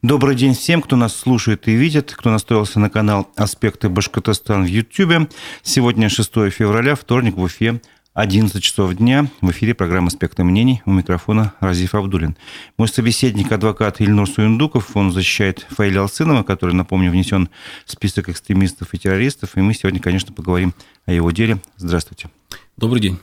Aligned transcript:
Добрый 0.00 0.36
день 0.36 0.54
всем, 0.54 0.80
кто 0.80 0.94
нас 0.94 1.16
слушает 1.16 1.66
и 1.66 1.72
видит, 1.72 2.14
кто 2.16 2.30
настроился 2.30 2.78
на 2.78 2.88
канал 2.88 3.28
«Аспекты 3.34 3.88
Башкортостан» 3.88 4.62
в 4.62 4.68
YouTube. 4.68 5.28
Сегодня 5.64 6.08
6 6.08 6.52
февраля, 6.52 6.94
вторник 6.94 7.34
в 7.34 7.42
Уфе, 7.42 7.80
11 8.14 8.62
часов 8.62 8.94
дня. 8.94 9.26
В 9.40 9.50
эфире 9.50 9.74
программа 9.74 10.06
«Аспекты 10.06 10.44
мнений». 10.44 10.82
У 10.84 10.92
микрофона 10.92 11.52
Разиф 11.58 11.96
Абдулин. 11.96 12.36
Мой 12.76 12.86
собеседник, 12.86 13.50
адвокат 13.50 14.00
Ильнур 14.00 14.28
Суюндуков, 14.28 14.96
он 14.96 15.10
защищает 15.10 15.66
Фаиля 15.70 16.02
Алсынова, 16.02 16.44
который, 16.44 16.76
напомню, 16.76 17.10
внесен 17.10 17.48
в 17.84 17.90
список 17.90 18.28
экстремистов 18.28 18.94
и 18.94 18.98
террористов. 18.98 19.56
И 19.56 19.60
мы 19.60 19.74
сегодня, 19.74 19.98
конечно, 19.98 20.32
поговорим 20.32 20.74
о 21.06 21.12
его 21.12 21.32
деле. 21.32 21.58
Здравствуйте. 21.76 22.28
Добрый 22.76 23.00
день. 23.00 23.18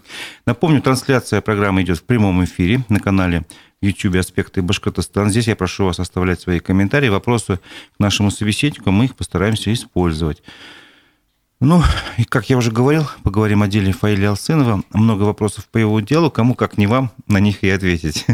Напомню, 0.45 0.81
трансляция 0.81 1.39
программы 1.39 1.83
идет 1.83 1.99
в 1.99 2.03
прямом 2.03 2.43
эфире 2.43 2.83
на 2.89 2.99
канале 2.99 3.45
YouTube 3.81 4.15
«Аспекты 4.15 4.61
Башкортостана». 4.61 5.29
Здесь 5.29 5.47
я 5.47 5.55
прошу 5.55 5.85
вас 5.85 5.99
оставлять 5.99 6.41
свои 6.41 6.59
комментарии, 6.59 7.09
вопросы 7.09 7.59
к 7.95 7.99
нашему 7.99 8.31
собеседнику, 8.31 8.91
мы 8.91 9.05
их 9.05 9.15
постараемся 9.15 9.71
использовать. 9.73 10.41
Ну, 11.61 11.81
и 12.17 12.25
как 12.25 12.49
я 12.49 12.57
уже 12.57 12.69
говорил, 12.69 13.07
поговорим 13.23 13.63
о 13.63 13.67
деле 13.67 13.93
Фаиля 13.93 14.31
Алсынова. 14.31 14.83
Много 14.91 15.23
вопросов 15.23 15.67
по 15.69 15.77
его 15.77 16.01
делу. 16.01 16.29
Кому, 16.29 16.53
как 16.53 16.77
не 16.77 16.85
вам, 16.85 17.11
на 17.27 17.39
них 17.39 17.63
и 17.63 17.69
ответить. 17.69 18.25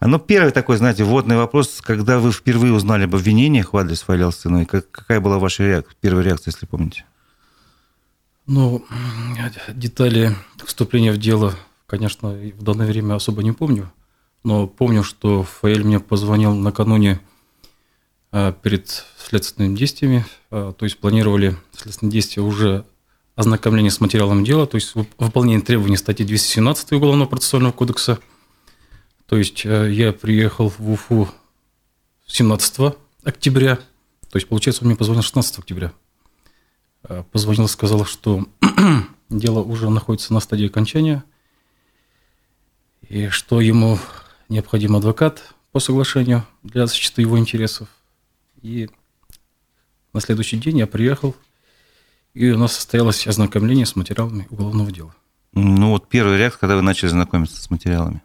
Ну, 0.00 0.18
первый 0.20 0.52
такой, 0.52 0.76
знаете, 0.76 1.02
вводный 1.02 1.36
вопрос. 1.36 1.80
Когда 1.82 2.20
вы 2.20 2.30
впервые 2.30 2.72
узнали 2.72 3.04
об 3.04 3.16
обвинениях 3.16 3.72
в 3.72 3.76
адрес 3.76 4.02
Фаиля 4.02 4.26
Алсынова, 4.26 4.64
какая 4.64 5.20
была 5.20 5.40
ваша 5.40 5.64
реакция, 5.64 5.96
первая 6.00 6.24
реакция, 6.24 6.52
если 6.52 6.64
помните? 6.64 7.04
Ну, 8.46 8.84
детали 9.68 10.36
вступления 10.64 11.12
в 11.12 11.18
дело, 11.18 11.54
конечно, 11.88 12.30
в 12.30 12.62
данное 12.62 12.86
время 12.86 13.14
особо 13.14 13.42
не 13.42 13.52
помню. 13.52 13.92
Но 14.44 14.66
помню, 14.66 15.04
что 15.04 15.44
Фаэль 15.44 15.84
мне 15.84 16.00
позвонил 16.00 16.54
накануне 16.54 17.20
а, 18.32 18.52
перед 18.52 19.04
следственными 19.18 19.76
действиями, 19.76 20.26
а, 20.50 20.72
то 20.72 20.84
есть 20.84 20.98
планировали 20.98 21.56
следственные 21.76 22.12
действия 22.12 22.42
уже 22.42 22.84
ознакомление 23.36 23.90
с 23.90 24.00
материалом 24.00 24.42
дела, 24.42 24.66
то 24.66 24.76
есть 24.76 24.94
выполнение 24.94 25.60
требований 25.60 25.96
статьи 25.96 26.26
217 26.26 26.92
Уголовного 26.92 27.28
процессуального 27.28 27.72
кодекса. 27.72 28.18
То 29.26 29.36
есть 29.36 29.64
а, 29.64 29.86
я 29.86 30.12
приехал 30.12 30.72
в 30.76 30.90
Уфу 30.90 31.28
17 32.26 32.94
октября, 33.24 33.76
то 33.76 34.36
есть, 34.36 34.48
получается, 34.48 34.82
он 34.82 34.88
мне 34.88 34.96
позвонил 34.96 35.22
16 35.22 35.58
октября. 35.58 35.92
Позвонил, 37.32 37.68
сказал, 37.68 38.06
что 38.06 38.46
дело 39.28 39.58
уже 39.60 39.90
находится 39.90 40.32
на 40.32 40.40
стадии 40.40 40.66
окончания, 40.66 41.22
и 43.08 43.28
что 43.28 43.60
ему 43.60 43.98
необходим 44.52 44.96
адвокат 44.96 45.54
по 45.72 45.80
соглашению 45.80 46.44
для 46.62 46.86
защиты 46.86 47.22
его 47.22 47.38
интересов. 47.38 47.88
И 48.60 48.88
на 50.12 50.20
следующий 50.20 50.58
день 50.58 50.78
я 50.78 50.86
приехал, 50.86 51.34
и 52.34 52.50
у 52.50 52.58
нас 52.58 52.74
состоялось 52.74 53.26
ознакомление 53.26 53.86
с 53.86 53.96
материалами 53.96 54.46
уголовного 54.50 54.92
дела. 54.92 55.14
Ну 55.52 55.90
вот 55.90 56.08
первый 56.08 56.38
реакция, 56.38 56.60
когда 56.60 56.76
вы 56.76 56.82
начали 56.82 57.08
знакомиться 57.08 57.60
с 57.60 57.70
материалами. 57.70 58.22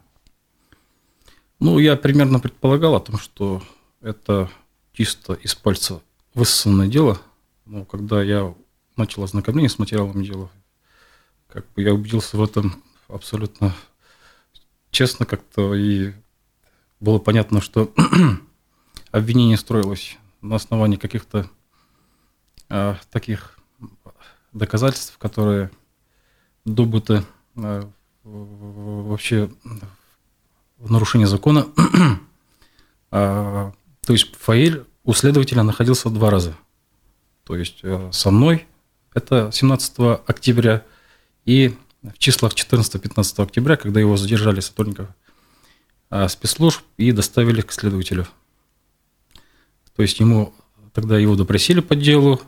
Ну, 1.60 1.78
я 1.78 1.96
примерно 1.96 2.38
предполагал 2.38 2.94
о 2.94 3.00
том, 3.00 3.18
что 3.18 3.62
это 4.00 4.48
чисто 4.92 5.34
из 5.34 5.54
пальца 5.54 6.00
высосанное 6.34 6.86
дело. 6.86 7.20
Но 7.66 7.84
когда 7.84 8.22
я 8.22 8.54
начал 8.96 9.24
ознакомление 9.24 9.68
с 9.68 9.78
материалом 9.78 10.22
дела, 10.22 10.50
как 11.48 11.66
бы 11.74 11.82
я 11.82 11.92
убедился 11.92 12.36
в 12.36 12.42
этом 12.42 12.82
абсолютно 13.08 13.74
честно 14.90 15.26
как-то 15.26 15.74
и 15.74 16.12
было 17.00 17.18
понятно, 17.18 17.60
что 17.60 17.92
обвинение 19.10 19.56
строилось 19.56 20.18
на 20.40 20.56
основании 20.56 20.96
каких-то 20.96 21.50
э, 22.68 22.94
таких 23.10 23.58
доказательств, 24.52 25.18
которые 25.18 25.70
добыты 26.64 27.24
э, 27.56 27.82
вообще 28.24 29.50
в 30.78 30.90
нарушении 30.90 31.24
закона. 31.24 31.66
а, 33.10 33.72
то 34.02 34.12
есть 34.12 34.34
фаиль 34.36 34.84
у 35.04 35.12
следователя 35.12 35.62
находился 35.62 36.10
два 36.10 36.30
раза. 36.30 36.54
То 37.44 37.56
есть 37.56 37.80
э, 37.82 38.10
со 38.12 38.30
мной, 38.30 38.66
это 39.14 39.50
17 39.52 40.20
октября, 40.26 40.84
и 41.44 41.74
в 42.02 42.18
числах 42.18 42.54
14-15 42.54 43.42
октября, 43.42 43.76
когда 43.76 44.00
его 44.00 44.16
задержали 44.16 44.60
сотрудников 44.60 45.08
а, 46.10 46.28
спецслужб 46.28 46.82
и 46.96 47.12
доставили 47.12 47.60
к 47.60 47.72
следователю. 47.72 48.26
То 49.96 50.02
есть 50.02 50.20
ему 50.20 50.54
тогда 50.92 51.18
его 51.18 51.34
допросили 51.36 51.80
по 51.80 51.96
делу, 51.96 52.40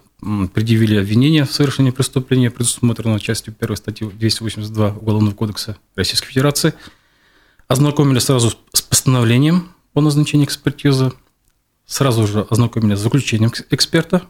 предъявили 0.54 0.96
обвинение 0.96 1.44
в 1.44 1.52
совершении 1.52 1.90
преступления, 1.90 2.50
предусмотренного 2.50 3.20
частью 3.20 3.54
1 3.58 3.76
статьи 3.76 4.08
282 4.08 4.90
Уголовного 4.90 5.34
кодекса 5.34 5.76
Российской 5.96 6.28
Федерации, 6.28 6.74
ознакомили 7.68 8.18
сразу 8.18 8.50
с 8.72 8.82
постановлением 8.82 9.72
о 9.94 10.00
назначении 10.00 10.44
экспертизы, 10.44 11.12
сразу 11.86 12.26
же 12.26 12.46
ознакомили 12.50 12.94
с 12.94 13.00
заключением 13.00 13.52
эксперта, 13.70 14.22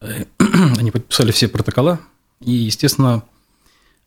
они 0.00 0.90
подписали 0.90 1.30
все 1.30 1.48
протокола, 1.48 2.00
и, 2.44 2.52
естественно, 2.52 3.22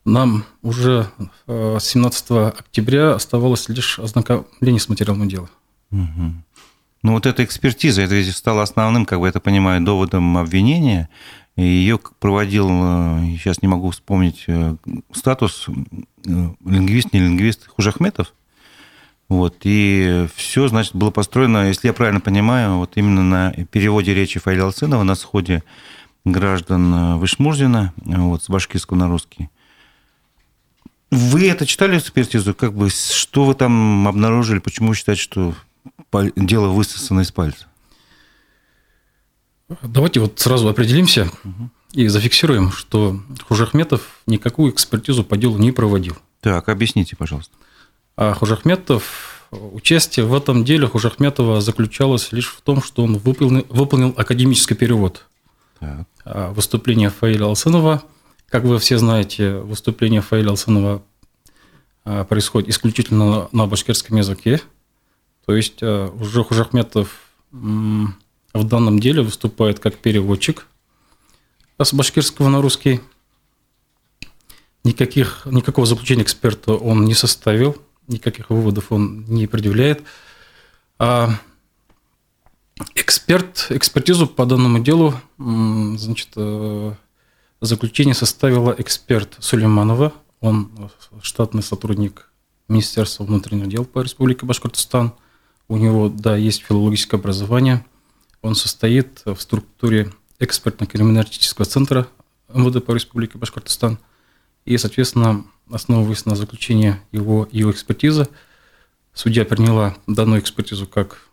нам 0.05 0.45
уже 0.61 1.09
17 1.47 2.25
э, 2.29 2.47
октября 2.49 3.15
оставалось 3.15 3.69
лишь 3.69 3.99
ознакомление 3.99 4.79
с 4.79 4.87
материалом 4.87 5.27
дела. 5.27 5.49
Угу. 5.91 6.33
Ну 7.03 7.11
вот 7.13 7.25
эта 7.25 7.43
экспертиза, 7.43 8.03
это 8.03 8.31
стало 8.31 8.61
основным, 8.61 9.05
как 9.05 9.19
бы 9.19 9.27
это 9.27 9.39
понимаю, 9.39 9.81
доводом 9.81 10.37
обвинения. 10.37 11.09
И 11.55 11.63
ее 11.63 11.99
проводил, 12.19 12.67
э, 12.69 13.37
сейчас 13.37 13.61
не 13.61 13.67
могу 13.67 13.89
вспомнить 13.89 14.43
э, 14.47 14.75
статус, 15.11 15.67
лингвист, 16.23 17.13
не 17.13 17.19
лингвист, 17.21 17.67
Хужахметов. 17.67 18.33
Вот, 19.27 19.61
и 19.63 20.27
все, 20.35 20.67
значит, 20.67 20.95
было 20.95 21.09
построено, 21.09 21.67
если 21.67 21.87
я 21.87 21.93
правильно 21.93 22.19
понимаю, 22.19 22.77
вот 22.77 22.91
именно 22.95 23.23
на 23.23 23.51
переводе 23.71 24.13
речи 24.13 24.39
Фаиля 24.39 24.65
Алцинова 24.65 25.01
на 25.01 25.15
сходе 25.15 25.63
граждан 26.25 27.19
Вышмурзина 27.19 27.93
вот, 27.97 28.43
с 28.43 28.49
башкирского 28.49 28.97
на 28.97 29.07
русский. 29.07 29.49
Вы 31.11 31.49
это 31.49 31.65
читали 31.65 31.97
экспертизу? 31.97 32.53
Как 32.53 32.73
бы, 32.73 32.89
что 32.89 33.45
вы 33.45 33.53
там 33.53 34.07
обнаружили? 34.07 34.59
Почему 34.59 34.89
вы 34.89 34.95
считаете, 34.95 35.21
что 35.21 35.53
дело 36.35 36.69
высосано 36.69 37.21
из 37.21 37.31
пальца? 37.31 37.67
Давайте 39.81 40.19
вот 40.19 40.39
сразу 40.39 40.67
определимся 40.67 41.31
угу. 41.43 41.69
и 41.93 42.07
зафиксируем, 42.07 42.71
что 42.71 43.19
Хужахметов 43.47 44.19
никакую 44.27 44.71
экспертизу 44.71 45.23
по 45.23 45.37
делу 45.37 45.57
не 45.57 45.71
проводил. 45.71 46.17
Так, 46.41 46.69
объясните, 46.69 47.15
пожалуйста. 47.15 47.55
А 48.15 48.33
Хужахметов, 48.33 49.47
участие 49.51 50.25
в 50.25 50.35
этом 50.35 50.65
деле 50.65 50.87
Хужахметова 50.87 51.61
заключалось 51.61 52.31
лишь 52.31 52.47
в 52.47 52.61
том, 52.61 52.83
что 52.83 53.03
он 53.03 53.17
выполнил, 53.17 53.65
выполнил 53.69 54.13
академический 54.15 54.75
перевод 54.75 55.25
А 55.79 56.51
выступления 56.51 57.09
Фаиля 57.09 57.45
Алсынова– 57.45 58.03
как 58.49 58.63
вы 58.63 58.79
все 58.79 58.97
знаете, 58.97 59.55
выступление 59.55 60.21
Фаиля 60.21 60.51
Алсанова 60.51 61.03
а, 62.03 62.23
происходит 62.23 62.69
исключительно 62.69 63.49
на 63.51 63.65
башкирском 63.67 64.17
языке. 64.17 64.61
То 65.45 65.55
есть 65.55 65.79
а, 65.81 66.09
уже 66.09 66.43
Хужахметов 66.43 67.19
в 67.51 68.63
данном 68.63 68.99
деле 68.99 69.21
выступает 69.21 69.79
как 69.79 69.97
переводчик 69.97 70.67
с 71.81 71.93
башкирского 71.93 72.49
на 72.49 72.61
русский. 72.61 73.01
Никаких, 74.83 75.45
никакого 75.45 75.87
заключения 75.87 76.23
эксперта 76.23 76.75
он 76.75 77.05
не 77.05 77.13
составил, 77.13 77.75
никаких 78.07 78.49
выводов 78.49 78.91
он 78.91 79.25
не 79.25 79.47
предъявляет. 79.47 80.03
Эксперт, 82.95 83.67
экспертизу 83.69 84.27
по 84.27 84.45
данному 84.45 84.79
делу 84.79 85.13
значит, 85.37 86.29
э, 86.35 86.93
Заключение 87.61 88.13
составила 88.13 88.75
эксперт 88.77 89.37
Сулейманова. 89.39 90.13
Он 90.41 90.91
штатный 91.21 91.63
сотрудник 91.63 92.29
Министерства 92.67 93.23
внутренних 93.23 93.69
дел 93.69 93.85
по 93.85 94.01
Республике 94.01 94.45
Башкортостан. 94.45 95.13
У 95.67 95.77
него, 95.77 96.09
да, 96.09 96.35
есть 96.35 96.63
филологическое 96.63 97.19
образование. 97.19 97.85
Он 98.41 98.53
состоит 98.55 99.23
в 99.25 99.37
структуре 99.37 100.11
экспертно-криминалистического 100.39 101.65
центра 101.65 102.07
МВД 102.53 102.85
по 102.85 102.91
Республике 102.91 103.37
Башкортостан. 103.37 103.97
И, 104.65 104.77
соответственно, 104.77 105.45
основываясь 105.71 106.25
на 106.25 106.35
заключении 106.35 106.97
его, 107.11 107.47
его 107.51 107.71
экспертизы, 107.71 108.27
судья 109.13 109.45
приняла 109.45 109.95
данную 110.07 110.41
экспертизу 110.41 110.85
как 110.85 111.29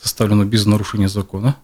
составленную 0.00 0.48
без 0.48 0.66
нарушения 0.66 1.08
закона, 1.08 1.56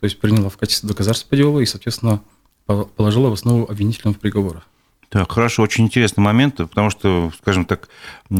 то 0.00 0.04
есть 0.04 0.18
приняла 0.18 0.48
в 0.48 0.56
качестве 0.56 0.88
доказательства 0.88 1.28
по 1.28 1.36
делу 1.36 1.60
и, 1.60 1.66
соответственно, 1.66 2.22
положила 2.66 3.30
в 3.30 3.34
основу 3.34 3.70
обвинительного 3.70 4.16
приговора. 4.16 4.64
Так, 5.08 5.30
хорошо, 5.30 5.62
очень 5.62 5.84
интересный 5.84 6.22
момент, 6.22 6.56
потому 6.56 6.88
что, 6.88 7.30
скажем 7.38 7.66
так, 7.66 7.90
э, 8.30 8.34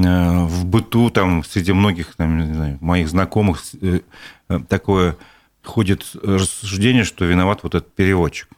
в 0.46 0.64
быту 0.64 1.10
там 1.10 1.44
среди 1.44 1.72
многих 1.72 2.14
там, 2.16 2.38
не 2.48 2.54
знаю, 2.54 2.78
моих 2.80 3.10
знакомых 3.10 3.62
э, 3.82 4.00
э, 4.48 4.60
такое 4.70 5.18
ходит 5.62 6.12
рассуждение, 6.22 7.04
что 7.04 7.26
виноват 7.26 7.62
вот 7.62 7.74
этот 7.74 7.92
переводчик. 7.92 8.48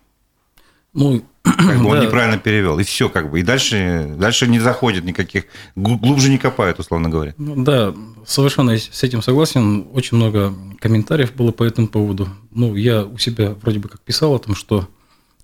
Ну, 0.93 1.25
как 1.45 1.79
бы 1.79 1.87
он 1.87 1.99
да. 1.99 2.05
неправильно 2.05 2.39
перевел, 2.39 2.79
и 2.79 2.83
все 2.83 3.09
как 3.09 3.31
бы. 3.31 3.41
И 3.41 3.43
дальше, 3.43 4.15
дальше 4.19 4.47
не 4.47 4.59
заходит 4.59 5.05
никаких, 5.05 5.45
глубже 5.77 6.31
не 6.31 6.39
копают, 6.39 6.79
условно 6.79 7.09
говоря. 7.09 7.35
Ну, 7.39 7.63
да, 7.63 7.95
совершенно 8.27 8.77
с 8.77 9.03
этим 9.03 9.23
согласен. 9.23 9.87
Очень 9.93 10.17
много 10.17 10.53
комментариев 10.81 11.35
было 11.35 11.53
по 11.53 11.65
этому 11.65 11.89
поводу. 11.89 12.29
Ну, 12.51 12.75
я 12.75 13.05
у 13.05 13.19
себя 13.19 13.55
вроде 13.63 13.79
бы 13.79 13.89
как 13.89 14.01
писал 14.01 14.35
о 14.35 14.39
том, 14.39 14.55
что 14.55 14.89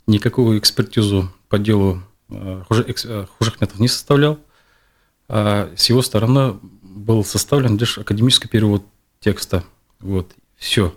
никакую 0.06 0.58
экспертизу 0.58 1.30
по 1.48 1.58
делу 1.58 2.02
Э, 2.30 3.26
Хужахметов 3.38 3.78
не 3.78 3.88
составлял, 3.88 4.38
а 5.28 5.70
с 5.76 5.88
его 5.88 6.02
стороны 6.02 6.58
был 6.82 7.24
составлен 7.24 7.76
лишь 7.76 7.98
академический 7.98 8.48
перевод 8.48 8.84
текста. 9.20 9.64
Вот, 9.98 10.32
все. 10.56 10.94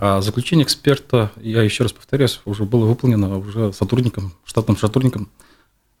А 0.00 0.20
заключение 0.20 0.64
эксперта, 0.64 1.32
я 1.36 1.62
еще 1.62 1.82
раз 1.82 1.92
повторяюсь, 1.92 2.40
уже 2.44 2.62
было 2.64 2.86
выполнено 2.86 3.36
уже 3.36 3.72
сотрудником, 3.72 4.32
штатным 4.44 4.76
сотрудником 4.76 5.28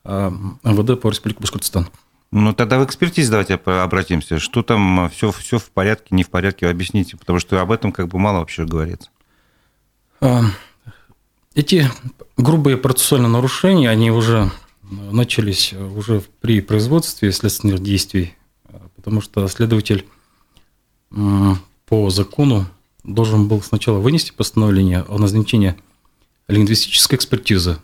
а, 0.04 0.30
МВД 0.62 1.00
по 1.00 1.10
Республике 1.10 1.40
Башкортостан. 1.40 1.88
Ну, 2.30 2.52
тогда 2.52 2.78
в 2.78 2.84
экспертизе 2.84 3.28
давайте 3.28 3.54
обратимся. 3.54 4.38
Что 4.38 4.62
там, 4.62 5.10
все, 5.10 5.32
все 5.32 5.58
в 5.58 5.70
порядке, 5.70 6.06
не 6.10 6.22
в 6.22 6.30
порядке, 6.30 6.68
объясните, 6.68 7.16
потому 7.16 7.40
что 7.40 7.60
об 7.60 7.72
этом 7.72 7.90
как 7.90 8.06
бы 8.06 8.20
мало 8.20 8.38
вообще 8.38 8.64
говорится. 8.64 9.10
А, 10.20 10.42
эти 11.56 11.90
грубые 12.36 12.76
процессуальные 12.76 13.30
нарушения, 13.30 13.90
они 13.90 14.12
уже 14.12 14.48
начались 14.90 15.72
уже 15.72 16.22
при 16.40 16.60
производстве 16.60 17.32
следственных 17.32 17.80
действий, 17.80 18.36
потому 18.94 19.20
что 19.20 19.48
следователь 19.48 20.06
по 21.10 22.10
закону 22.10 22.66
должен 23.14 23.48
был 23.48 23.62
сначала 23.62 23.98
вынести 23.98 24.32
постановление 24.32 25.02
о 25.08 25.18
назначении 25.18 25.74
лингвистической 26.46 27.16
экспертизы, 27.16 27.78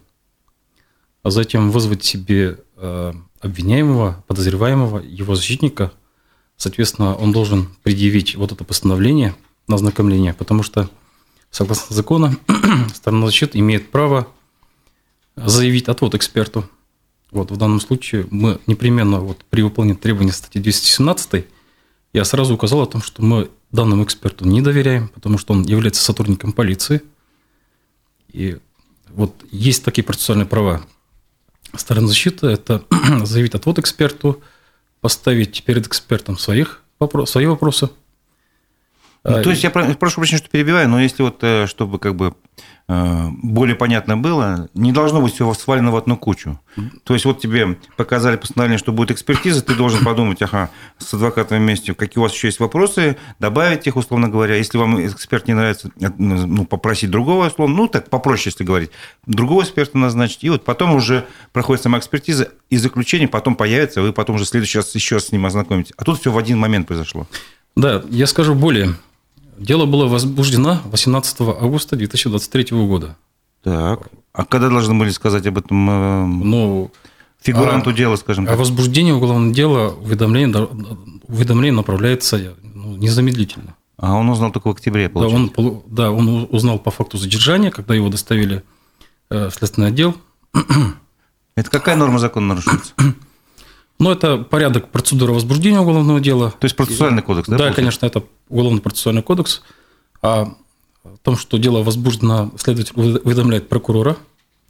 а 1.22 1.30
затем 1.30 1.70
вызвать 1.70 2.04
себе 2.04 2.58
э, 2.76 3.12
обвиняемого, 3.40 4.24
подозреваемого, 4.26 4.98
его 5.00 5.34
защитника. 5.34 5.92
Соответственно, 6.56 7.14
он 7.14 7.32
должен 7.32 7.68
предъявить 7.82 8.36
вот 8.36 8.52
это 8.52 8.64
постановление 8.64 9.34
на 9.66 9.74
ознакомление, 9.76 10.34
потому 10.34 10.62
что 10.62 10.88
Согласно 11.54 11.94
закону, 11.94 12.32
сторона 12.96 13.26
защиты 13.26 13.60
имеет 13.60 13.92
право 13.92 14.26
заявить 15.36 15.86
отвод 15.88 16.16
эксперту. 16.16 16.68
Вот 17.30 17.52
в 17.52 17.56
данном 17.56 17.78
случае 17.78 18.26
мы 18.28 18.58
непременно 18.66 19.20
вот 19.20 19.44
при 19.50 19.62
выполнении 19.62 19.96
требований 19.96 20.32
статьи 20.32 20.60
217 20.60 21.46
я 22.12 22.24
сразу 22.24 22.54
указал 22.54 22.82
о 22.82 22.86
том, 22.86 23.00
что 23.00 23.22
мы 23.22 23.50
данному 23.74 24.04
эксперту 24.04 24.44
не 24.44 24.62
доверяем, 24.62 25.08
потому 25.08 25.38
что 25.38 25.52
он 25.52 25.62
является 25.62 26.02
сотрудником 26.02 26.52
полиции. 26.52 27.02
И 28.32 28.58
вот 29.10 29.34
есть 29.50 29.84
такие 29.84 30.04
процессуальные 30.04 30.46
права 30.46 30.82
стороны 31.76 32.08
защиты. 32.08 32.46
Это 32.46 32.84
заявить 33.24 33.54
отвод 33.54 33.78
эксперту, 33.78 34.42
поставить 35.00 35.62
перед 35.64 35.86
экспертом 35.86 36.38
своих, 36.38 36.82
свои 37.26 37.46
вопросы– 37.46 37.90
ну, 39.24 39.42
то 39.42 39.50
есть 39.50 39.64
я 39.64 39.70
прошу 39.70 40.16
прощения, 40.16 40.38
что 40.38 40.50
перебиваю, 40.50 40.86
но 40.88 41.00
если 41.00 41.22
вот, 41.22 41.38
э, 41.42 41.66
чтобы 41.66 41.98
как 41.98 42.14
бы 42.14 42.34
э, 42.88 43.28
более 43.42 43.74
понятно 43.74 44.18
было, 44.18 44.68
не 44.74 44.92
должно 44.92 45.22
быть 45.22 45.32
все 45.32 45.50
свалено 45.54 45.92
в 45.92 45.96
одну 45.96 46.18
кучу. 46.18 46.60
То 47.04 47.14
есть 47.14 47.24
вот 47.24 47.40
тебе 47.40 47.78
показали 47.96 48.36
постановление, 48.36 48.76
что 48.76 48.92
будет 48.92 49.12
экспертиза, 49.12 49.62
ты 49.64 49.74
должен 49.74 50.04
подумать, 50.04 50.42
ага, 50.42 50.68
с 50.98 51.14
адвокатом 51.14 51.58
вместе, 51.58 51.94
какие 51.94 52.20
у 52.20 52.22
вас 52.24 52.34
еще 52.34 52.48
есть 52.48 52.60
вопросы, 52.60 53.16
добавить 53.38 53.86
их, 53.86 53.96
условно 53.96 54.28
говоря. 54.28 54.56
Если 54.56 54.76
вам 54.76 55.06
эксперт 55.06 55.48
не 55.48 55.54
нравится, 55.54 55.90
э, 56.00 56.10
ну, 56.18 56.66
попросить 56.66 57.10
другого, 57.10 57.46
условно, 57.46 57.76
ну, 57.76 57.88
так 57.88 58.10
попроще, 58.10 58.52
если 58.52 58.64
говорить, 58.64 58.90
другого 59.24 59.62
эксперта 59.62 59.96
назначить. 59.96 60.44
И 60.44 60.50
вот 60.50 60.64
потом 60.64 60.94
уже 60.94 61.24
проходит 61.54 61.82
сама 61.82 61.98
экспертиза, 61.98 62.50
и 62.68 62.76
заключение 62.76 63.28
потом 63.28 63.56
появится, 63.56 64.02
вы 64.02 64.12
потом 64.12 64.36
уже 64.36 64.44
в 64.44 64.48
следующий 64.48 64.76
раз 64.76 64.94
еще 64.94 65.18
с 65.18 65.32
ним 65.32 65.46
ознакомитесь. 65.46 65.94
А 65.96 66.04
тут 66.04 66.20
все 66.20 66.30
в 66.30 66.36
один 66.36 66.58
момент 66.58 66.86
произошло. 66.86 67.26
Да, 67.76 68.04
я 68.10 68.26
скажу 68.26 68.54
более. 68.54 68.94
Дело 69.58 69.86
было 69.86 70.06
возбуждено 70.06 70.80
18 70.86 71.40
августа 71.40 71.96
2023 71.96 72.76
года. 72.86 73.16
Так. 73.62 74.08
А 74.32 74.44
когда 74.44 74.68
должны 74.68 74.94
были 74.94 75.10
сказать 75.10 75.46
об 75.46 75.58
этом 75.58 75.90
э, 75.90 76.26
ну, 76.26 76.90
фигуранту 77.40 77.90
а, 77.90 77.92
дела, 77.92 78.16
скажем 78.16 78.46
так? 78.46 78.54
О 78.54 78.58
возбуждении 78.58 79.12
уголовного 79.12 79.54
дела 79.54 79.94
уведомление, 79.94 80.68
уведомление 81.28 81.76
направляется 81.76 82.54
ну, 82.62 82.96
незамедлительно. 82.96 83.76
А 83.96 84.14
он 84.14 84.28
узнал 84.28 84.50
только 84.50 84.68
в 84.68 84.70
октябре, 84.72 85.08
получается? 85.08 85.52
Да 85.56 85.62
он, 85.62 85.82
да, 85.86 86.10
он 86.10 86.48
узнал 86.50 86.78
по 86.78 86.90
факту 86.90 87.16
задержания, 87.16 87.70
когда 87.70 87.94
его 87.94 88.08
доставили 88.08 88.64
э, 89.30 89.48
в 89.48 89.54
следственный 89.54 89.88
отдел. 89.88 90.16
Это 91.54 91.70
какая 91.70 91.94
норма 91.96 92.18
закона 92.18 92.48
нарушается? 92.48 92.92
Ну, 93.98 94.10
это 94.10 94.38
порядок 94.38 94.90
процедуры 94.90 95.32
возбуждения 95.32 95.80
уголовного 95.80 96.20
дела. 96.20 96.50
То 96.50 96.64
есть 96.64 96.76
процессуальный 96.76 97.22
кодекс, 97.22 97.48
да? 97.48 97.56
Да, 97.56 97.72
конечно, 97.72 98.06
это 98.06 98.24
уголовно-процессуальный 98.48 99.22
кодекс. 99.22 99.62
А 100.20 100.54
о 101.04 101.16
том, 101.22 101.36
что 101.36 101.58
дело 101.58 101.82
возбуждено, 101.82 102.52
следователь 102.56 102.94
уведомляет 102.96 103.68
прокурора 103.68 104.16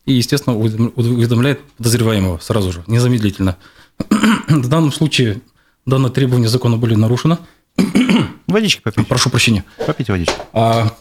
и, 0.05 0.13
естественно, 0.13 0.57
уведомляет 0.57 1.61
подозреваемого 1.79 2.39
сразу 2.39 2.73
же, 2.73 2.85
незамедлительно. 2.87 3.57
В 4.49 4.69
данном 4.69 4.93
случае 4.93 5.41
данное 5.87 6.11
требование 6.11 6.49
закона 6.49 6.77
были 6.77 6.95
нарушено. 6.95 7.39
Водички 8.47 8.83
попить. 8.83 9.09
Прошу 9.09 9.31
прощения. 9.31 9.65
Попить 9.87 10.09
водички. 10.11 10.35
А, 10.53 10.95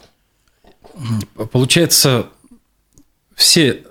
получается, 1.51 2.27
все 3.35 3.83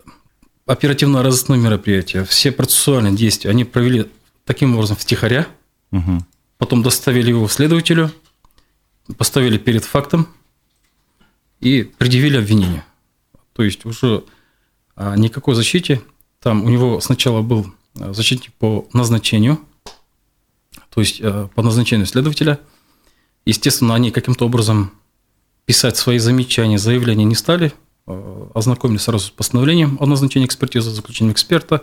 оперативно-розыскные 0.66 1.60
мероприятия, 1.60 2.24
все 2.24 2.52
процессуальные 2.52 3.14
действия, 3.14 3.50
они 3.50 3.64
провели 3.64 4.06
таким 4.52 4.74
образом 4.74 4.98
втихаря, 4.98 5.46
угу. 5.92 6.18
потом 6.58 6.82
доставили 6.82 7.30
его 7.30 7.48
следователю, 7.48 8.12
поставили 9.16 9.56
перед 9.56 9.82
фактом 9.82 10.28
и 11.60 11.84
предъявили 11.84 12.36
обвинение. 12.36 12.84
То 13.54 13.62
есть 13.62 13.86
уже 13.86 14.24
а, 14.94 15.16
никакой 15.16 15.54
защите. 15.54 16.02
Там 16.38 16.64
у 16.64 16.68
него 16.68 17.00
сначала 17.00 17.40
был 17.40 17.66
а, 17.98 18.12
защитник 18.12 18.52
по 18.52 18.86
назначению, 18.92 19.58
то 20.90 21.00
есть 21.00 21.22
а, 21.22 21.48
по 21.54 21.62
назначению 21.62 22.06
следователя. 22.06 22.60
Естественно, 23.46 23.94
они 23.94 24.10
каким-то 24.10 24.44
образом 24.44 24.92
писать 25.64 25.96
свои 25.96 26.18
замечания, 26.18 26.76
заявления 26.76 27.24
не 27.24 27.36
стали, 27.36 27.72
ознакомились 28.54 29.02
сразу 29.02 29.28
с 29.28 29.30
постановлением 29.30 29.96
о 29.98 30.04
назначении 30.04 30.46
экспертизы, 30.46 30.90
заключением 30.90 31.32
эксперта. 31.32 31.82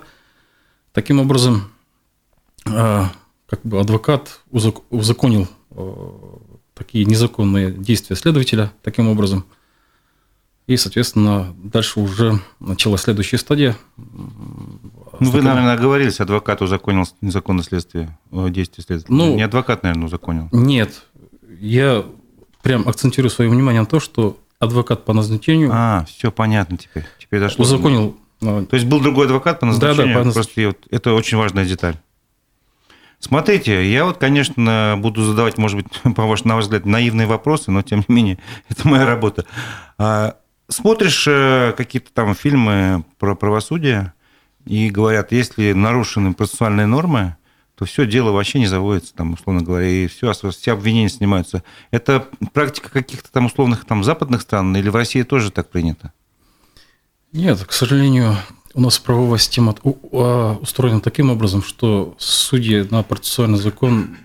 Таким 0.93 1.19
образом, 1.19 1.71
как 2.63 3.61
бы 3.63 3.79
адвокат 3.79 4.41
узаконил 4.51 5.47
такие 6.73 7.05
незаконные 7.05 7.71
действия 7.71 8.15
следователя 8.15 8.71
таким 8.83 9.09
образом. 9.09 9.45
И, 10.65 10.77
соответственно, 10.77 11.55
дальше 11.57 11.99
уже 11.99 12.39
началась 12.59 13.01
следующая 13.01 13.39
стадия. 13.39 13.75
Ну, 13.97 15.31
вы, 15.31 15.41
наверное, 15.41 15.73
оговорились, 15.73 16.19
адвокат 16.19 16.61
узаконил 16.61 17.05
незаконное 17.21 17.63
следствие, 17.63 18.17
действия 18.31 18.83
следователя. 18.83 19.15
Ну, 19.15 19.35
Не 19.35 19.41
адвокат, 19.41 19.81
наверное, 19.81 20.05
узаконил. 20.05 20.47
Нет. 20.51 21.05
Я 21.59 22.05
прям 22.61 22.87
акцентирую 22.87 23.31
свое 23.31 23.49
внимание 23.49 23.81
на 23.81 23.87
то, 23.87 23.99
что 23.99 24.37
адвокат 24.59 25.05
по 25.05 25.13
назначению... 25.13 25.71
А, 25.73 26.05
все 26.07 26.31
понятно 26.31 26.77
теперь. 26.77 27.05
Теперь 27.17 27.39
дошло. 27.39 27.63
Узаконил... 27.63 28.15
То 28.39 28.67
есть 28.71 28.85
был 28.85 28.99
другой 29.01 29.25
адвокат 29.25 29.59
по 29.59 29.65
назначению? 29.65 30.13
Да, 30.13 30.23
да, 30.23 30.29
по 30.29 30.31
Просто 30.31 30.75
это 30.91 31.13
очень 31.13 31.37
важная 31.37 31.65
деталь. 31.65 31.97
Смотрите, 33.19 33.91
я 33.91 34.05
вот, 34.05 34.17
конечно, 34.17 34.95
буду 34.97 35.23
задавать, 35.23 35.57
может 35.57 35.77
быть, 35.77 35.87
по 36.15 36.25
ваш, 36.25 36.43
на 36.45 36.55
ваш 36.55 36.65
взгляд, 36.65 36.85
наивные 36.85 37.27
вопросы, 37.27 37.69
но 37.71 37.81
тем 37.81 38.03
не 38.07 38.15
менее, 38.15 38.39
это 38.69 38.87
моя 38.87 39.05
работа. 39.05 39.45
А, 39.97 40.37
смотришь 40.69 41.25
э, 41.27 41.73
какие-то 41.75 42.11
там 42.13 42.33
фильмы 42.33 43.03
про 43.17 43.35
правосудие, 43.35 44.13
и 44.65 44.89
говорят, 44.89 45.31
если 45.31 45.73
нарушены 45.73 46.33
процессуальные 46.33 46.85
нормы, 46.85 47.35
то 47.75 47.85
все 47.85 48.05
дело 48.05 48.31
вообще 48.31 48.59
не 48.59 48.67
заводится, 48.67 49.13
там, 49.15 49.33
условно 49.33 49.63
говоря, 49.63 49.87
и 49.87 50.07
все, 50.07 50.33
все 50.33 50.73
обвинения 50.73 51.09
снимаются. 51.09 51.63
Это 51.91 52.27
практика 52.53 52.89
каких-то 52.89 53.31
там 53.31 53.45
условных 53.45 53.85
там 53.85 54.03
западных 54.03 54.41
стран 54.41 54.75
или 54.75 54.89
в 54.89 54.95
России 54.95 55.23
тоже 55.23 55.49
так 55.49 55.69
принято? 55.69 56.11
Нет, 57.31 57.63
к 57.63 57.71
сожалению, 57.71 58.35
у 58.73 58.81
нас 58.81 58.99
правовая 58.99 59.39
система 59.39 59.75
а, 59.83 60.57
устроена 60.61 61.01
таким 61.01 61.29
образом, 61.29 61.63
что 61.63 62.15
судьи 62.17 62.87
на 62.89 63.03
процессуальный 63.03 63.57
закон 63.57 64.17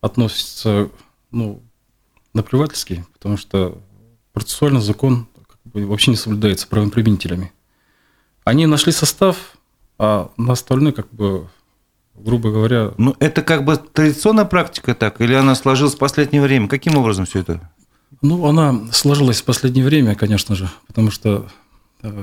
относятся 0.00 0.90
ну, 1.30 1.62
наплевательски, 2.34 3.04
потому 3.14 3.36
что 3.36 3.78
процессуальный 4.32 4.80
закон 4.80 5.26
как 5.48 5.58
бы, 5.64 5.86
вообще 5.86 6.12
не 6.12 6.16
соблюдается 6.16 6.68
правоприменителями. 6.68 7.52
Они 8.44 8.66
нашли 8.66 8.92
состав, 8.92 9.56
А 9.98 10.30
на 10.36 10.52
остальное, 10.52 10.92
как 10.92 11.12
бы, 11.12 11.48
грубо 12.14 12.50
говоря... 12.50 12.92
Ну, 12.96 13.16
это 13.18 13.42
как 13.42 13.64
бы 13.64 13.76
традиционная 13.76 14.44
практика 14.44 14.94
так, 14.94 15.20
или 15.20 15.34
она 15.34 15.54
сложилась 15.54 15.94
в 15.94 15.98
последнее 15.98 16.40
время? 16.40 16.68
Каким 16.68 16.96
образом 16.96 17.26
все 17.26 17.40
это? 17.40 17.70
Ну, 18.22 18.46
она 18.46 18.92
сложилась 18.92 19.42
в 19.42 19.44
последнее 19.44 19.84
время, 19.84 20.14
конечно 20.14 20.54
же, 20.54 20.70
потому 20.86 21.10
что 21.10 21.48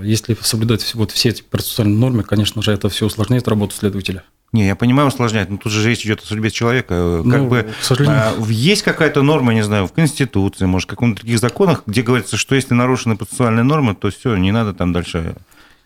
если 0.03 0.37
соблюдать 0.41 0.93
вот 0.95 1.11
все 1.11 1.29
эти 1.29 1.41
процессуальные 1.41 1.97
нормы, 1.97 2.23
конечно 2.23 2.61
же, 2.61 2.71
это 2.71 2.89
все 2.89 3.05
усложняет 3.05 3.47
работу 3.47 3.75
следователя. 3.75 4.23
Не, 4.53 4.67
я 4.67 4.75
понимаю, 4.75 5.09
усложняет, 5.09 5.49
но 5.49 5.57
тут 5.57 5.71
же 5.71 5.85
речь 5.85 6.05
идет 6.05 6.21
о 6.21 6.25
судьбе 6.25 6.49
человека. 6.49 7.17
Как 7.23 7.41
Ну, 7.41 7.47
бы 7.49 7.67
к 7.77 7.83
сожалению. 7.83 8.17
а, 8.21 8.33
есть 8.47 8.83
какая-то 8.83 9.21
норма, 9.21 9.53
не 9.53 9.63
знаю, 9.63 9.85
в 9.87 9.91
Конституции, 9.91 10.65
может, 10.65 10.87
в 10.87 10.91
каком-то 10.91 11.21
других 11.21 11.39
законах, 11.39 11.83
где 11.85 12.01
говорится, 12.01 12.37
что 12.37 12.55
если 12.55 12.73
нарушены 12.73 13.17
процессуальные 13.17 13.63
нормы, 13.63 13.95
то 13.95 14.09
все, 14.11 14.37
не 14.37 14.53
надо 14.53 14.73
там 14.73 14.93
дальше 14.93 15.35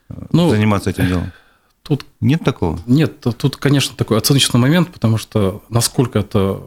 э, 0.09 0.13
Ну, 0.31 0.49
заниматься 0.51 0.91
этим 0.91 1.07
делом. 1.07 1.31
Тут 1.81 2.05
Нет 2.21 2.43
такого? 2.43 2.79
Нет, 2.85 3.21
тут, 3.21 3.55
конечно, 3.57 3.95
такой 3.95 4.19
оценочный 4.19 4.59
момент, 4.59 4.89
потому 4.89 5.17
что 5.17 5.63
насколько 5.69 6.19
это 6.19 6.61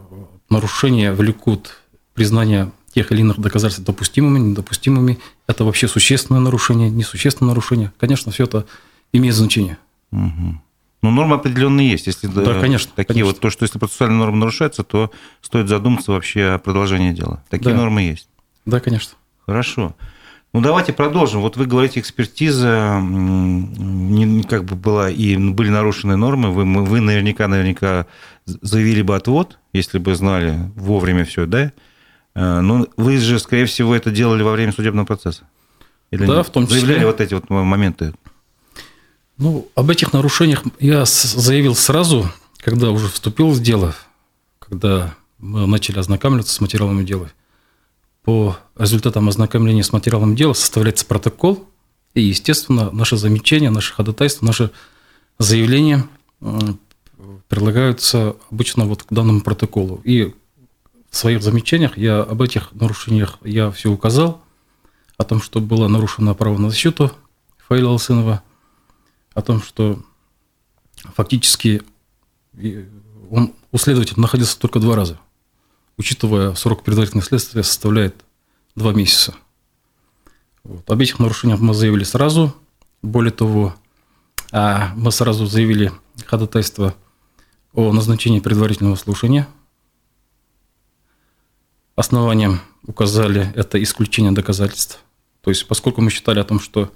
нарушения 0.50 1.12
влекут 1.12 1.78
признание 2.14 2.72
тех 2.94 3.10
или 3.12 3.20
иных 3.20 3.38
доказательств 3.40 3.84
допустимыми, 3.84 4.38
недопустимыми, 4.38 5.18
это 5.46 5.64
вообще 5.64 5.88
существенное 5.88 6.40
нарушение, 6.40 6.90
несущественное 6.90 7.50
нарушение. 7.50 7.92
Конечно, 7.98 8.32
все 8.32 8.44
это 8.44 8.66
имеет 9.12 9.34
значение. 9.34 9.78
Мгм. 10.10 10.60
Ну, 11.02 11.10
нормы 11.10 11.36
определенные 11.36 11.90
есть. 11.90 12.06
Если 12.06 12.28
Да, 12.28 12.60
конечно, 12.60 12.92
Такие 12.94 13.14
конечно. 13.14 13.32
вот, 13.32 13.40
то, 13.40 13.50
что 13.50 13.64
если 13.64 13.78
процессуальные 13.78 14.18
нормы 14.18 14.36
нарушаются, 14.38 14.84
то 14.84 15.10
стоит 15.40 15.68
задуматься 15.68 16.12
вообще 16.12 16.44
о 16.44 16.58
продолжении 16.58 17.12
дела. 17.12 17.42
Такие 17.50 17.70
Да. 17.74 17.76
нормы 17.80 18.02
есть. 18.02 18.28
Да, 18.66 18.78
конечно. 18.78 19.14
Хорошо. 19.44 19.96
Ну, 20.52 20.60
давайте 20.60 20.92
продолжим. 20.92 21.40
Вот 21.40 21.56
вы 21.56 21.64
говорите, 21.66 21.98
экспертиза 21.98 23.00
не, 23.02 24.42
как 24.42 24.64
бы 24.64 24.76
была, 24.76 25.10
и 25.10 25.36
были 25.36 25.70
нарушены 25.70 26.16
нормы. 26.16 26.50
Вы, 26.52 26.64
вы 26.84 27.00
наверняка, 27.00 27.48
наверняка 27.48 28.06
заявили 28.44 29.02
бы 29.02 29.16
отвод, 29.16 29.58
если 29.72 29.98
бы 29.98 30.14
знали 30.14 30.70
вовремя 30.76 31.24
все, 31.24 31.46
да? 31.46 31.72
Э, 32.34 32.60
Но 32.60 32.86
вы 32.96 33.18
же, 33.18 33.38
скорее 33.38 33.66
всего, 33.66 33.94
это 33.94 34.10
делали 34.10 34.42
во 34.42 34.52
время 34.52 34.72
судебного 34.72 35.06
процесса. 35.06 35.42
Или 36.10 36.26
Да, 36.26 36.36
нет? 36.38 36.46
в 36.46 36.50
том 36.50 36.66
числе. 36.66 36.80
Заявляли 36.80 37.04
вот 37.04 37.20
эти 37.20 37.34
вот 37.34 37.48
моменты. 37.50 38.14
Ну, 39.38 39.68
об 39.74 39.90
этих 39.90 40.12
нарушениях 40.12 40.62
я 40.78 41.04
заявил 41.04 41.74
сразу, 41.74 42.30
когда 42.58 42.90
уже 42.90 43.08
вступил 43.08 43.48
в 43.50 43.60
дело, 43.60 43.94
когда 44.58 45.14
мы 45.38 45.66
начали 45.66 45.98
ознакомиться 45.98 46.54
с 46.54 46.60
материалами 46.60 47.04
дела. 47.04 47.30
По 48.24 48.56
результатам 48.78 49.28
ознакомления 49.28 49.82
с 49.82 49.92
материалом 49.92 50.36
дела 50.36 50.52
составляется 50.52 51.04
протокол, 51.06 51.68
и, 52.14 52.20
естественно, 52.20 52.90
наши 52.92 53.16
замечания, 53.16 53.70
наши 53.70 53.92
ходатайства, 53.94 54.44
наши 54.46 54.70
заявления 55.38 56.06
прилагаются 57.48 58.36
обычно 58.50 58.84
вот 58.84 59.02
к 59.02 59.12
данному 59.12 59.40
протоколу. 59.40 60.00
И 60.04 60.34
в 61.12 61.16
своих 61.16 61.42
замечаниях 61.42 61.98
я 61.98 62.22
об 62.22 62.40
этих 62.40 62.72
нарушениях 62.72 63.38
я 63.42 63.70
все 63.70 63.90
указал, 63.90 64.42
о 65.18 65.24
том, 65.24 65.42
что 65.42 65.60
было 65.60 65.86
нарушено 65.86 66.34
право 66.34 66.56
на 66.58 66.70
защиту 66.70 67.12
Фаиля 67.68 67.88
Алсынова, 67.88 68.42
о 69.34 69.42
том, 69.42 69.62
что 69.62 70.02
фактически 71.14 71.82
он 73.30 73.52
у 73.70 73.78
следователя 73.78 74.20
находился 74.20 74.58
только 74.58 74.80
два 74.80 74.96
раза, 74.96 75.20
учитывая 75.98 76.54
срок 76.54 76.82
предварительного 76.82 77.26
следствия 77.26 77.62
составляет 77.62 78.16
два 78.74 78.92
месяца. 78.92 79.34
Вот. 80.64 80.90
Об 80.90 81.00
этих 81.00 81.18
нарушениях 81.18 81.60
мы 81.60 81.74
заявили 81.74 82.04
сразу. 82.04 82.56
Более 83.02 83.32
того, 83.32 83.74
а, 84.50 84.92
мы 84.96 85.12
сразу 85.12 85.44
заявили 85.44 85.92
ходатайство 86.24 86.94
о 87.74 87.92
назначении 87.92 88.40
предварительного 88.40 88.96
слушания. 88.96 89.46
Основанием 91.94 92.60
указали 92.86 93.52
это 93.54 93.82
исключение 93.82 94.32
доказательств. 94.32 95.00
То 95.42 95.50
есть, 95.50 95.66
поскольку 95.66 96.00
мы 96.00 96.10
считали 96.10 96.38
о 96.38 96.44
том, 96.44 96.60
что 96.60 96.90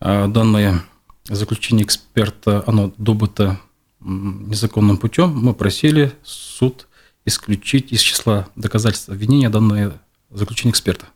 а, 0.00 0.28
данное 0.28 0.82
заключение 1.28 1.84
эксперта, 1.84 2.64
оно 2.66 2.92
добыто 2.96 3.60
незаконным 4.00 4.96
путем, 4.96 5.36
мы 5.36 5.52
просили 5.52 6.12
суд 6.22 6.88
исключить 7.26 7.92
из 7.92 8.00
числа 8.00 8.48
доказательств 8.56 9.10
обвинения 9.10 9.50
данное 9.50 10.00
заключение 10.30 10.72
эксперта. 10.72 11.06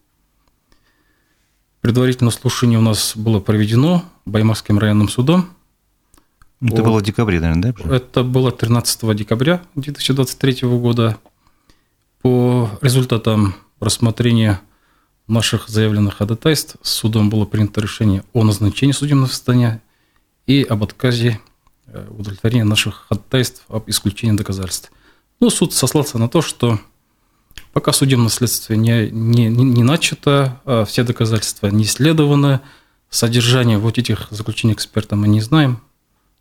Предварительное 1.80 2.32
слушание 2.32 2.78
у 2.78 2.82
нас 2.82 3.16
было 3.16 3.40
проведено 3.40 4.04
Баймакским 4.24 4.78
районным 4.78 5.08
судом. 5.08 5.50
Это 6.62 6.80
О. 6.80 6.84
было 6.84 6.98
в 6.98 7.02
декабре, 7.02 7.40
наверное, 7.40 7.74
да? 7.74 7.96
Это 7.96 8.22
было 8.22 8.50
13 8.50 9.14
декабря 9.16 9.62
2023 9.74 10.62
года. 10.62 11.18
По 12.24 12.70
результатам 12.80 13.54
рассмотрения 13.80 14.62
наших 15.26 15.68
заявленных 15.68 16.16
ходатайств 16.16 16.76
судом 16.80 17.28
было 17.28 17.44
принято 17.44 17.82
решение 17.82 18.24
о 18.32 18.44
назначении 18.44 18.94
судебного 18.94 19.26
заседания 19.26 19.82
и 20.46 20.62
об 20.62 20.82
отказе 20.82 21.38
э, 21.86 22.08
удовлетворения 22.08 22.64
наших 22.64 23.04
ходатайств 23.10 23.66
об 23.68 23.90
исключении 23.90 24.34
доказательств. 24.38 24.90
Ну, 25.38 25.50
суд 25.50 25.74
сослался 25.74 26.16
на 26.16 26.30
то, 26.30 26.40
что 26.40 26.78
пока 27.74 27.92
судебное 27.92 28.30
следствие 28.30 28.78
не, 28.78 29.10
не, 29.10 29.50
не- 29.50 29.64
не 29.64 29.82
начато, 29.82 30.62
а 30.64 30.86
все 30.86 31.04
доказательства 31.04 31.66
не 31.66 31.84
исследованы, 31.84 32.60
содержание 33.10 33.76
вот 33.76 33.98
этих 33.98 34.28
заключений 34.30 34.72
эксперта 34.72 35.14
мы 35.14 35.28
не 35.28 35.42
знаем. 35.42 35.82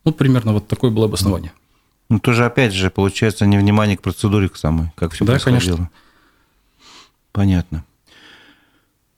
Ну, 0.05 0.13
примерно 0.13 0.53
вот 0.53 0.65
такое 0.65 0.91
было 0.91 1.07
обоснование. 1.07 1.51
Ну, 2.10 2.19
тоже, 2.19 2.45
опять 2.45 2.74
же, 2.74 2.89
получается 2.89 3.45
невнимание 3.45 3.98
к 3.98 4.01
процедуре 4.01 4.50
к 4.50 4.57
самой, 4.57 4.91
как 4.95 5.13
все 5.13 5.25
Да, 5.25 5.33
происходило. 5.33 5.62
конечно. 5.62 5.89
Понятно. 7.31 7.83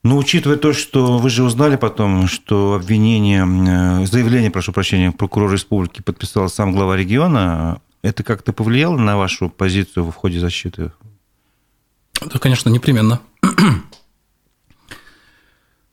Ну, 0.04 0.18
учитывая 0.18 0.58
то, 0.58 0.72
что 0.72 1.18
вы 1.18 1.30
же 1.32 1.44
узнали 1.44 1.78
потом, 1.78 2.28
что 2.28 2.76
обвинение, 2.76 3.44
э, 3.44 4.06
заявление, 4.06 4.52
прошу 4.52 4.72
прощения, 4.72 5.12
прокурора 5.12 5.54
республики 5.54 6.02
подписал 6.02 6.48
сам 6.48 6.72
глава 6.74 6.96
региона, 6.96 7.82
это 8.04 8.22
как-то 8.24 8.54
повлияло 8.54 8.98
на 8.98 9.18
вашу 9.18 9.50
позицию 9.50 10.06
в 10.06 10.14
ходе 10.14 10.40
защиты? 10.40 10.92
Да, 12.22 12.38
конечно, 12.40 12.70
непременно. 12.70 13.20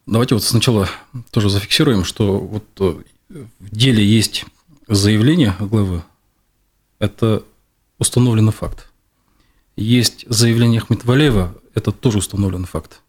Давайте 0.07 0.35
вот 0.35 0.45
сначала 0.45 0.89
тоже 1.31 1.49
зафиксируем, 1.49 2.05
что 2.05 2.39
вот 2.39 2.67
э, 2.81 3.03
в 3.61 3.71
деле 3.75 4.05
есть 4.05 4.45
заявление 4.89 5.55
главы. 5.59 6.03
Это 7.03 7.43
установленный 7.99 8.53
факт. 8.53 8.89
Есть 9.75 10.25
заявление 10.29 10.81
Ахмедвалеева, 10.81 11.53
это 11.75 11.91
тоже 11.91 12.19
установленный 12.19 12.69
факт. 12.69 13.01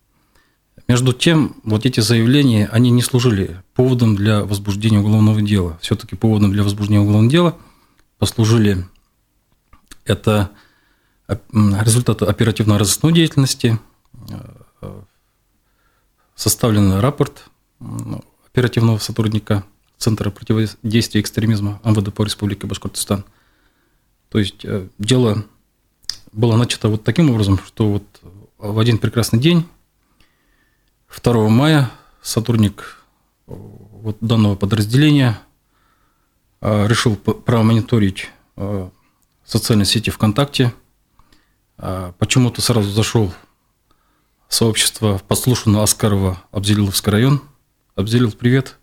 Между 0.87 1.13
тем, 1.13 1.57
вот 1.63 1.85
эти 1.85 1.99
заявления, 1.99 2.67
они 2.71 2.89
не 2.89 3.03
служили 3.03 3.61
поводом 3.75 4.15
для 4.15 4.45
возбуждения 4.45 4.97
уголовного 4.99 5.43
дела. 5.43 5.77
Все-таки 5.79 6.15
поводом 6.15 6.51
для 6.51 6.63
возбуждения 6.63 7.01
уголовного 7.01 7.29
дела 7.29 7.57
послужили 8.17 8.83
это 10.05 10.49
м, 11.27 11.79
результаты 11.79 12.25
оперативно-розыскной 12.25 13.13
деятельности, 13.13 13.79
э, 14.81 15.01
составлен 16.33 16.93
рапорт 16.93 17.43
оперативного 18.47 18.97
сотрудника 18.97 19.63
Центра 19.99 20.31
противодействия 20.31 21.21
экстремизма 21.21 21.79
МВД 21.83 22.11
по 22.11 22.23
Республике 22.23 22.65
Башкортостан. 22.65 23.23
То 24.33 24.39
есть 24.39 24.65
э, 24.65 24.87
дело 24.97 25.45
было 26.31 26.55
начато 26.55 26.89
вот 26.89 27.03
таким 27.03 27.29
образом, 27.29 27.59
что 27.59 27.87
вот 27.87 28.03
в 28.57 28.79
один 28.79 28.97
прекрасный 28.97 29.37
день, 29.37 29.63
2 31.23 31.49
мая, 31.49 31.91
сотрудник 32.23 32.97
э, 33.45 33.53
вот 33.55 34.17
данного 34.21 34.55
подразделения 34.55 35.39
э, 36.61 36.87
решил 36.87 37.15
промониторить 37.15 38.31
социальной 39.45 39.85
сети 39.85 40.09
ВКонтакте. 40.09 40.73
Почему-то 41.77 42.61
сразу 42.61 42.89
зашел 42.89 43.33
в 44.47 44.53
сообщество 44.53 45.19
подслушанного 45.27 45.83
Аскарова 45.83 46.41
Абзелиловский 46.51 47.11
район. 47.11 47.41
Абзелил, 47.95 48.31
привет. 48.31 48.77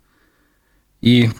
И 1.01 1.31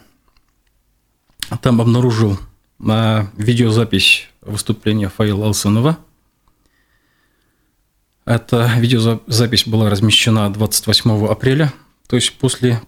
там 1.61 1.81
обнаружил 1.81 2.39
на 2.39 2.50
видеозапись 2.81 4.29
выступления 4.41 5.09
Фаила 5.09 5.47
Алсанова. 5.47 5.99
Эта 8.25 8.71
видеозапись 8.79 9.67
была 9.67 9.91
размещена 9.91 10.53
28 10.53 11.27
апреля, 11.27 11.73
то 12.09 12.17
есть 12.17 12.39
после 12.39 12.81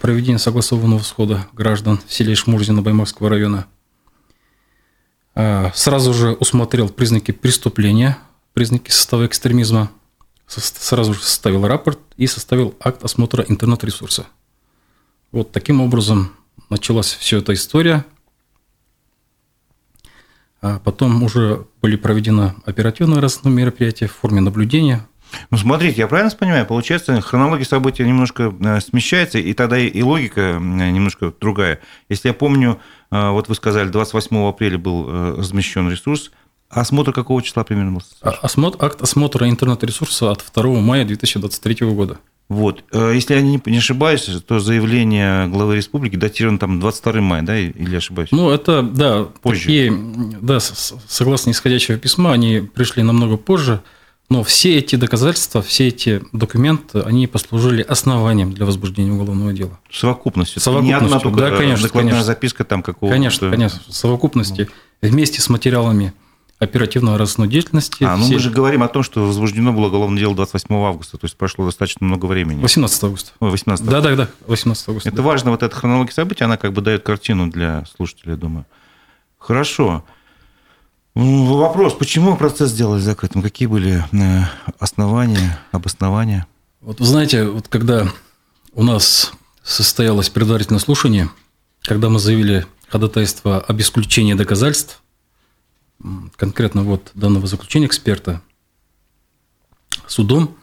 проведения 0.00 0.38
согласованного 0.38 1.02
схода 1.02 1.46
граждан 1.52 2.00
в 2.06 2.12
селе 2.12 2.34
Шмурзино 2.34 2.82
Баймакского 2.82 3.28
района. 3.28 3.66
А, 5.34 5.70
Сразу 5.74 6.12
же 6.12 6.32
усмотрел 6.32 6.88
признаки 6.88 7.30
преступления, 7.30 8.18
признаки 8.52 8.90
состава 8.90 9.26
экстремизма, 9.26 9.90
сразу 10.48 11.14
же 11.14 11.20
составил 11.20 11.66
рапорт 11.66 11.98
и 12.16 12.26
составил 12.26 12.74
акт 12.80 13.04
осмотра 13.04 13.44
интернет-ресурса. 13.46 14.26
Вот 15.30 15.52
таким 15.52 15.80
образом 15.80 16.32
началась 16.70 17.12
вся 17.12 17.38
эта 17.38 17.52
история. 17.52 18.04
А 20.62 20.78
потом 20.78 21.22
уже 21.22 21.66
были 21.82 21.96
проведены 21.96 22.54
оперативные 22.64 23.20
разные 23.20 23.54
мероприятия 23.54 24.06
в 24.06 24.12
форме 24.12 24.40
наблюдения. 24.40 25.06
Ну, 25.50 25.58
смотрите, 25.58 25.98
я 25.98 26.06
правильно 26.06 26.34
понимаю, 26.34 26.66
получается, 26.66 27.20
хронология 27.20 27.66
событий 27.66 28.04
немножко 28.04 28.54
э, 28.60 28.80
смещается, 28.80 29.38
и 29.38 29.52
тогда 29.54 29.78
и 29.78 30.02
логика 30.02 30.58
немножко 30.60 31.32
другая. 31.40 31.80
Если 32.08 32.28
я 32.28 32.34
помню, 32.34 32.80
э, 33.10 33.30
вот 33.30 33.48
вы 33.48 33.54
сказали, 33.54 33.88
28 33.88 34.48
апреля 34.48 34.78
был 34.78 35.06
э, 35.08 35.34
размещен 35.38 35.90
ресурс, 35.90 36.30
Осмотр 36.68 37.12
какого 37.12 37.42
числа 37.42 37.62
примерно 37.62 37.92
был? 37.92 38.02
А, 38.22 38.30
осмотр, 38.42 38.84
акт 38.84 39.00
осмотра 39.00 39.48
интернет-ресурса 39.48 40.32
от 40.32 40.44
2 40.52 40.80
мая 40.80 41.04
2023 41.04 41.86
года. 41.86 42.18
Вот. 42.48 42.84
Э, 42.92 43.12
если 43.14 43.34
я 43.34 43.42
не 43.42 43.78
ошибаюсь, 43.78 44.28
то 44.46 44.60
заявление 44.60 45.48
главы 45.48 45.76
республики 45.76 46.16
датировано 46.16 46.58
там 46.58 46.78
22 46.78 47.20
мая, 47.20 47.42
да, 47.42 47.58
или 47.58 47.96
ошибаюсь? 47.96 48.30
Ну, 48.30 48.50
это, 48.50 48.82
да, 48.82 49.24
позже. 49.24 49.62
Такие, 49.62 49.92
да, 50.40 50.60
согласно 50.60 51.50
исходящего 51.50 51.98
письма, 51.98 52.32
они 52.32 52.60
пришли 52.60 53.02
намного 53.02 53.36
позже, 53.36 53.82
но 54.28 54.44
все 54.44 54.76
эти 54.76 54.96
доказательства, 54.96 55.60
все 55.62 55.88
эти 55.88 56.22
документы, 56.32 57.00
они 57.00 57.26
послужили 57.26 57.82
основанием 57.82 58.52
для 58.52 58.64
возбуждения 58.64 59.12
уголовного 59.12 59.52
дела. 59.52 59.78
Совокупностью. 59.90 60.60
Совокупностью, 60.60 61.00
не 61.00 61.04
одна 61.04 61.20
только 61.20 61.38
да, 61.38 61.56
конечно, 61.56 61.86
докладная 61.86 62.12
конечно. 62.12 62.26
записка 62.26 62.64
там 62.64 62.82
какого-то... 62.82 63.14
Конечно, 63.14 63.50
конечно, 63.50 63.80
в 63.88 63.92
совокупности, 63.92 64.68
вместе 65.00 65.40
с 65.40 65.48
материалами 65.48 66.12
оперативного 66.58 67.18
розыскной 67.18 67.48
деятельности. 67.48 68.04
А, 68.04 68.16
ну 68.16 68.24
все... 68.24 68.34
мы 68.34 68.38
же 68.38 68.50
говорим 68.50 68.82
о 68.82 68.88
том, 68.88 69.02
что 69.02 69.26
возбуждено 69.26 69.72
было 69.72 69.86
уголовное 69.86 70.18
дело 70.18 70.34
28 70.34 70.74
августа, 70.74 71.18
то 71.18 71.26
есть 71.26 71.36
прошло 71.36 71.66
достаточно 71.66 72.06
много 72.06 72.26
времени. 72.26 72.62
18 72.62 73.04
августа. 73.04 73.32
Ой, 73.40 73.50
18 73.50 73.84
Да, 73.86 74.00
да, 74.00 74.16
да, 74.16 74.28
18 74.46 74.88
августа. 74.88 75.08
Это 75.08 75.18
да. 75.18 75.22
важно, 75.22 75.50
вот 75.50 75.62
эта 75.62 75.74
хронология 75.74 76.14
событий, 76.14 76.44
она 76.44 76.56
как 76.56 76.72
бы 76.72 76.80
дает 76.80 77.02
картину 77.02 77.48
для 77.48 77.84
слушателей, 77.94 78.32
я 78.32 78.36
думаю. 78.36 78.64
Хорошо. 79.38 80.04
Вопрос, 81.14 81.94
почему 81.94 82.36
процесс 82.36 82.70
сделали 82.70 83.00
закрытым? 83.00 83.42
Какие 83.42 83.68
были 83.68 84.04
э, 84.12 84.42
основания, 84.78 85.58
обоснования? 85.72 86.46
Вот 86.80 87.00
вы 87.00 87.06
знаете, 87.06 87.44
вот 87.44 87.68
когда 87.68 88.08
у 88.74 88.82
нас 88.82 89.32
состоялось 89.62 90.28
предварительное 90.28 90.78
слушание, 90.78 91.30
когда 91.82 92.10
мы 92.10 92.18
заявили 92.18 92.66
ходатайство 92.88 93.60
об 93.60 93.80
исключении 93.80 94.34
доказательств, 94.34 95.02
конкретно 96.36 96.82
вот 96.82 97.10
данного 97.14 97.46
заключения 97.46 97.86
эксперта, 97.86 98.42
судом 100.06 100.56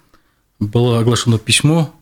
было 0.59 0.99
оглашено 0.99 1.37
письмо 1.37 1.93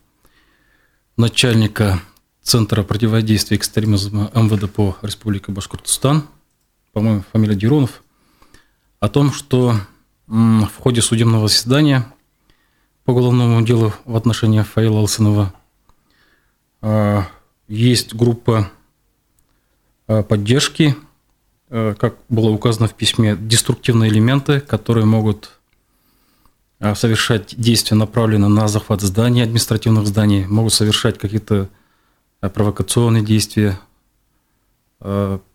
начальника 1.18 2.02
Центра 2.42 2.84
противодействия 2.84 3.58
экстремизма 3.58 4.32
МВД 4.34 4.72
по 4.72 4.98
Республике 5.02 5.52
Башкортостан, 5.52 6.28
по-моему, 6.92 7.24
фамилия 7.32 7.56
Диронов, 7.56 8.02
о 9.00 9.10
том, 9.10 9.32
что 9.32 9.76
в 10.28 10.72
ходе 10.80 11.02
судебного 11.02 11.48
заседания 11.48 12.12
по 13.04 13.12
уголовному 13.12 13.62
делу 13.64 13.94
в 14.06 14.16
отношении 14.16 14.62
Фаила 14.62 15.00
Алсынова 15.00 15.54
а, 16.82 17.28
есть 17.68 18.16
группа 18.16 18.72
а, 20.08 20.24
поддержки 20.24 20.96
как 21.72 22.16
было 22.28 22.50
указано 22.50 22.88
в 22.88 22.94
письме, 22.94 23.38
деструктивные 23.40 24.12
элементы, 24.12 24.60
которые 24.60 25.06
могут 25.06 25.52
э, 26.80 26.94
совершать 26.96 27.56
действия, 27.56 27.96
направленные 27.96 28.50
на 28.50 28.68
захват 28.68 29.02
зданий, 29.02 29.42
административных 29.42 30.06
зданий, 30.06 30.46
могут 30.46 30.74
совершать 30.74 31.18
какие-то 31.18 31.70
э, 32.42 32.50
провокационные 32.50 33.24
действия. 33.24 33.80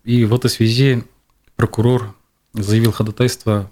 И 0.03 0.25
в 0.25 0.33
этой 0.33 0.49
связи 0.49 1.05
прокурор 1.55 2.13
заявил 2.53 2.91
ходатайство 2.91 3.71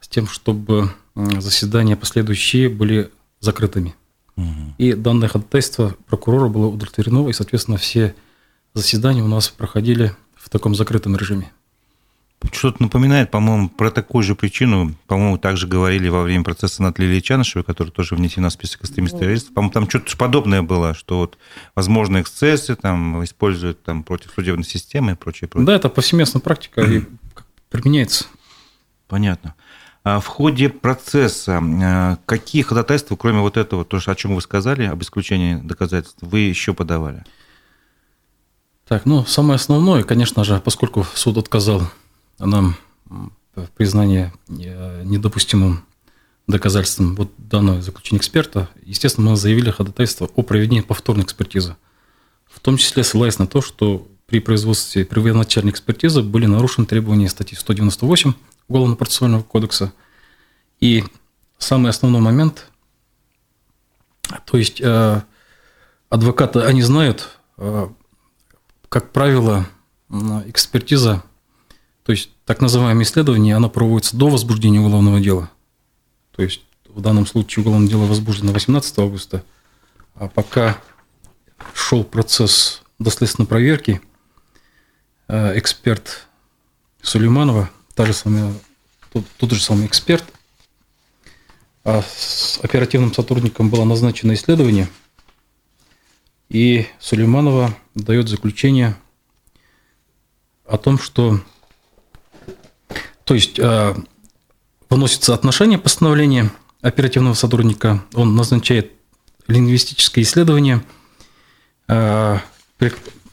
с 0.00 0.08
тем, 0.08 0.26
чтобы 0.26 0.90
заседания 1.14 1.94
последующие 1.94 2.70
были 2.70 3.10
закрытыми. 3.40 3.94
Угу. 4.38 4.74
И 4.78 4.92
данное 4.94 5.28
ходатайство 5.28 5.94
прокурора 6.06 6.48
было 6.48 6.68
удовлетворено, 6.68 7.28
и, 7.28 7.34
соответственно, 7.34 7.76
все 7.76 8.14
заседания 8.72 9.22
у 9.22 9.28
нас 9.28 9.50
проходили 9.50 10.16
в 10.38 10.48
таком 10.48 10.74
закрытом 10.74 11.16
режиме. 11.16 11.52
Что-то 12.52 12.82
напоминает, 12.82 13.30
по-моему, 13.30 13.68
про 13.68 13.90
такую 13.90 14.22
же 14.22 14.36
причину, 14.36 14.94
по-моему, 15.08 15.38
также 15.38 15.66
говорили 15.66 16.08
во 16.08 16.22
время 16.22 16.44
процесса 16.44 16.82
над 16.82 16.98
Лилией 16.98 17.20
Чанышевой, 17.20 17.64
который 17.64 17.90
тоже 17.90 18.14
внесена 18.14 18.48
в 18.48 18.52
список 18.52 18.82
экстремистов. 18.82 19.52
По-моему, 19.52 19.72
там 19.72 19.88
что-то 19.88 20.16
подобное 20.16 20.62
было, 20.62 20.94
что 20.94 21.18
вот 21.18 21.36
возможные 21.74 22.22
эксцессы 22.22 22.76
там 22.76 23.22
используют 23.24 23.82
там 23.82 24.04
против 24.04 24.30
судебной 24.32 24.64
системы 24.64 25.12
и 25.12 25.14
прочее, 25.16 25.48
прочее. 25.48 25.66
Да, 25.66 25.74
это 25.74 25.88
повсеместная 25.88 26.40
практика 26.40 26.82
и 26.82 27.02
применяется. 27.70 28.26
Понятно. 29.08 29.54
А 30.04 30.20
в 30.20 30.26
ходе 30.26 30.68
процесса 30.68 31.60
а, 31.60 32.18
какие 32.24 32.62
ходатайства, 32.62 33.16
кроме 33.16 33.40
вот 33.40 33.56
этого, 33.56 33.84
то, 33.84 33.98
о 34.04 34.14
чем 34.14 34.36
вы 34.36 34.40
сказали, 34.40 34.84
об 34.84 35.02
исключении 35.02 35.56
доказательств, 35.56 36.18
вы 36.22 36.40
еще 36.40 36.72
подавали? 36.72 37.24
Так, 38.88 39.04
ну, 39.04 39.22
самое 39.26 39.56
основное, 39.56 40.02
конечно 40.02 40.44
же, 40.44 40.58
поскольку 40.64 41.04
суд 41.14 41.36
отказал 41.36 41.82
нам 42.38 42.74
признание 43.76 44.32
э, 44.48 45.02
недопустимым 45.04 45.84
доказательством 46.46 47.14
вот 47.14 47.30
данного 47.36 47.82
заключения 47.82 48.18
эксперта, 48.18 48.70
естественно, 48.82 49.30
мы 49.30 49.36
заявили 49.36 49.70
ходатайство 49.70 50.30
о 50.34 50.42
проведении 50.42 50.80
повторной 50.80 51.24
экспертизы. 51.24 51.76
В 52.46 52.60
том 52.60 52.78
числе 52.78 53.04
ссылаясь 53.04 53.38
на 53.38 53.46
то, 53.46 53.60
что 53.60 54.08
при 54.24 54.40
производстве 54.40 55.04
первоначальной 55.04 55.72
экспертизы 55.72 56.22
были 56.22 56.46
нарушены 56.46 56.86
требования 56.86 57.28
статьи 57.28 57.58
198 57.58 58.32
Уголовно-процессуального 58.68 59.42
кодекса. 59.42 59.92
И 60.80 61.04
самый 61.58 61.90
основной 61.90 62.22
момент, 62.22 62.70
то 64.46 64.56
есть 64.56 64.80
э, 64.80 65.22
адвокаты, 66.08 66.60
они 66.60 66.80
знают, 66.80 67.28
э, 67.58 67.88
как 68.88 69.12
правило, 69.12 69.66
экспертиза, 70.46 71.22
то 72.04 72.12
есть 72.12 72.30
так 72.46 72.60
называемое 72.60 73.04
исследование, 73.04 73.54
оно 73.54 73.68
проводится 73.68 74.16
до 74.16 74.28
возбуждения 74.30 74.80
уголовного 74.80 75.20
дела. 75.20 75.50
То 76.34 76.42
есть 76.42 76.62
в 76.88 77.00
данном 77.00 77.26
случае 77.26 77.62
уголовное 77.62 77.88
дело 77.88 78.06
возбуждено 78.06 78.52
18 78.52 78.98
августа, 78.98 79.44
а 80.14 80.28
пока 80.28 80.78
шел 81.74 82.04
процесс 82.04 82.82
доследственной 82.98 83.46
проверки, 83.46 84.00
э, 85.28 85.58
эксперт 85.58 86.26
Сулейманова, 87.02 87.70
та 87.94 88.06
же 88.06 88.14
самая, 88.14 88.54
тот, 89.12 89.24
тот 89.36 89.50
же 89.52 89.62
самый 89.62 89.86
эксперт, 89.86 90.24
а 91.84 92.02
с 92.02 92.58
оперативным 92.62 93.12
сотрудником 93.12 93.68
было 93.68 93.84
назначено 93.84 94.32
исследование– 94.32 94.88
и 96.48 96.86
Сулейманова 96.98 97.76
дает 97.98 98.28
заключение 98.28 98.96
о 100.66 100.78
том, 100.78 100.98
что 100.98 101.40
то 103.24 103.34
есть 103.34 103.58
э, 103.58 103.94
выносится 104.88 105.34
отношение 105.34 105.78
постановления 105.78 106.50
оперативного 106.80 107.34
сотрудника, 107.34 108.02
он 108.14 108.34
назначает 108.34 108.92
лингвистическое 109.46 110.24
исследование, 110.24 110.82
э, 111.88 112.38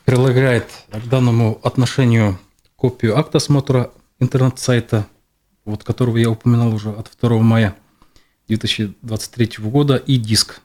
прилагает 0.06 0.68
к 0.92 1.08
данному 1.08 1.60
отношению 1.64 2.40
копию 2.76 3.18
акта 3.18 3.38
осмотра 3.38 3.92
интернет-сайта, 4.20 5.08
вот 5.66 5.84
которого 5.84 6.18
я 6.18 6.30
упоминал 6.30 6.74
уже 6.74 6.90
от 6.90 7.10
2 7.20 7.42
мая 7.42 7.76
2023 8.48 9.52
года, 9.60 9.96
и 9.96 10.18
диск. 10.18 10.62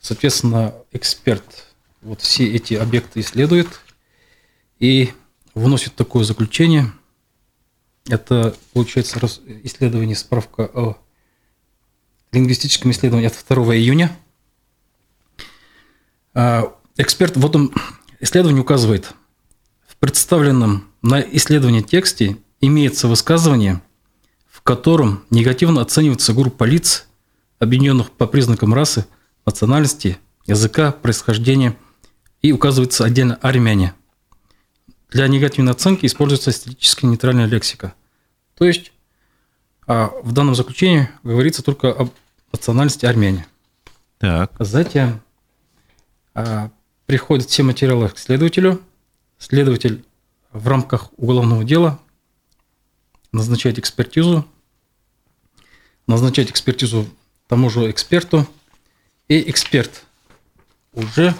Соответственно, 0.00 0.74
эксперт 0.90 1.71
вот 2.02 2.20
все 2.20 2.52
эти 2.52 2.74
объекты 2.74 3.20
исследует 3.20 3.68
и 4.78 5.12
выносит 5.54 5.94
такое 5.94 6.24
заключение. 6.24 6.92
Это, 8.08 8.56
получается, 8.72 9.18
исследование, 9.64 10.16
справка 10.16 10.64
о 10.64 10.98
лингвистическом 12.32 12.90
исследовании 12.90 13.28
от 13.28 13.44
2 13.48 13.76
июня. 13.76 14.16
А, 16.34 16.74
эксперт 16.96 17.36
в 17.36 17.46
этом 17.46 17.72
исследовании 18.20 18.60
указывает, 18.60 19.12
в 19.86 19.96
представленном 19.96 20.88
на 21.02 21.20
исследование 21.20 21.82
тексте 21.82 22.38
имеется 22.60 23.06
высказывание, 23.06 23.82
в 24.50 24.62
котором 24.62 25.24
негативно 25.30 25.82
оценивается 25.82 26.32
группа 26.32 26.64
лиц, 26.64 27.06
объединенных 27.58 28.10
по 28.10 28.26
признакам 28.26 28.74
расы– 28.74 29.06
национальности, 29.46 30.18
языка, 30.46 30.92
происхождения 30.92 31.76
и 32.42 32.52
указывается 32.52 33.04
отдельно 33.04 33.36
армяне. 33.36 33.94
Для 35.10 35.28
негативной 35.28 35.72
оценки 35.72 36.06
используется 36.06 36.50
эстетически 36.50 37.06
нейтральная 37.06 37.46
лексика. 37.46 37.94
То 38.56 38.64
есть 38.64 38.92
а 39.86 40.12
в 40.22 40.32
данном 40.32 40.54
заключении 40.54 41.08
говорится 41.22 41.62
только 41.62 41.92
об 41.92 42.10
национальности 42.52 43.06
армяне. 43.06 43.46
Так. 44.18 44.52
Затем 44.58 45.20
а, 46.34 46.70
приходят 47.06 47.48
все 47.48 47.62
материалы 47.62 48.08
к 48.08 48.18
следователю, 48.18 48.80
следователь 49.38 50.04
в 50.52 50.68
рамках 50.68 51.10
уголовного 51.16 51.64
дела 51.64 51.98
назначает 53.32 53.78
экспертизу, 53.78 54.46
назначает 56.06 56.50
экспертизу 56.50 57.06
тому 57.48 57.68
же 57.68 57.90
эксперту, 57.90 58.46
и 59.28 59.50
эксперт 59.50 60.04
уже 60.92 61.34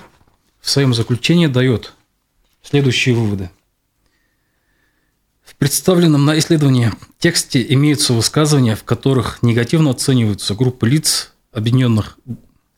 в 0.62 0.70
своем 0.70 0.94
заключении 0.94 1.48
дает 1.48 1.92
следующие 2.62 3.14
выводы. 3.14 3.50
В 5.42 5.56
представленном 5.56 6.24
на 6.24 6.38
исследовании 6.38 6.92
тексте 7.18 7.64
имеются 7.74 8.14
высказывания, 8.14 8.76
в 8.76 8.84
которых 8.84 9.42
негативно 9.42 9.90
оцениваются 9.90 10.54
группы 10.54 10.88
лиц, 10.88 11.34
объединенных 11.52 12.18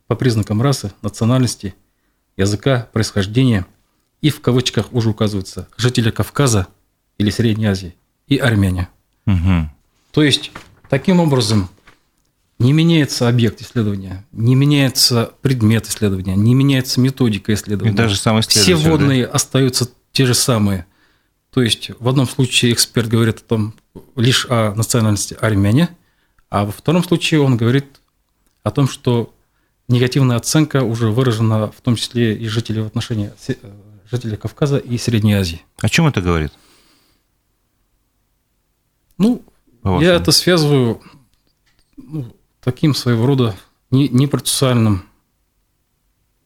по 0.06 0.16
признакам 0.16 0.60
расы, 0.60 0.92
национальности, 1.02 1.74
языка, 2.36 2.88
происхождения, 2.92 3.66
и 4.22 4.30
в 4.30 4.40
кавычках 4.40 4.92
уже 4.92 5.10
указывается 5.10 5.68
жители 5.76 6.10
Кавказа 6.10 6.66
или 7.18 7.30
Средней 7.30 7.66
Азии 7.66 7.94
и 8.26 8.38
армяне. 8.38 8.88
Угу. 9.26 9.70
То 10.12 10.22
есть, 10.22 10.50
таким 10.88 11.20
образом, 11.20 11.68
не 12.58 12.72
меняется 12.72 13.28
объект 13.28 13.60
исследования, 13.60 14.24
не 14.32 14.54
меняется 14.54 15.32
предмет 15.42 15.86
исследования, 15.86 16.36
не 16.36 16.54
меняется 16.54 17.00
методика 17.00 17.52
исследования. 17.52 17.92
И 17.92 17.96
даже 17.96 18.16
сам 18.16 18.40
Все 18.42 18.74
вводные 18.74 19.26
да? 19.26 19.32
остаются 19.32 19.90
те 20.12 20.26
же 20.26 20.34
самые. 20.34 20.86
То 21.50 21.62
есть 21.62 21.90
в 21.98 22.08
одном 22.08 22.28
случае 22.28 22.72
эксперт 22.72 23.08
говорит 23.08 23.38
о 23.38 23.42
том 23.42 23.74
лишь 24.16 24.46
о 24.48 24.74
национальности 24.74 25.36
армяне, 25.40 25.88
а 26.48 26.64
во 26.64 26.72
втором 26.72 27.02
случае 27.02 27.40
он 27.40 27.56
говорит 27.56 27.86
о 28.62 28.70
том, 28.70 28.88
что 28.88 29.34
негативная 29.88 30.36
оценка 30.36 30.82
уже 30.82 31.10
выражена 31.10 31.70
в 31.70 31.80
том 31.80 31.96
числе 31.96 32.34
и 32.34 32.46
жителей 32.48 32.82
в 32.82 32.86
отношении 32.86 33.32
э, 33.48 33.54
жителей 34.10 34.36
Кавказа 34.36 34.78
и 34.78 34.96
Средней 34.98 35.34
Азии. 35.34 35.62
О 35.78 35.88
чем 35.88 36.06
это 36.06 36.20
говорит? 36.20 36.52
Ну, 39.18 39.44
я 39.84 40.14
это 40.14 40.32
связываю 40.32 41.02
ну, 41.96 42.33
таким 42.64 42.94
своего 42.94 43.26
рода 43.26 43.54
непроцессуальным 43.90 45.04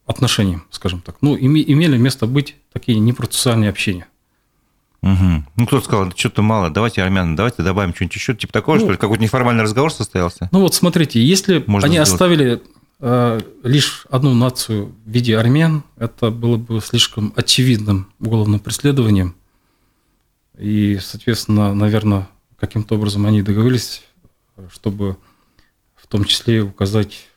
отношением, 0.05 0.63
скажем 0.69 1.01
так. 1.01 1.17
Ну, 1.21 1.35
имели 1.37 1.97
место 1.97 2.27
быть 2.27 2.55
такие 2.73 2.99
непроцессуальные 2.99 3.69
общения. 3.69 4.07
Угу. 5.01 5.43
Ну, 5.55 5.67
кто-то 5.67 5.85
сказал, 5.85 6.11
что-то 6.15 6.41
мало, 6.41 6.69
давайте 6.69 7.01
армян, 7.01 7.35
давайте 7.35 7.63
добавим 7.63 7.95
что-нибудь 7.95 8.15
еще, 8.15 8.35
типа 8.35 8.51
такого, 8.51 8.75
ну, 8.75 8.81
что 8.81 8.91
ли? 8.91 8.97
Какой-то 8.97 9.23
неформальный 9.23 9.63
разговор 9.63 9.93
состоялся? 9.93 10.49
Ну, 10.51 10.59
вот 10.59 10.75
смотрите, 10.75 11.23
если 11.23 11.63
Можно 11.65 11.85
они 11.85 11.95
сделать. 11.95 12.09
оставили 12.09 12.61
э, 12.99 13.39
лишь 13.63 14.05
одну 14.09 14.33
нацию 14.33 14.93
в 15.05 15.09
виде 15.09 15.37
армян, 15.37 15.83
это 15.95 16.31
было 16.31 16.57
бы 16.57 16.81
слишком 16.81 17.31
очевидным 17.37 18.09
уголовным 18.19 18.59
преследованием. 18.59 19.35
И, 20.57 20.99
соответственно, 21.01 21.73
наверное, 21.73 22.27
каким-то 22.59 22.95
образом 22.95 23.25
они 23.25 23.41
договорились, 23.41 24.03
чтобы 24.69 25.15
том 26.09 26.25
числе 26.25 26.61
указать 26.61 27.27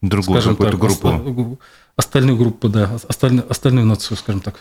другую 0.00 0.40
скажем 0.40 0.56
так, 0.56 0.78
группу. 0.78 1.58
Остальную 1.96 2.36
группу, 2.38 2.68
да, 2.68 2.98
остальную, 3.08 3.50
остальную 3.50 3.86
нацию, 3.86 4.16
скажем 4.16 4.40
так. 4.40 4.60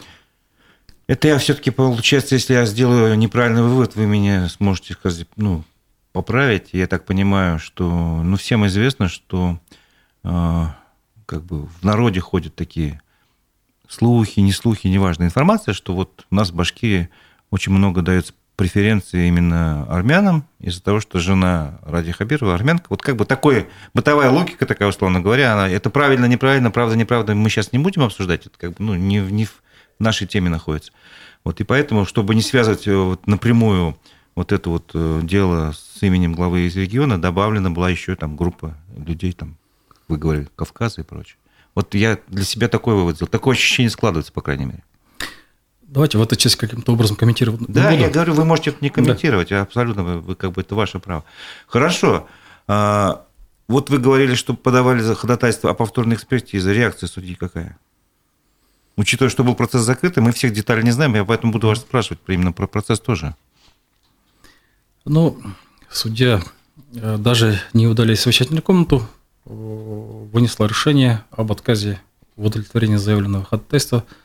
Это 1.06 1.28
я 1.28 1.38
все-таки, 1.38 1.72
получается, 1.72 2.36
если 2.36 2.54
я 2.54 2.66
сделаю 2.66 3.18
неправильный 3.18 3.62
вывод, 3.62 3.96
вы 3.96 4.06
меня 4.06 4.50
сможете 4.50 4.94
сказать, 4.94 5.28
ну, 5.36 5.64
поправить. 6.12 6.70
Я 6.74 6.88
так 6.88 7.06
понимаю, 7.06 7.60
что, 7.60 7.90
ну, 8.24 8.36
всем 8.38 8.66
известно, 8.66 9.08
что 9.08 9.60
э, 10.24 10.66
как 11.26 11.44
бы 11.44 11.68
в 11.68 11.84
народе 11.84 12.20
ходят 12.20 12.56
такие 12.56 13.02
слухи, 13.88 14.40
не 14.40 14.52
слухи, 14.52 14.88
неважно, 14.88 15.24
информация, 15.24 15.74
что 15.74 15.94
вот 15.94 16.26
у 16.30 16.36
нас 16.36 16.50
в 16.50 16.56
Башкирии 16.56 17.10
очень 17.52 17.72
много 17.72 18.02
дается 18.02 18.34
преференции 18.58 19.28
именно 19.28 19.84
армянам 19.84 20.44
из-за 20.60 20.82
того, 20.82 21.00
что 21.00 21.20
жена 21.20 21.80
Ради 21.84 22.12
Хабирова 22.12 22.56
армянка. 22.56 22.88
Вот 22.90 23.04
как 23.04 23.16
бы 23.16 23.24
такое, 23.24 23.68
бытовая 23.94 24.32
логика 24.32 24.66
такая, 24.66 24.90
условно 24.90 25.22
говоря, 25.22 25.54
она, 25.54 25.70
это 25.70 25.90
правильно, 25.90 26.26
неправильно, 26.26 26.72
правда, 26.72 26.98
неправда, 26.98 27.36
мы 27.36 27.50
сейчас 27.50 27.72
не 27.72 27.80
будем 27.80 28.02
обсуждать, 28.02 28.48
это 28.48 28.58
как 28.58 28.72
бы 28.72 28.76
ну, 28.80 28.96
не, 28.96 29.20
не 29.20 29.46
в 29.46 29.62
нашей 30.00 30.28
теме 30.28 30.50
находится. 30.50 30.92
Вот, 31.44 31.62
и 31.62 31.64
поэтому, 31.64 32.06
чтобы 32.06 32.34
не 32.34 32.42
связывать 32.42 32.88
э, 32.88 32.96
вот 32.96 33.28
напрямую 33.28 33.96
вот 34.36 34.52
это 34.52 34.70
вот 34.72 34.92
э, 34.96 35.22
дело 35.24 35.72
с 35.72 36.02
именем 36.02 36.34
главы 36.34 36.62
из 36.62 36.76
региона, 36.76 37.22
добавлена 37.22 37.70
была 37.70 37.92
еще 37.92 38.16
там 38.16 38.36
группа 38.36 38.76
людей, 38.98 39.34
там, 39.34 39.56
вы 40.08 40.18
говорили, 40.18 40.50
Кавказа 40.56 41.02
и 41.02 41.04
прочее. 41.04 41.38
Вот 41.76 41.94
я 41.94 42.18
для 42.28 42.44
себя 42.44 42.70
такой 42.70 42.96
вывод 42.96 43.18
сделал. 43.18 43.30
Такое 43.30 43.54
ощущение 43.54 43.92
складывается, 43.92 44.34
по 44.34 44.42
крайней 44.42 44.66
мере. 44.66 44.84
Давайте 45.88 46.18
в 46.18 46.22
эту 46.22 46.36
часть 46.36 46.58
каким-то 46.58 46.92
образом 46.92 47.16
комментировать. 47.16 47.62
Да, 47.70 47.92
я 47.92 48.10
говорю, 48.10 48.34
вы 48.34 48.44
можете 48.44 48.72
это 48.72 48.80
не 48.82 48.90
комментировать, 48.90 49.50
да. 49.50 49.62
абсолютно, 49.62 50.04
вы, 50.04 50.36
как 50.36 50.52
бы 50.52 50.62
это 50.62 50.76
ваше 50.76 51.00
право. 51.00 51.24
Хорошо. 51.66 52.28
А, 52.68 53.26
вот 53.70 53.90
вы 53.90 53.98
говорили, 53.98 54.36
что 54.36 54.54
подавали 54.54 55.00
за 55.00 55.16
ходатайство 55.16 55.72
о 55.72 55.74
повторной 55.74 56.18
экспертизе. 56.18 56.74
Реакция 56.74 57.08
судьи 57.08 57.36
какая? 57.36 57.78
Учитывая, 58.98 59.30
что 59.30 59.46
был 59.46 59.56
процесс 59.56 59.84
закрытый, 59.84 60.22
мы 60.22 60.34
всех 60.34 60.52
деталей 60.52 60.84
не 60.84 60.92
знаем, 60.92 61.16
я 61.16 61.24
поэтому 61.24 61.54
буду 61.54 61.68
вас 61.68 61.80
спрашивать 61.80 62.20
именно 62.28 62.52
про 62.52 62.68
процесс 62.68 63.00
тоже. 63.00 63.34
Ну, 65.06 65.40
судья, 65.90 66.42
э, 66.96 67.18
даже 67.18 67.62
не 67.72 67.88
удаляясь 67.88 68.20
в 68.20 68.24
совещательную 68.24 68.64
комнату, 68.64 69.08
э, 69.46 69.50
вынесла 70.34 70.66
решение 70.66 71.24
об 71.32 71.50
отказе 71.54 72.02
в 72.36 72.46
удовлетворении 72.46 72.98
заявленного 72.98 73.46
ходатайства– 73.46 74.04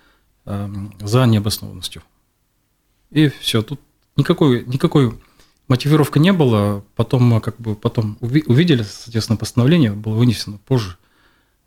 за 0.44 1.24
необоснованностью. 1.26 2.02
И 3.10 3.28
все, 3.28 3.62
тут 3.62 3.80
никакой, 4.16 4.64
никакой 4.64 5.18
мотивировки 5.68 6.18
не 6.18 6.32
было. 6.32 6.84
Потом 6.96 7.40
как 7.40 7.60
бы 7.60 7.74
потом 7.74 8.16
увидели, 8.20 8.82
соответственно, 8.82 9.36
постановление 9.36 9.92
было 9.92 10.14
вынесено 10.14 10.58
позже. 10.58 10.96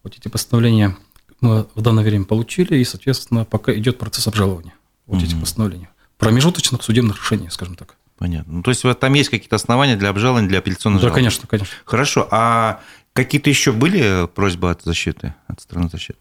Вот 0.03 0.15
эти 0.17 0.27
постановления 0.27 0.97
мы 1.41 1.67
в 1.75 1.81
данное 1.81 2.03
время 2.03 2.25
получили, 2.25 2.77
и, 2.77 2.83
соответственно, 2.83 3.45
пока 3.45 3.73
идет 3.73 3.97
процесс 3.97 4.27
обжалования. 4.27 4.73
Вот 5.05 5.17
угу. 5.17 5.25
эти 5.25 5.35
постановления. 5.35 5.89
Промежуточных 6.17 6.81
судебных 6.83 7.17
решений, 7.17 7.49
скажем 7.49 7.75
так. 7.75 7.95
Понятно. 8.17 8.53
Ну, 8.53 8.63
то 8.63 8.71
есть 8.71 8.83
вот 8.83 8.99
там 8.99 9.13
есть 9.13 9.29
какие-то 9.29 9.57
основания 9.57 9.97
для 9.97 10.09
обжалования, 10.09 10.47
для 10.47 10.59
апелляционной 10.59 10.97
Да, 10.97 11.01
жалобы? 11.01 11.15
конечно, 11.15 11.47
конечно. 11.47 11.73
Хорошо. 11.83 12.27
А 12.31 12.81
какие-то 13.13 13.49
еще 13.49 13.73
были 13.73 14.27
просьбы 14.33 14.71
от 14.71 14.83
защиты, 14.83 15.35
от 15.47 15.59
стороны 15.59 15.89
защиты? 15.89 16.19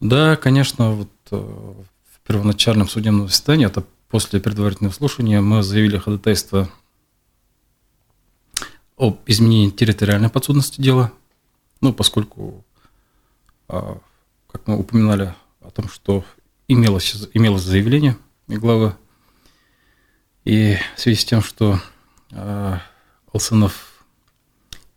Да, 0.00 0.36
конечно, 0.36 0.92
вот 0.92 1.10
в 1.36 2.20
первоначальном 2.26 2.88
судебном 2.88 3.28
заседании, 3.28 3.66
это 3.66 3.84
после 4.08 4.40
предварительного 4.40 4.92
слушания, 4.92 5.40
мы 5.40 5.62
заявили 5.62 5.98
ходатайство 5.98 6.70
об 8.96 9.20
изменении 9.26 9.70
территориальной 9.70 10.28
подсудности 10.28 10.80
дела, 10.80 11.12
ну, 11.80 11.92
поскольку, 11.92 12.64
а, 13.68 13.98
как 14.50 14.66
мы 14.66 14.78
упоминали 14.78 15.34
о 15.60 15.70
том, 15.70 15.88
что 15.88 16.24
имелось, 16.66 17.28
имелось 17.34 17.62
заявление 17.62 18.16
главы, 18.46 18.96
и 20.44 20.78
в 20.96 21.00
связи 21.00 21.20
с 21.20 21.24
тем, 21.24 21.42
что 21.42 21.80
а, 22.32 22.80
Алсанов 23.32 24.04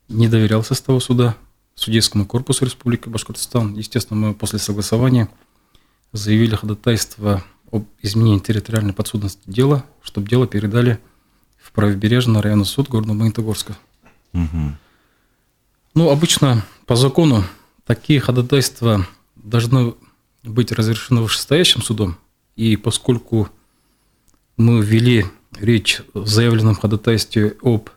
не 0.08 0.28
доверял 0.28 0.64
составу 0.64 1.00
суда, 1.00 1.36
судейскому 1.74 2.26
корпусу 2.26 2.64
Республики 2.64 3.08
Башкортостан. 3.08 3.74
Естественно, 3.74 4.18
мы 4.18 4.34
после 4.34 4.58
согласования 4.58 5.28
заявили 6.12 6.54
ходатайство 6.54 7.42
об 7.70 7.86
изменении 8.02 8.38
территориальной 8.38 8.92
подсудности 8.92 9.42
дела, 9.46 9.84
чтобы 10.02 10.28
дело 10.28 10.46
передали 10.46 10.98
в 11.56 11.72
правобережный 11.72 12.40
районный 12.40 12.66
суд 12.66 12.88
города 12.88 13.12
Магнитогорска. 13.14 13.76
Угу. 14.34 14.76
Ну, 15.94 16.10
обычно 16.10 16.64
по 16.86 16.96
закону 16.96 17.44
такие 17.86 18.20
ходатайства 18.20 19.06
должны 19.36 19.94
быть 20.42 20.72
разрешены 20.72 21.20
вышестоящим 21.22 21.82
судом, 21.82 22.16
и 22.56 22.76
поскольку 22.76 23.48
мы 24.56 24.82
ввели 24.82 25.26
речь 25.58 26.02
в 26.14 26.26
заявленном 26.26 26.74
ходатайстве 26.74 27.56
об 27.62 27.90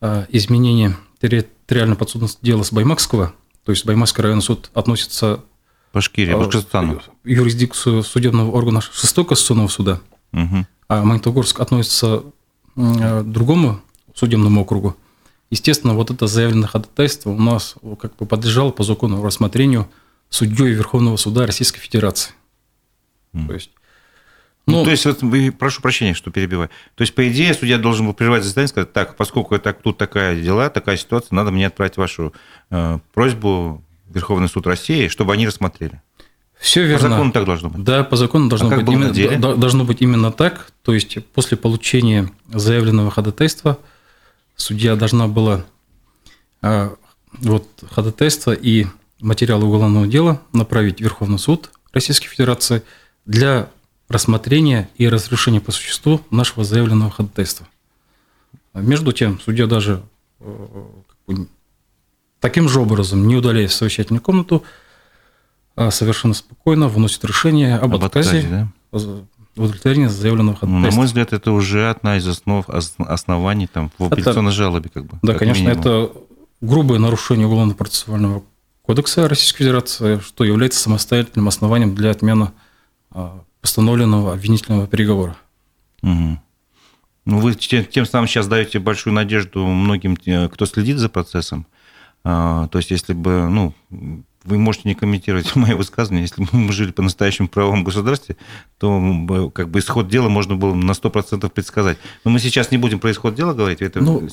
а, 0.00 0.26
изменении 0.30 0.96
территориальной 1.20 1.96
подсудности 1.96 2.38
дела 2.42 2.62
с 2.62 2.72
Баймакского, 2.72 3.34
то 3.64 3.72
есть 3.72 3.84
Баймакский 3.84 4.22
районный 4.22 4.42
суд 4.42 4.70
относится 4.74 5.42
Башкирия, 5.94 6.36
Башкортостану. 6.36 7.00
юрисдикцию 7.24 8.02
судебного 8.02 8.50
органа 8.50 8.80
6 8.80 9.14
Конституционного 9.14 9.68
суда, 9.68 10.00
угу. 10.32 10.66
а 10.88 11.04
Магнитогорск 11.04 11.60
относится 11.60 12.24
к 12.74 13.22
другому 13.22 13.80
судебному 14.14 14.62
округу. 14.62 14.96
Естественно, 15.50 15.94
вот 15.94 16.10
это 16.10 16.26
заявленное 16.26 16.68
ходатайство 16.68 17.30
у 17.30 17.38
нас 17.38 17.76
как 18.00 18.16
бы 18.16 18.26
подлежало 18.26 18.72
по 18.72 18.82
закону 18.82 19.22
рассмотрению 19.22 19.88
судьей 20.28 20.72
Верховного 20.72 21.16
суда 21.16 21.46
Российской 21.46 21.78
Федерации. 21.78 22.32
Mm. 23.32 23.46
То 23.46 23.54
есть 23.54 23.70
ну, 24.66 24.78
ну, 24.78 24.84
то 24.84 24.90
есть, 24.90 25.04
вот, 25.04 25.20
прошу 25.58 25.82
прощения, 25.82 26.14
что 26.14 26.30
перебиваю. 26.30 26.70
То 26.94 27.02
есть, 27.02 27.14
по 27.14 27.28
идее, 27.28 27.52
судья 27.52 27.76
должен 27.76 28.06
был 28.06 28.14
прервать 28.14 28.42
заседание 28.42 28.66
и 28.66 28.68
сказать, 28.68 28.92
так, 28.94 29.14
поскольку 29.14 29.54
это, 29.54 29.74
тут 29.74 29.98
такая 29.98 30.40
дела, 30.40 30.70
такая 30.70 30.96
ситуация, 30.96 31.34
надо 31.36 31.50
мне 31.50 31.66
отправить 31.66 31.98
вашу 31.98 32.32
э, 32.70 32.98
просьбу 33.12 33.84
Верховный 34.14 34.48
суд 34.48 34.66
России, 34.66 35.08
чтобы 35.08 35.32
они 35.32 35.46
рассмотрели. 35.46 36.00
Все 36.58 36.84
верно. 36.84 37.08
По 37.08 37.14
закону 37.14 37.32
так 37.32 37.44
должно 37.44 37.68
быть. 37.68 37.84
Да, 37.84 38.04
по 38.04 38.16
закону 38.16 38.48
должно, 38.48 38.70
а 38.72 38.80
быть, 38.80 38.88
именно, 38.88 39.56
должно 39.56 39.84
быть 39.84 40.00
именно 40.00 40.32
так. 40.32 40.72
То 40.82 40.94
есть 40.94 41.24
после 41.34 41.56
получения 41.56 42.30
заявленного 42.48 43.10
ходатайства 43.10 43.78
судья 44.56 44.96
должна 44.96 45.28
была 45.28 45.64
а, 46.62 46.94
вот, 47.32 47.68
ходатайство 47.90 48.52
и 48.52 48.86
материалы 49.20 49.66
уголовного 49.66 50.06
дела 50.06 50.40
направить 50.52 50.98
в 50.98 51.00
Верховный 51.00 51.38
суд 51.38 51.70
Российской 51.92 52.28
Федерации 52.28 52.82
для 53.26 53.68
рассмотрения 54.08 54.88
и 54.96 55.08
разрешения 55.08 55.60
по 55.60 55.72
существу 55.72 56.20
нашего 56.30 56.64
заявленного 56.64 57.10
ходатайства. 57.10 57.66
Между 58.74 59.12
тем, 59.12 59.40
судья 59.40 59.66
даже 59.66 60.02
э, 60.40 60.86
таким 62.44 62.68
же 62.68 62.78
образом, 62.78 63.26
не 63.26 63.36
удаляясь 63.36 63.70
в 63.70 63.74
совещательную 63.74 64.20
комнату, 64.20 64.64
а 65.76 65.90
совершенно 65.90 66.34
спокойно 66.34 66.88
выносит 66.88 67.24
решение 67.24 67.76
об, 67.76 67.94
об 67.94 68.04
отказе, 68.04 68.40
отказе 68.40 68.48
да? 68.50 68.68
в 68.92 69.24
удовлетворении 69.56 70.08
заявленного 70.08 70.58
ходатайства. 70.58 70.86
Ну, 70.86 70.90
на 70.90 70.94
мой 70.94 71.06
взгляд, 71.06 71.32
это 71.32 71.52
уже 71.52 71.88
одна 71.88 72.18
из 72.18 72.28
основ, 72.28 72.66
оснований 72.98 73.66
там, 73.66 73.90
в 73.98 74.04
апелляционной 74.04 74.50
это, 74.50 74.58
жалобе. 74.58 74.90
Как 74.90 75.06
бы, 75.06 75.18
да, 75.22 75.32
как 75.32 75.38
конечно, 75.38 75.62
минимум. 75.62 75.80
это 75.80 76.12
грубое 76.60 76.98
нарушение 76.98 77.46
Уголовно-процессуального 77.46 78.42
кодекса 78.82 79.26
Российской 79.26 79.60
Федерации, 79.60 80.18
что 80.18 80.44
является 80.44 80.80
самостоятельным 80.80 81.48
основанием 81.48 81.94
для 81.94 82.10
отмены 82.10 82.50
а, 83.10 83.42
постановленного 83.62 84.34
обвинительного 84.34 84.84
приговора. 84.84 85.34
Угу. 86.02 86.38
Ну, 87.24 87.38
вы 87.38 87.54
тем 87.54 88.04
самым 88.04 88.28
сейчас 88.28 88.48
даете 88.48 88.80
большую 88.80 89.14
надежду 89.14 89.64
многим, 89.64 90.16
кто 90.50 90.66
следит 90.66 90.98
за 90.98 91.08
процессом. 91.08 91.66
А, 92.24 92.68
то 92.68 92.78
есть, 92.78 92.90
если 92.90 93.12
бы, 93.12 93.48
ну, 93.48 93.74
вы 94.44 94.58
можете 94.58 94.88
не 94.88 94.94
комментировать 94.94 95.54
мое 95.56 95.76
высказывание, 95.76 96.22
если 96.22 96.42
бы 96.42 96.48
мы 96.52 96.72
жили 96.72 96.90
по 96.92 97.02
настоящему 97.02 97.48
правовом 97.48 97.84
государстве, 97.84 98.36
то 98.78 99.50
как 99.54 99.68
бы 99.70 99.78
исход 99.78 100.08
дела 100.08 100.28
можно 100.28 100.56
было 100.56 100.74
на 100.74 100.92
100% 100.92 101.48
предсказать. 101.50 101.98
Но 102.24 102.30
мы 102.30 102.38
сейчас 102.38 102.70
не 102.70 102.78
будем 102.78 102.98
про 102.98 103.10
исход 103.10 103.34
дела 103.34 103.52
говорить. 103.54 103.82
Это... 103.82 104.00
Ну, 104.00 104.28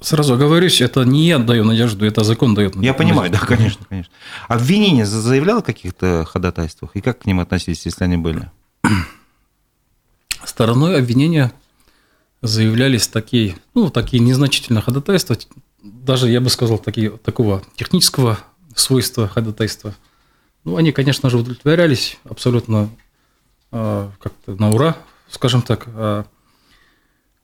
сразу 0.00 0.34
оговорюсь, 0.34 0.80
это 0.80 1.02
не 1.04 1.26
я 1.26 1.38
даю 1.38 1.64
надежду, 1.64 2.06
это 2.06 2.24
закон 2.24 2.54
дает 2.54 2.74
надежду. 2.74 2.86
Я 2.86 2.94
понимаю, 2.94 3.30
да, 3.30 3.38
конечно, 3.38 3.84
конечно. 3.88 4.12
Обвинение 4.48 5.06
заявляло 5.06 5.60
о 5.60 5.62
каких-то 5.62 6.24
ходатайствах? 6.24 6.92
И 6.94 7.00
как 7.00 7.20
к 7.20 7.26
ним 7.26 7.40
относились, 7.40 7.84
если 7.86 8.04
они 8.04 8.16
были? 8.16 8.50
Стороной 10.44 10.98
обвинения 10.98 11.52
заявлялись 12.42 13.06
такие, 13.06 13.56
ну, 13.74 13.90
такие 13.90 14.20
незначительные 14.20 14.82
ходатайства, 14.82 15.36
даже, 15.82 16.28
я 16.28 16.40
бы 16.40 16.48
сказал, 16.48 16.78
такие, 16.78 17.10
такого 17.10 17.62
технического 17.76 18.38
свойства 18.74 19.28
ходатайства. 19.28 19.94
Ну, 20.64 20.76
они, 20.76 20.92
конечно 20.92 21.28
же, 21.28 21.38
удовлетворялись 21.38 22.18
абсолютно 22.24 22.88
э, 23.72 24.10
как-то 24.20 24.54
на 24.54 24.70
ура, 24.70 24.96
скажем 25.28 25.62
так. 25.62 25.86
А 25.88 26.24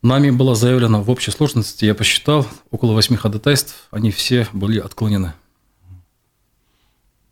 нами 0.02 0.30
было 0.30 0.54
заявлено 0.54 1.02
в 1.02 1.10
общей 1.10 1.30
сложности, 1.30 1.84
я 1.84 1.94
посчитал, 1.94 2.46
около 2.70 2.92
восьми 2.92 3.16
ходатайств, 3.16 3.88
они 3.90 4.10
все 4.10 4.46
были 4.52 4.78
отклонены. 4.78 5.34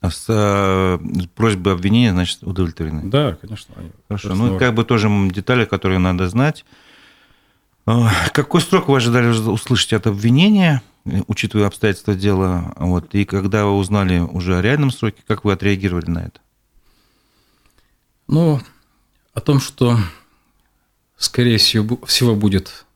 А 0.01 0.11
с, 0.11 0.27
э, 0.29 0.99
просьбы 1.35 1.71
обвинения, 1.71 2.12
значит, 2.12 2.42
удовлетворены? 2.42 3.09
Да, 3.09 3.37
конечно. 3.40 3.75
Хорошо. 4.09 4.35
Ну, 4.35 4.59
как 4.59 4.75
бы 4.75 4.85
тоже 4.85 5.09
детали, 5.31 5.64
которые 5.64 5.99
надо 5.99 6.29
знать. 6.29 6.64
Какой 8.33 8.61
срок 8.61 8.88
вы 8.88 8.97
ожидали 8.97 9.29
услышать 9.29 9.92
от 9.92 10.09
обвинения, 10.09 10.83
учитывая 11.27 11.66
обстоятельства 11.66 12.14
дела? 12.14 12.75
Вот, 12.77 13.14
и 13.14 13.25
когда 13.25 13.64
вы 13.64 13.77
узнали 13.77 14.19
уже 14.19 14.57
о 14.59 14.62
реальном 14.62 14.90
сроке, 14.90 15.23
как 15.27 15.45
вы 15.45 15.53
отреагировали 15.53 16.11
на 16.11 16.19
это? 16.21 16.40
Ну, 18.29 18.61
о 19.33 19.40
том, 19.40 19.61
что, 19.61 19.99
скорее 21.16 21.59
всего, 21.59 22.35
будет 22.35 22.87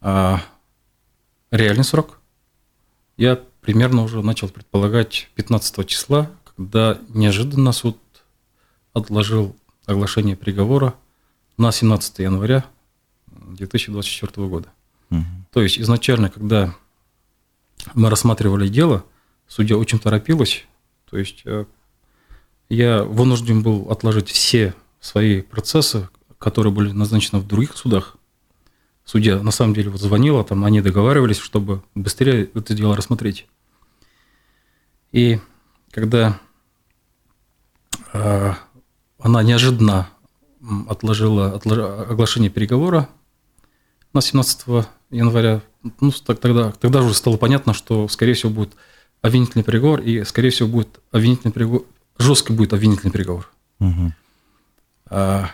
а, 0.00 0.42
реальный 1.50 1.84
срок, 1.84 2.20
я 3.16 3.40
примерно 3.60 4.02
уже 4.02 4.22
начал 4.22 4.48
предполагать 4.48 5.30
15 5.34 5.86
числа, 5.86 6.30
когда 6.56 6.98
неожиданно 7.08 7.72
суд 7.72 7.98
отложил 8.92 9.56
оглашение 9.86 10.36
приговора 10.36 10.94
на 11.56 11.72
17 11.72 12.18
января 12.20 12.64
2024 13.26 14.46
года. 14.48 14.68
Угу. 15.10 15.24
То 15.52 15.62
есть 15.62 15.78
изначально, 15.78 16.30
когда 16.30 16.74
мы 17.94 18.10
рассматривали 18.10 18.68
дело, 18.68 19.04
судья 19.46 19.76
очень 19.76 19.98
торопилась, 19.98 20.66
то 21.10 21.18
есть 21.18 21.42
э, 21.44 21.64
я 22.68 23.02
вынужден 23.02 23.62
был 23.62 23.90
отложить 23.90 24.28
все 24.28 24.74
свои 25.00 25.42
процессы, 25.42 26.08
которые 26.38 26.72
были 26.72 26.92
назначены 26.92 27.40
в 27.40 27.46
других 27.46 27.76
судах. 27.76 28.16
Судья 29.04 29.40
на 29.42 29.50
самом 29.50 29.74
деле 29.74 29.90
вот 29.90 30.00
звонила, 30.00 30.44
там 30.44 30.64
они 30.64 30.82
договаривались, 30.82 31.38
чтобы 31.38 31.82
быстрее 31.94 32.50
это 32.54 32.74
дело 32.74 32.94
рассмотреть. 32.94 33.46
И 35.12 35.40
когда 35.90 36.38
э, 38.12 38.52
она 39.18 39.42
неожиданно 39.42 40.10
отложила 40.88 41.54
оглашение 41.54 42.50
переговора 42.50 43.08
на 44.12 44.20
17 44.20 44.86
января, 45.10 45.62
ну, 46.00 46.10
тогда, 46.10 46.72
тогда 46.72 47.02
уже 47.02 47.14
стало 47.14 47.36
понятно, 47.36 47.74
что, 47.74 48.08
скорее 48.08 48.34
всего, 48.34 48.50
будет 48.50 48.74
обвинительный 49.22 49.64
приговор, 49.64 50.00
и, 50.00 50.24
скорее 50.24 50.50
всего, 50.50 50.68
будет 50.68 51.00
обвинительный 51.10 51.52
приговор, 51.52 51.84
жесткий 52.18 52.52
будет 52.52 52.72
обвинительный 52.72 53.12
приговор. 53.12 53.50
Угу. 53.80 54.12
А, 55.10 55.50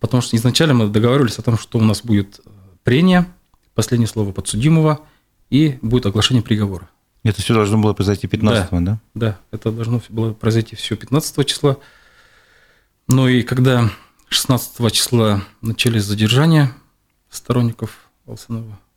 потому 0.00 0.20
что 0.22 0.36
изначально 0.36 0.74
мы 0.74 0.88
договаривались 0.88 1.38
о 1.38 1.42
том, 1.42 1.58
что 1.58 1.78
у 1.78 1.82
нас 1.82 2.02
будет 2.02 2.40
прения, 2.82 3.26
последнее 3.74 4.08
слово 4.08 4.32
подсудимого, 4.32 5.00
и 5.50 5.78
будет 5.82 6.06
оглашение 6.06 6.42
приговора. 6.42 6.88
Это 7.24 7.42
все 7.42 7.54
должно 7.54 7.78
было 7.78 7.94
произойти 7.94 8.26
15 8.26 8.70
да, 8.70 8.80
да? 8.80 9.00
Да, 9.14 9.38
это 9.50 9.72
должно 9.72 10.00
было 10.08 10.32
произойти 10.32 10.76
все 10.76 10.96
15 10.96 11.46
числа. 11.46 11.78
Ну 13.08 13.28
и 13.28 13.42
когда 13.42 13.90
16 14.28 14.92
числа 14.92 15.42
начались 15.60 16.04
задержания 16.04 16.72
сторонников 17.30 18.08
Алсанова, 18.26 18.72
э, 18.72 18.87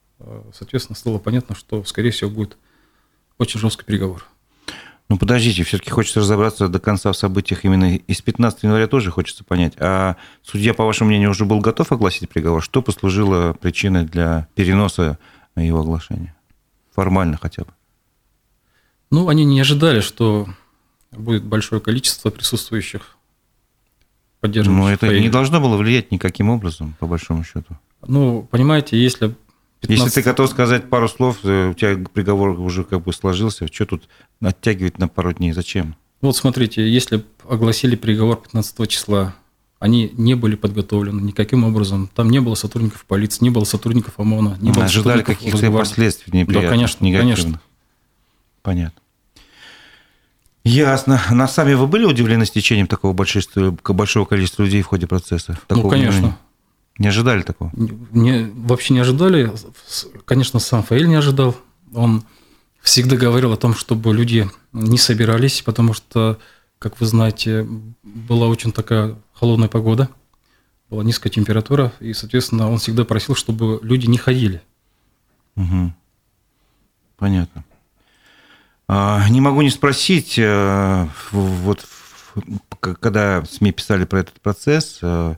соответственно, 0.54 0.96
стало 0.96 1.18
понятно, 1.18 1.56
что, 1.56 1.84
скорее 1.84 2.12
всего, 2.12 2.30
будет 2.30 2.58
очень 3.38 3.60
жесткий 3.60 3.86
переговор. 3.86 4.26
Ну, 5.12 5.18
подождите, 5.18 5.64
все-таки 5.64 5.90
хочется 5.90 6.22
разобраться 6.22 6.70
до 6.70 6.80
конца 6.80 7.12
в 7.12 7.18
событиях 7.18 7.66
именно 7.66 7.98
из 7.98 8.22
15 8.22 8.64
января 8.64 8.88
тоже 8.88 9.12
хочется 9.12 9.44
понять. 9.44 9.74
А 9.78 10.16
судья, 10.42 10.74
по 10.74 10.86
вашему 10.86 11.10
мнению, 11.10 11.32
уже 11.32 11.44
был 11.44 11.60
готов 11.60 11.92
огласить 11.92 12.30
приговор? 12.30 12.64
Что 12.64 12.82
послужило 12.82 13.52
причиной 13.60 14.06
для 14.06 14.48
переноса 14.56 15.18
его 15.58 15.82
оглашения? 15.82 16.34
Формально 16.96 17.38
хотя 17.42 17.64
бы. 17.64 17.72
Ну, 19.10 19.28
они 19.28 19.44
не 19.44 19.60
ожидали, 19.60 20.00
что 20.00 20.48
будет 21.12 21.44
большое 21.44 21.82
количество 21.82 22.30
присутствующих, 22.30 23.18
поддерживающих. 24.40 25.02
Но 25.02 25.10
это 25.10 25.20
не 25.20 25.30
должно 25.30 25.60
было 25.60 25.76
влиять 25.76 26.12
никаким 26.12 26.50
образом, 26.50 26.96
по 27.00 27.06
большому 27.06 27.44
счету. 27.44 27.78
Ну, 28.08 28.48
понимаете, 28.50 28.98
если 28.98 29.36
15... 29.82 30.06
Если 30.06 30.22
ты 30.22 30.30
готов 30.30 30.50
сказать 30.50 30.90
пару 30.90 31.10
слов, 31.10 31.40
э, 31.44 31.70
у 31.70 31.74
тебя 31.74 31.98
приговор 32.14 32.60
уже 32.60 32.84
как 32.84 33.04
бы 33.04 33.12
сложился, 33.14 33.68
что 33.68 33.86
тут 33.86 34.08
оттягивать 34.42 35.00
на 35.00 35.08
пару 35.08 35.34
дней? 35.34 35.52
Зачем? 35.52 35.96
Вот 36.22 36.38
смотрите, 36.38 36.88
если 36.88 37.26
огласили 37.50 37.96
приговор 37.96 38.38
15 38.42 38.88
числа, 38.88 39.34
они 39.80 40.12
не 40.16 40.36
были 40.36 40.56
подготовлены 40.56 41.22
никаким 41.22 41.64
образом. 41.64 42.10
Там 42.14 42.30
не 42.30 42.40
было 42.40 42.54
сотрудников 42.54 43.06
полиции, 43.06 43.44
не 43.44 43.50
было 43.50 43.64
сотрудников 43.64 44.20
ОМОНа, 44.20 44.60
не 44.62 44.72
было 44.72 44.86
Ожидали 44.86 45.24
каких-то 45.24 45.72
последствий 45.72 46.32
неприятных, 46.32 46.70
Да, 46.70 46.76
конечно, 46.76 47.04
негативных. 47.04 47.36
конечно. 47.36 47.62
Понятно. 48.62 49.02
Ясно. 50.64 51.20
На 51.32 51.48
сами 51.48 51.74
вы 51.74 51.88
были 51.88 52.06
удивлены 52.06 52.46
стечением 52.46 52.86
такого 52.86 53.14
большого, 53.14 53.76
большого 53.90 54.26
количества 54.26 54.62
людей 54.62 54.84
в 54.84 54.86
ходе 54.86 55.08
процесса? 55.08 55.58
ну, 55.70 55.90
конечно. 55.90 56.20
Времени? 56.20 56.36
Не 57.02 57.08
ожидали 57.08 57.42
такого? 57.42 57.72
Не, 57.74 58.52
вообще 58.54 58.94
не 58.94 59.00
ожидали. 59.00 59.52
Конечно, 60.26 60.60
сам 60.60 60.84
Фаиль 60.84 61.08
не 61.08 61.16
ожидал. 61.16 61.56
Он 61.96 62.24
всегда 62.80 63.16
говорил 63.16 63.52
о 63.52 63.58
том, 63.58 63.74
чтобы 63.74 64.14
люди 64.14 64.48
не 64.72 65.00
собирались, 65.00 65.64
потому 65.64 65.94
что, 65.94 66.38
как 66.78 67.02
вы 67.02 67.08
знаете, 67.08 67.68
была 68.04 68.48
очень 68.48 68.72
такая 68.72 69.16
холодная 69.34 69.68
погода, 69.68 70.10
была 70.92 71.04
низкая 71.04 71.34
температура, 71.34 71.92
и, 72.02 72.14
соответственно, 72.14 72.70
он 72.70 72.78
всегда 72.78 73.04
просил, 73.04 73.34
чтобы 73.34 73.80
люди 73.82 74.06
не 74.06 74.20
ходили. 74.20 74.62
Угу. 75.56 75.94
Понятно. 77.18 77.64
А, 78.88 79.28
не 79.28 79.42
могу 79.42 79.64
не 79.64 79.72
спросить, 79.72 80.38
э, 80.38 81.08
вот 81.32 81.84
когда 82.80 83.44
СМИ 83.44 83.72
писали 83.72 84.06
про 84.06 84.20
этот 84.20 84.40
процесс, 84.40 85.00
э, 85.02 85.36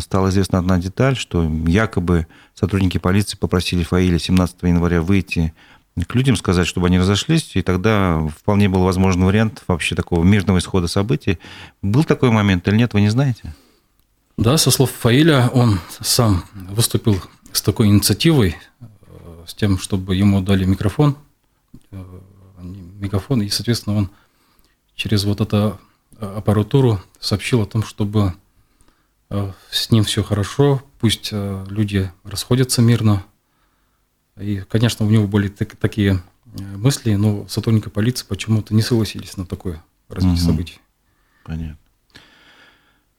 стала 0.00 0.28
известна 0.28 0.58
одна 0.58 0.78
деталь, 0.78 1.16
что 1.16 1.42
якобы 1.66 2.26
сотрудники 2.54 2.98
полиции 2.98 3.36
попросили 3.36 3.82
Фаиля 3.82 4.18
17 4.18 4.56
января 4.62 5.00
выйти 5.02 5.54
к 6.06 6.14
людям 6.14 6.36
сказать, 6.36 6.66
чтобы 6.66 6.86
они 6.86 6.98
разошлись, 6.98 7.50
и 7.54 7.62
тогда 7.62 8.26
вполне 8.28 8.68
был 8.68 8.82
возможен 8.82 9.24
вариант 9.24 9.64
вообще 9.66 9.94
такого 9.94 10.24
мирного 10.24 10.58
исхода 10.58 10.86
событий. 10.86 11.38
Был 11.82 12.04
такой 12.04 12.30
момент 12.30 12.66
или 12.68 12.76
нет, 12.76 12.94
вы 12.94 13.00
не 13.00 13.10
знаете? 13.10 13.54
Да, 14.36 14.56
со 14.56 14.70
слов 14.70 14.90
Фаиля, 14.90 15.50
он 15.52 15.80
сам 16.00 16.44
выступил 16.54 17.20
с 17.52 17.60
такой 17.60 17.88
инициативой, 17.88 18.56
э, 18.80 18.84
с 19.46 19.54
тем, 19.54 19.78
чтобы 19.78 20.14
ему 20.14 20.40
дали 20.40 20.64
микрофон, 20.64 21.16
э, 21.90 22.02
мегафон, 22.62 23.42
и, 23.42 23.48
соответственно, 23.48 23.96
он 23.96 24.10
через 24.94 25.24
вот 25.24 25.40
эту 25.40 25.78
аппаратуру 26.18 27.00
сообщил 27.18 27.62
о 27.62 27.66
том, 27.66 27.82
чтобы 27.82 28.20
э, 28.20 28.32
с 29.70 29.90
ним 29.90 30.04
все 30.04 30.22
хорошо, 30.22 30.82
пусть 30.98 31.30
люди 31.32 32.10
расходятся 32.24 32.82
мирно, 32.82 33.24
и, 34.40 34.62
конечно, 34.68 35.06
у 35.06 35.10
него 35.10 35.26
были 35.26 35.48
так, 35.48 35.76
такие 35.76 36.22
э, 36.58 36.76
мысли, 36.76 37.14
но 37.14 37.46
сотрудники 37.48 37.88
полиции 37.88 38.26
почему-то 38.26 38.74
не 38.74 38.82
согласились 38.82 39.36
на 39.36 39.44
такое 39.44 39.82
развитие 40.08 40.42
угу. 40.42 40.50
событий. 40.50 40.80
Понятно. 41.44 41.76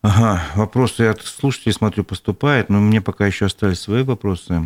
Ага, 0.02 0.44
вопросы 0.56 1.02
от 1.02 1.22
слушателей, 1.22 1.74
смотрю, 1.74 2.04
поступают, 2.04 2.70
но 2.70 2.80
мне 2.80 3.02
пока 3.02 3.28
еще 3.28 3.46
остались 3.46 3.80
свои 3.80 4.02
вопросы. 4.02 4.64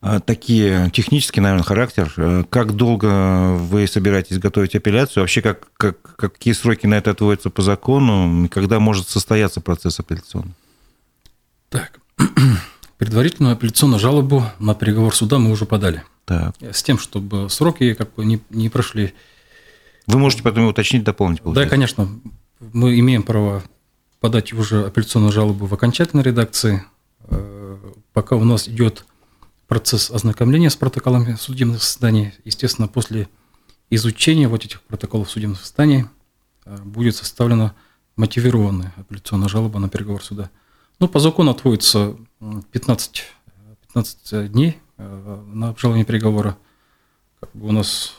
А, 0.00 0.20
такие 0.20 0.90
технические, 0.90 1.42
наверное, 1.42 1.64
характер. 1.64 2.12
Э, 2.16 2.44
как 2.48 2.74
долго 2.76 3.54
вы 3.54 3.86
собираетесь 3.86 4.38
готовить 4.38 4.76
апелляцию? 4.76 5.22
Вообще, 5.22 5.42
как, 5.42 5.66
как, 5.76 6.00
какие 6.16 6.54
сроки 6.54 6.86
на 6.86 6.94
это 6.94 7.10
отводятся 7.10 7.50
по 7.50 7.62
закону? 7.62 8.48
Когда 8.48 8.78
может 8.78 9.08
состояться 9.08 9.60
процесс 9.60 9.98
апелляционный? 9.98 10.54
Так, 11.68 12.00
Предварительную 12.98 13.52
апелляционную 13.52 14.00
жалобу 14.00 14.44
на 14.58 14.74
приговор 14.74 15.14
суда 15.14 15.38
мы 15.38 15.52
уже 15.52 15.66
подали. 15.66 16.02
Так. 16.24 16.54
С 16.60 16.82
тем, 16.82 16.98
чтобы 16.98 17.48
сроки 17.48 17.94
как 17.94 18.12
бы 18.14 18.24
не, 18.24 18.40
не 18.50 18.68
прошли. 18.68 19.14
Вы 20.08 20.18
можете 20.18 20.42
потом 20.42 20.66
уточнить, 20.66 21.04
дополнить, 21.04 21.40
получается? 21.40 21.70
Да, 21.70 21.70
конечно. 21.70 22.08
Мы 22.58 22.98
имеем 22.98 23.22
право 23.22 23.62
подать 24.18 24.52
уже 24.52 24.86
апелляционную 24.86 25.32
жалобу 25.32 25.66
в 25.66 25.72
окончательной 25.72 26.24
редакции. 26.24 26.84
Э, 27.28 27.78
пока 28.12 28.34
у 28.34 28.44
нас 28.44 28.68
идет 28.68 29.04
процесс 29.68 30.10
ознакомления 30.10 30.70
с 30.70 30.76
протоколами 30.76 31.34
судебных 31.34 31.82
заседаний, 31.82 32.32
естественно, 32.44 32.88
после 32.88 33.28
изучения 33.90 34.48
вот 34.48 34.64
этих 34.64 34.82
протоколов 34.82 35.30
судебных 35.30 35.60
заседаний 35.60 36.06
э, 36.64 36.76
будет 36.82 37.14
составлена 37.14 37.74
мотивированная 38.16 38.92
апелляционная 38.96 39.48
жалоба 39.48 39.78
на 39.78 39.88
приговор 39.88 40.24
суда. 40.24 40.50
Ну, 40.98 41.06
по 41.06 41.20
закону 41.20 41.52
отводится 41.52 42.16
15, 42.72 43.24
15 43.92 44.50
дней 44.50 44.78
э, 44.96 45.44
на 45.52 45.68
обжалование 45.68 46.06
приговора. 46.06 46.58
Как 47.38 47.50
бы 47.54 47.68
у 47.68 47.72
нас 47.72 48.14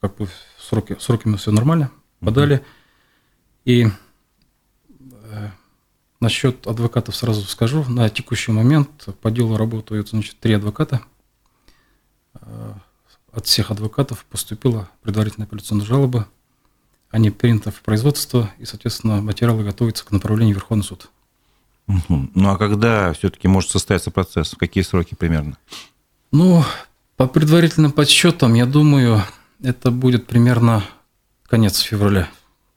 как 0.00 0.16
бы 0.16 0.28
сроки, 0.58 0.96
сроками 1.00 1.36
все 1.36 1.50
нормально, 1.50 1.90
подали. 2.20 2.64
И 3.64 3.86
насчет 6.22 6.66
адвокатов 6.66 7.16
сразу 7.16 7.42
скажу. 7.42 7.84
На 7.88 8.08
текущий 8.08 8.52
момент 8.52 9.08
по 9.20 9.30
делу 9.30 9.56
работают 9.56 10.10
значит, 10.10 10.38
три 10.38 10.54
адвоката. 10.54 11.02
Э, 12.34 12.72
от 13.32 13.46
всех 13.46 13.70
адвокатов 13.70 14.24
поступила 14.26 14.88
предварительная 15.02 15.46
апелляционная 15.46 15.84
жалоба. 15.84 16.28
Они 17.10 17.30
приняты 17.30 17.70
в 17.70 17.82
производство, 17.82 18.50
и, 18.58 18.64
соответственно, 18.64 19.20
материалы 19.20 19.64
готовятся 19.64 20.06
к 20.06 20.12
направлению 20.12 20.54
в 20.54 20.58
Верховный 20.58 20.84
суд. 20.84 21.10
Угу. 21.88 22.30
Ну 22.34 22.50
а 22.50 22.56
когда 22.56 23.12
все-таки 23.12 23.48
может 23.48 23.70
состояться 23.70 24.10
процесс? 24.10 24.52
В 24.52 24.56
какие 24.56 24.84
сроки 24.84 25.14
примерно? 25.14 25.58
Ну, 26.30 26.64
по 27.16 27.26
предварительным 27.26 27.92
подсчетам, 27.92 28.54
я 28.54 28.64
думаю, 28.64 29.22
это 29.62 29.90
будет 29.90 30.26
примерно 30.26 30.84
конец 31.46 31.80
февраля. 31.80 32.28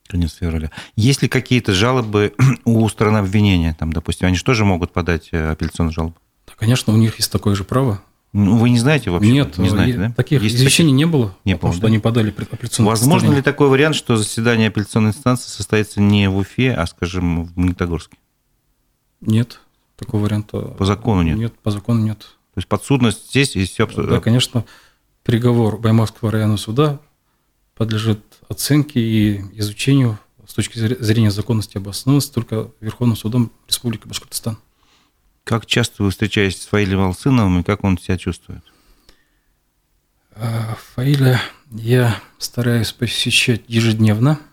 Конец 0.08 0.36
февраля. 0.36 0.72
Есть 0.96 1.24
ли 1.24 1.28
какие-то 1.28 1.74
жалобы 1.74 2.34
у 2.65 2.88
стороны 2.89 3.18
обвинения? 3.18 3.76
Там, 3.78 3.91
допустим, 3.91 4.28
они 4.28 4.36
же 4.36 4.44
тоже 4.44 4.63
могут 4.65 4.94
подать 4.94 5.30
э, 5.32 5.52
апелляционную 5.52 5.94
жалобу? 5.94 6.15
Да, 6.48 6.54
конечно, 6.56 6.94
у 6.94 6.98
них 6.98 7.18
есть 7.18 7.32
такое 7.32 7.56
же 7.56 7.63
право. 7.63 8.02
Ну, 8.32 8.58
вы 8.58 8.70
не 8.70 8.78
знаете 8.78 9.10
вообще? 9.12 9.32
Нет, 9.32 9.58
не 9.58 9.70
знаете, 9.70 9.98
да? 9.98 10.12
таких 10.12 10.44
есть 10.44 10.58
извещений 10.58 10.89
такие? 10.89 10.98
не 10.98 11.06
было, 11.06 11.38
не 11.46 11.54
потому 11.54 11.72
было, 11.72 11.78
что 11.78 11.82
да? 11.84 11.88
они 11.88 12.00
подали 12.00 12.32
апелляционное 12.32 12.89
Возможно 12.89 13.32
ли 13.32 13.41
такой 13.41 13.70
вариант, 13.70 13.96
что 13.96 14.18
заседание 14.18 14.68
апелляционной 14.68 15.12
инстанции 15.12 15.50
состоится 15.50 16.02
не 16.02 16.30
в 16.30 16.36
Уфе, 16.36 16.74
а, 16.74 16.86
скажем, 16.86 17.46
в 17.46 17.58
Магнитогорске? 17.58 18.18
Нет, 19.22 19.62
такого 19.96 20.24
варианта. 20.24 20.60
По 20.60 20.84
закону 20.84 21.22
нет? 21.22 21.38
Нет, 21.38 21.54
по 21.60 21.72
закону 21.72 22.02
нет. 22.02 22.20
То 22.20 22.58
есть 22.58 22.68
подсудность 22.68 23.30
здесь 23.30 23.56
и 23.56 23.63
все... 23.63 23.88
Да, 23.88 24.20
конечно, 24.20 24.65
приговор 25.24 25.78
Баймакского 25.78 26.30
районного 26.30 26.58
суда 26.58 27.00
подлежит 27.74 28.20
оценке 28.49 28.99
и 28.99 29.41
изучению 29.60 30.19
с 30.47 30.53
точки 30.53 30.77
зрения 30.77 31.31
законности 31.31 31.75
и 31.75 31.79
обоснованности 31.79 32.34
только 32.34 32.71
Верховным 32.79 33.17
судом 33.17 33.51
Республики 33.67 34.08
Башкортостан. 34.08 34.58
Как 35.43 35.65
часто 35.65 36.03
вы 36.03 36.12
встречаетесь 36.12 36.63
с 36.63 36.67
Фаилем 36.67 36.99
Алсыновым 36.99 37.60
и 37.60 37.63
как 37.63 37.84
он 37.84 37.97
себя 37.97 38.17
чувствует? 38.17 38.63
А, 40.31 40.77
Фаиля 40.95 41.41
я 41.71 42.19
стараюсь 42.38 42.91
посещать 42.91 43.62
ежедневно– 43.67 44.39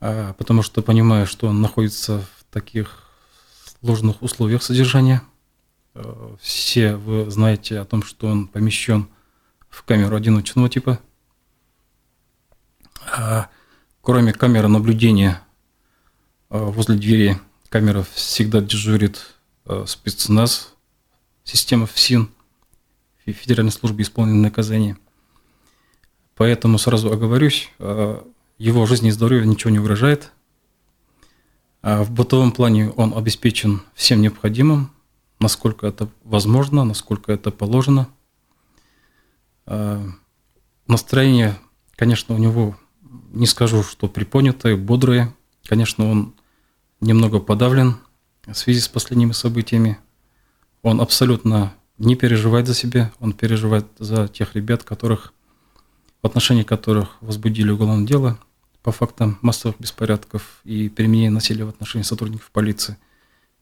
а, 0.00 0.34
потому 0.34 0.62
что 0.62 0.82
понимаю, 0.82 1.26
что 1.26 1.48
он 1.48 1.60
находится 1.60 2.20
в 2.20 2.44
таких 2.52 3.02
сложных 3.80 4.22
условиях 4.22 4.62
содержания. 4.62 5.22
А, 5.94 6.36
все 6.40 6.96
вы 6.96 7.30
знаете 7.30 7.78
о 7.78 7.84
том, 7.84 8.02
что 8.02 8.28
он 8.28 8.46
помещен 8.46 9.08
в 9.68 9.82
камеру 9.82 10.16
одиночного 10.16 10.68
типа. 10.68 11.00
А 13.06 13.48
кроме 14.02 14.32
камеры 14.32 14.68
наблюдения 14.68 15.42
возле 16.48 16.96
двери 16.96 17.40
камера 17.68 18.04
всегда 18.14 18.60
дежурит 18.60 19.34
спецназ 19.86 20.74
система 21.44 21.86
ФСИН, 21.86 22.30
Федеральной 23.24 23.72
службы 23.72 24.02
исполнения 24.02 24.42
наказания. 24.42 24.98
Поэтому 26.36 26.78
сразу 26.78 27.12
оговорюсь, 27.12 27.70
его 27.78 28.86
жизни 28.86 29.08
и 29.08 29.12
здоровью 29.12 29.48
ничего 29.48 29.70
не 29.70 29.78
угрожает. 29.78 30.32
А 31.82 32.02
в 32.02 32.10
бытовом 32.10 32.52
плане 32.52 32.90
он 32.90 33.16
обеспечен 33.16 33.82
всем 33.94 34.20
необходимым, 34.20 34.90
насколько 35.38 35.86
это 35.86 36.08
возможно, 36.24 36.84
насколько 36.84 37.32
это 37.32 37.50
положено. 37.50 38.08
А, 39.66 40.04
настроение, 40.88 41.58
конечно, 41.94 42.34
у 42.34 42.38
него, 42.38 42.76
не 43.30 43.46
скажу, 43.46 43.82
что 43.82 44.08
приподнятое, 44.08 44.76
бодрое. 44.76 45.34
Конечно, 45.66 46.10
он 46.10 46.34
немного 47.00 47.38
подавлен 47.38 47.96
в 48.46 48.54
связи 48.54 48.80
с 48.80 48.88
последними 48.88 49.32
событиями. 49.32 49.98
Он 50.82 51.00
абсолютно 51.00 51.74
не 51.98 52.14
переживает 52.14 52.66
за 52.66 52.74
себя, 52.74 53.12
он 53.20 53.32
переживает 53.32 53.86
за 53.98 54.28
тех 54.28 54.54
ребят, 54.54 54.84
которых, 54.84 55.32
в 56.22 56.26
отношении 56.26 56.62
которых 56.62 57.16
возбудили 57.20 57.70
уголовное 57.70 58.06
дело 58.06 58.38
по 58.82 58.92
фактам 58.92 59.38
массовых 59.42 59.80
беспорядков 59.80 60.60
и 60.64 60.88
применения 60.88 61.30
насилия 61.30 61.64
в 61.64 61.70
отношении 61.70 62.04
сотрудников 62.04 62.50
полиции 62.52 62.96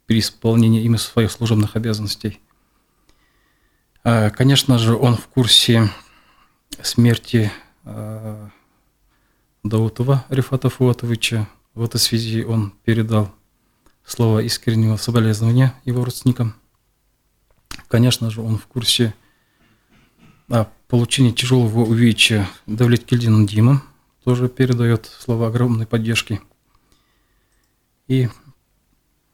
при 0.07 0.19
исполнении 0.19 0.85
ими 0.85 0.97
своих 0.97 1.31
служебных 1.31 1.77
обязанностей. 1.77 2.41
А, 4.03 4.29
конечно 4.31 4.79
же, 4.79 4.95
он 4.95 5.17
в 5.17 5.27
курсе 5.29 5.89
смерти 6.83 7.51
а, 7.85 8.51
Даутова 9.65 10.27
Рифата 10.29 10.69
Фуатовича. 10.69 11.49
В 11.75 11.83
этой 11.83 11.99
связи 11.99 12.45
он 12.45 12.73
передал 12.85 13.35
слова 14.05 14.43
искреннего 14.43 14.97
соболезнования 14.97 15.75
его 15.87 16.05
родственникам. 16.05 16.55
Конечно 17.89 18.31
же, 18.31 18.43
он 18.43 18.59
в 18.59 18.67
курсе 18.67 19.15
о 20.49 20.67
получении 20.89 21.33
тяжелого 21.33 21.81
увечья 21.81 22.47
Давлет 22.67 23.05
Кильдином 23.05 23.47
Димом, 23.47 23.83
тоже 24.23 24.49
передает 24.51 25.07
слова 25.07 25.49
огромной 25.49 25.87
поддержки. 25.87 26.41
И 28.07 28.29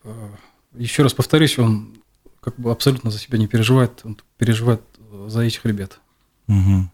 э, 0.04 0.28
еще 0.74 1.02
раз 1.02 1.12
повторюсь, 1.12 1.58
он 1.58 1.96
как 2.40 2.54
бы 2.56 2.70
абсолютно 2.70 3.10
за 3.10 3.18
себя 3.18 3.36
не 3.36 3.48
переживает, 3.48 4.00
он 4.04 4.16
переживает 4.38 4.82
за 5.26 5.40
этих 5.40 5.64
ребят. 5.66 6.00
Угу. 6.46 6.88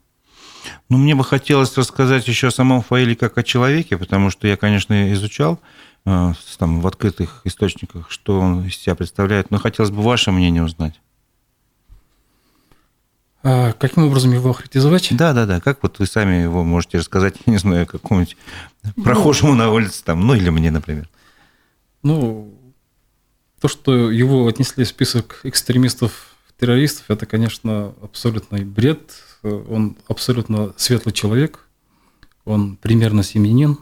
Ну, 0.89 0.99
мне 0.99 1.15
бы 1.15 1.25
хотелось 1.25 1.77
рассказать 1.77 2.27
еще 2.29 2.49
о 2.49 2.51
самом 2.51 2.83
Фаиле 2.83 3.17
как 3.17 3.39
о 3.39 3.43
человеке, 3.43 3.97
потому 3.97 4.31
что 4.31 4.47
я, 4.47 4.57
конечно, 4.57 5.13
изучал 5.13 5.61
э, 6.05 6.33
там, 6.59 6.81
в 6.81 6.87
открытых 6.87 7.43
источниках, 7.45 8.11
что 8.11 8.41
он 8.41 8.67
из 8.67 8.77
себя 8.77 8.95
представляет, 8.95 9.51
но 9.51 9.59
хотелось 9.59 9.91
бы 9.91 10.03
ваше 10.03 10.33
мнение 10.33 10.63
узнать. 10.63 11.01
А 13.49 13.73
каким 13.75 14.05
образом 14.05 14.33
его 14.33 14.51
охарактеризовать? 14.51 15.09
Да, 15.13 15.33
да, 15.33 15.47
да. 15.47 15.61
Как 15.61 15.81
вот 15.83 16.01
вы 16.01 16.07
сами 16.07 16.43
его 16.43 16.65
можете 16.65 16.99
рассказать, 16.99 17.35
не 17.47 17.59
знаю, 17.59 17.87
какому-нибудь 17.87 18.37
прохожему 19.05 19.55
на 19.55 19.71
улице 19.71 20.03
там, 20.03 20.27
ну 20.27 20.35
или 20.35 20.49
мне, 20.49 20.73
например. 20.73 21.09
Ну, 22.03 22.53
то, 23.61 23.69
что 23.69 24.11
его 24.11 24.49
отнесли 24.49 24.85
в 24.85 24.89
список 24.89 25.41
экстремистов 25.45 26.35
террористов, 26.59 27.05
это, 27.09 27.27
конечно, 27.27 27.95
абсолютный 28.03 28.65
бред. 28.65 29.13
Он 29.49 29.97
абсолютно 30.09 30.75
светлый 30.77 31.13
человек. 31.13 31.69
Он 32.45 32.77
примерно 32.77 33.23
семьянин. 33.23 33.79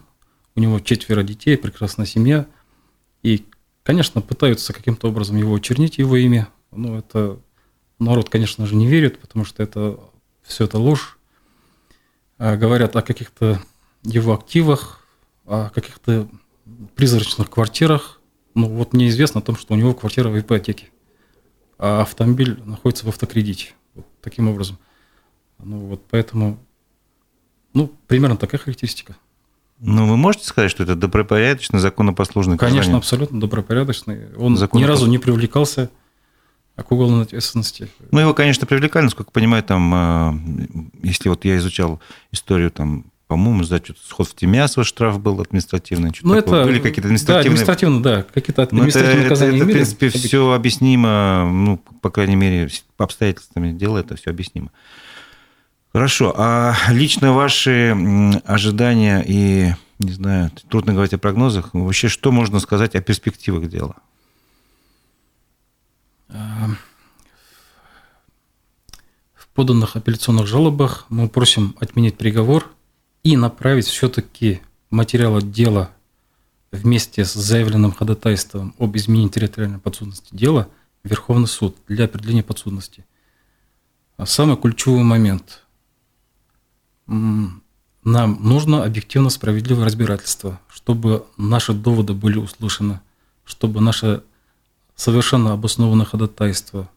У 0.57 0.61
него 0.61 0.81
четверо 0.81 1.23
детей, 1.23 1.57
прекрасная 1.57 2.07
семья. 2.07 2.47
И, 3.23 3.45
конечно, 3.83 4.21
пытаются 4.21 4.73
каким-то 4.73 5.09
образом 5.09 5.37
его 5.37 5.55
очернить, 5.55 5.99
его 5.99 6.17
имя. 6.17 6.49
Ну, 6.71 6.97
это 6.97 7.39
народ, 7.99 8.29
конечно 8.29 8.67
же, 8.67 8.75
не 8.75 8.87
верит, 8.87 9.19
потому 9.19 9.45
что 9.45 9.62
это 9.62 9.99
все 10.43 10.65
это 10.65 10.79
ложь. 10.79 11.19
А 12.39 12.57
говорят 12.57 12.97
о 12.97 13.03
каких-то 13.03 13.61
его 14.03 14.35
активах, 14.35 15.07
о 15.45 15.71
каких-то 15.71 16.29
призрачных 16.95 17.51
квартирах. 17.51 18.21
Ну, 18.55 18.69
вот 18.69 18.93
мне 18.93 19.09
известно 19.09 19.41
о 19.41 19.43
том, 19.43 19.57
что 19.57 19.75
у 19.75 19.77
него 19.77 19.95
квартира 19.95 20.29
в 20.29 20.39
ипотеке, 20.39 20.91
а 21.79 22.03
автомобиль 22.03 22.61
находится 22.65 23.05
в 23.07 23.09
автокредите. 23.09 23.73
Вот 23.95 24.07
таким 24.21 24.49
образом. 24.49 24.79
Ну, 25.62 25.78
вот 25.78 26.02
поэтому, 26.11 26.59
ну, 27.72 27.90
примерно 28.07 28.36
такая 28.36 28.61
характеристика. 28.61 29.16
Ну, 29.80 30.07
вы 30.07 30.16
можете 30.16 30.46
сказать, 30.46 30.70
что 30.70 30.82
это 30.82 30.94
добропорядочный, 30.94 31.80
законопослушный 31.80 32.57
Конечно, 32.57 32.76
гражданин? 32.76 32.98
абсолютно 32.98 33.40
добропорядочный. 33.40 34.34
Он 34.36 34.55
ни 34.55 34.84
разу 34.84 35.07
не 35.07 35.18
привлекался 35.18 35.90
к 36.76 36.90
уголовной 36.90 37.24
ответственности. 37.24 37.88
Ну, 38.11 38.20
его, 38.20 38.34
конечно, 38.34 38.66
привлекали, 38.66 39.05
насколько 39.05 39.30
я 39.30 39.32
понимаю, 39.32 39.62
там, 39.62 39.92
а, 39.94 40.34
если 41.02 41.28
вот 41.28 41.44
я 41.44 41.57
изучал 41.57 42.00
историю 42.32 42.70
там 42.70 43.07
по-моему, 43.26 43.64
за 43.64 43.78
что-то 43.78 44.00
сход 44.07 44.28
в 44.28 44.34
Тимясово 44.34 44.84
штраф 44.84 45.18
был 45.18 45.40
административный. 45.40 46.12
Ну, 46.22 46.34
это... 46.34 46.64
Были 46.64 46.78
какие-то 46.78 47.09
административные... 47.09 47.42
Да, 47.42 47.50
административно, 47.50 48.02
да. 48.02 48.22
Какие-то 48.22 48.62
административные 48.62 49.14
это, 49.14 49.22
наказания 49.24 49.57
это, 49.57 49.64
это, 49.64 49.70
в 49.70 49.72
принципе, 49.72 50.09
все 50.11 50.52
объяснимо, 50.52 51.50
ну, 51.50 51.78
по 52.02 52.11
крайней 52.11 52.36
мере, 52.36 52.70
по 52.96 53.05
обстоятельствам 53.05 53.76
дела 53.78 53.98
это 53.98 54.16
все 54.16 54.30
объяснимо. 54.30 54.70
Хорошо. 55.95 56.34
А 56.36 56.74
лично 56.90 57.32
ваши 57.32 57.97
ожидания 58.45 59.24
и, 59.24 59.74
не 60.01 60.11
знаю, 60.11 60.51
трудно 60.68 60.92
говорить 60.92 61.14
о 61.14 61.18
прогнозах, 61.18 61.72
вообще 61.72 62.09
что 62.09 62.32
можно 62.32 62.59
сказать 62.59 62.97
о 62.97 63.01
перспективах 63.01 63.68
дела? 63.68 63.95
В 66.28 66.76
поданных 69.55 69.95
апелляционных 69.95 70.49
жалобах 70.49 71.07
мы 71.11 71.28
просим 71.28 71.76
отменить 71.78 72.18
приговор 72.18 72.68
и 73.22 73.36
направить 73.36 73.86
все-таки 73.86 74.61
материалы 74.90 75.42
дела 75.42 75.92
вместе 76.72 77.24
с 77.24 77.34
заявленным 77.34 77.92
ходатайством 77.92 78.74
об 78.80 78.97
изменении 78.97 79.28
территориальной 79.28 79.78
подсудности 79.78 80.34
дела 80.34 80.68
в 81.05 81.09
Верховный 81.09 81.47
суд 81.47 81.76
для 81.86 82.07
определения 82.07 82.42
подсудности. 82.42 83.07
А 84.16 84.26
самый 84.26 84.57
ключевой 84.57 85.05
момент. 85.05 85.64
Нам 87.07 88.38
нужно 88.40 88.84
объективно 88.84 89.30
справедливое 89.30 89.84
разбирательство, 89.84 90.61
чтобы 90.68 91.26
наши 91.36 91.72
доводы 91.72 92.12
были 92.12 92.38
услышаны, 92.38 93.00
чтобы 93.44 93.80
наши 93.80 94.22
совершенно 94.94 95.52
обоснованные 95.52 96.07
ходатайства 96.07 96.90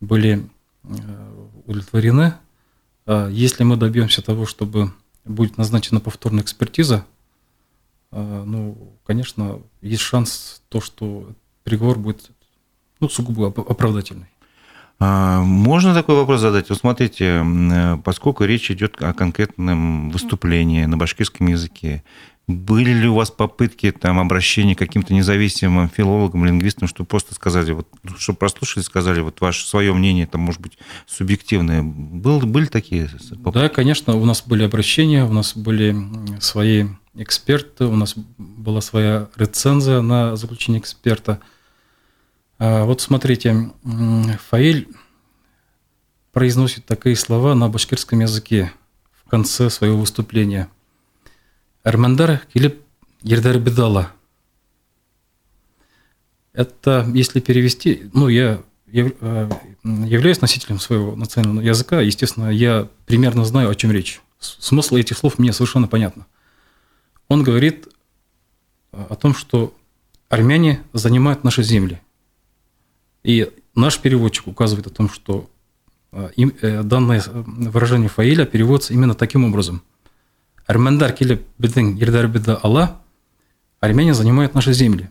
были 0.00 0.48
э, 0.84 1.48
удовлетворены. 1.66 2.34
А 3.06 3.28
если 3.28 3.62
мы 3.64 3.76
добьемся 3.76 4.22
того, 4.22 4.46
чтобы 4.46 4.92
будет 5.24 5.58
назначена 5.58 6.00
повторная 6.00 6.42
экспертиза, 6.42 7.04
а, 8.10 8.44
ну, 8.44 8.96
конечно, 9.04 9.60
есть 9.80 10.02
шанс 10.02 10.62
то, 10.68 10.80
что 10.80 11.32
приговор 11.64 11.98
будет 11.98 12.30
ну, 13.00 13.08
сугубо 13.08 13.48
оправдательный. 13.48 14.31
А, 14.98 15.42
можно 15.42 15.94
такой 15.94 16.16
вопрос 16.16 16.40
задать? 16.40 16.68
Вот 16.68 16.78
смотрите, 16.78 17.44
поскольку 18.04 18.44
речь 18.44 18.70
идет 18.70 19.02
о 19.02 19.12
конкретном 19.12 20.10
выступлении 20.10 20.84
на 20.84 20.96
башкирском 20.96 21.48
языке, 21.48 22.02
были 22.48 22.90
ли 22.90 23.08
у 23.08 23.14
вас 23.14 23.30
попытки 23.30 23.92
там, 23.92 24.18
обращения 24.18 24.74
к 24.74 24.78
каким-то 24.78 25.14
независимым 25.14 25.88
филологам, 25.88 26.44
лингвистам, 26.44 26.88
чтобы 26.88 27.06
просто 27.06 27.34
сказали, 27.34 27.72
вот, 27.72 27.88
чтобы 28.18 28.38
прослушали, 28.38 28.82
сказали 28.82 29.20
вот 29.20 29.40
ваше 29.40 29.66
свое 29.66 29.92
мнение, 29.92 30.26
там, 30.26 30.40
может 30.40 30.60
быть, 30.60 30.76
субъективное. 31.06 31.82
Был, 31.82 32.40
были 32.40 32.66
такие 32.66 33.08
попытки? 33.42 33.52
Да, 33.52 33.68
конечно, 33.68 34.16
у 34.16 34.24
нас 34.24 34.42
были 34.44 34.64
обращения, 34.64 35.24
у 35.24 35.32
нас 35.32 35.56
были 35.56 35.96
свои 36.40 36.86
эксперты, 37.14 37.84
у 37.84 37.94
нас 37.94 38.14
была 38.38 38.80
своя 38.80 39.28
рецензия 39.36 40.00
на 40.00 40.34
заключение 40.34 40.80
эксперта. 40.80 41.40
А 42.64 42.84
вот 42.84 43.00
смотрите, 43.00 43.72
Фаиль 44.50 44.86
произносит 46.30 46.84
такие 46.86 47.16
слова 47.16 47.54
на 47.54 47.68
башкирском 47.68 48.20
языке 48.20 48.72
в 49.24 49.28
конце 49.28 49.70
своего 49.70 49.98
выступления– 49.98 50.68
Армандар 51.82 52.38
келіп 52.52 52.76
ердар 53.22 53.58
бедала. 53.58 54.12
Это, 56.52 57.08
если 57.12 57.40
перевести, 57.40 58.10
ну, 58.12 58.28
я 58.28 58.62
э, 58.92 59.50
являюсь 59.82 60.40
носителем 60.40 60.78
своего 60.78 61.16
национального 61.16 61.64
языка, 61.64 62.00
естественно, 62.00 62.50
я 62.50 62.88
примерно 63.06 63.44
знаю, 63.44 63.70
о 63.70 63.74
чем 63.74 63.90
речь. 63.90 64.20
Смысл 64.38 64.96
этих 64.96 65.18
слов 65.18 65.38
мне 65.38 65.52
совершенно 65.52 65.88
понятно. 65.88 66.26
Он 67.28 67.42
говорит 67.42 67.88
о 68.92 69.16
том, 69.16 69.34
что 69.34 69.74
армяне 70.28 70.82
занимают 70.92 71.42
наши 71.42 71.62
земли. 71.62 72.00
И 73.23 73.51
наш 73.75 73.99
переводчик 73.99 74.47
указывает 74.47 74.87
о 74.87 74.89
том, 74.89 75.09
что 75.09 75.49
э, 76.11 76.83
данное 76.83 77.21
выражение 77.25 78.09
Фаиля 78.09 78.45
переводится 78.45 78.93
именно 78.93 79.13
таким 79.13 79.45
образом – 79.45 79.91
армяндар 80.67 81.13
келіп 81.15 81.45
біздің 81.63 81.95
ердарбиді 82.03 82.57
ала 82.63 82.99
армяне 83.79 84.13
занимают 84.13 84.53
наши 84.53 84.73
земли 84.73 85.09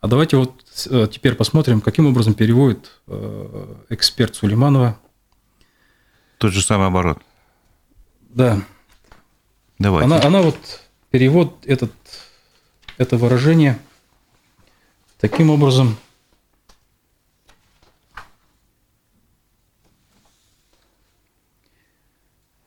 а 0.00 0.08
давайте 0.08 0.36
вот 0.38 0.64
э, 0.90 1.06
теперь 1.12 1.34
посмотрим 1.34 1.80
каким 1.80 2.06
образом 2.06 2.34
переводит 2.34 2.90
э, 3.06 3.74
эксперт 3.90 4.34
Сулейманова 4.34 4.98
тот 6.38 6.52
же 6.52 6.62
самый 6.62 6.86
оборот 6.88 7.18
да 8.30 8.60
Давайте. 9.78 10.06
Она, 10.12 10.20
она 10.24 10.42
вот 10.42 10.56
перевод 11.10 11.54
этот, 11.64 11.92
это 12.96 13.16
выражение 13.16 13.78
таким 15.20 15.50
образом. 15.50 15.96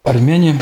Армяне 0.07 0.61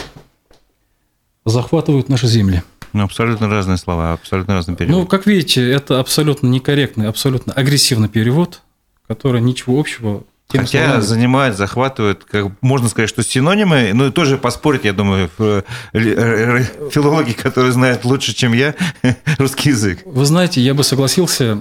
захватывают 1.45 2.09
наши 2.09 2.27
земли. 2.27 2.63
Ну, 2.95 3.05
абсолютно 3.05 3.49
разные 3.49 3.77
слова, 3.77 4.15
абсолютно 4.15 4.55
разный 4.55 4.75
перевод. 4.75 4.97
Ну, 5.03 5.07
как 5.07 5.27
видите, 5.27 5.71
это 5.71 6.01
абсолютно 6.01 6.47
некорректный, 6.47 7.09
абсолютно 7.09 7.53
агрессивный 7.53 8.09
перевод, 8.09 8.63
который 9.07 9.43
ничего 9.43 9.79
общего 9.79 10.25
тем 10.49 10.63
Хотя 10.63 10.85
словами... 10.85 11.03
занимает, 11.03 11.57
захватывает, 11.57 12.25
как 12.25 12.53
можно 12.61 12.89
сказать, 12.89 13.09
что 13.09 13.23
синонимы, 13.23 13.91
ну 13.95 14.07
и 14.07 14.11
тоже 14.11 14.39
поспорить, 14.39 14.85
я 14.85 14.93
думаю, 14.93 15.31
э, 15.39 15.63
филологи, 15.93 17.33
которые 17.33 17.73
знают 17.73 18.05
лучше, 18.05 18.35
чем 18.35 18.53
я, 18.53 18.75
русский 19.39 19.71
язык. 19.71 20.01
Вы 20.05 20.25
знаете, 20.25 20.61
я 20.61 20.75
бы 20.75 20.85
согласился 20.85 21.45
э, 21.45 21.59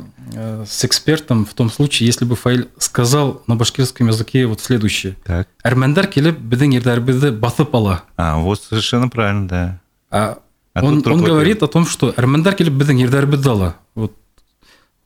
с 0.66 0.85
экспертом 0.85 1.45
в 1.45 1.55
том 1.55 1.71
случае, 1.71 2.07
если 2.07 2.25
бы 2.25 2.37
Фаиль 2.37 2.69
сказал 2.79 3.43
на 3.47 3.57
башкирском 3.57 4.09
языке 4.09 4.47
вот 4.47 4.61
следующее. 4.61 5.16
Так. 5.25 5.49
Армяндар 5.62 6.07
келіп 6.07 6.39
біздің 6.39 6.79
елдерімізді 6.79 7.31
басып 7.41 7.75
ала. 7.75 8.03
А, 8.16 8.39
вот 8.39 8.62
совершенно 8.62 9.09
правильно, 9.09 9.49
да. 9.49 9.81
А, 10.11 10.39
а 10.75 10.85
он, 10.85 11.03
он 11.07 11.23
говорит 11.23 11.62
о 11.62 11.69
том, 11.69 11.87
что 11.87 12.12
армяндар 12.16 12.55
келіп 12.55 12.75
біздің 12.75 13.05
елдерімізді 13.05 13.49
ала. 13.49 13.75
Вот. 13.95 14.12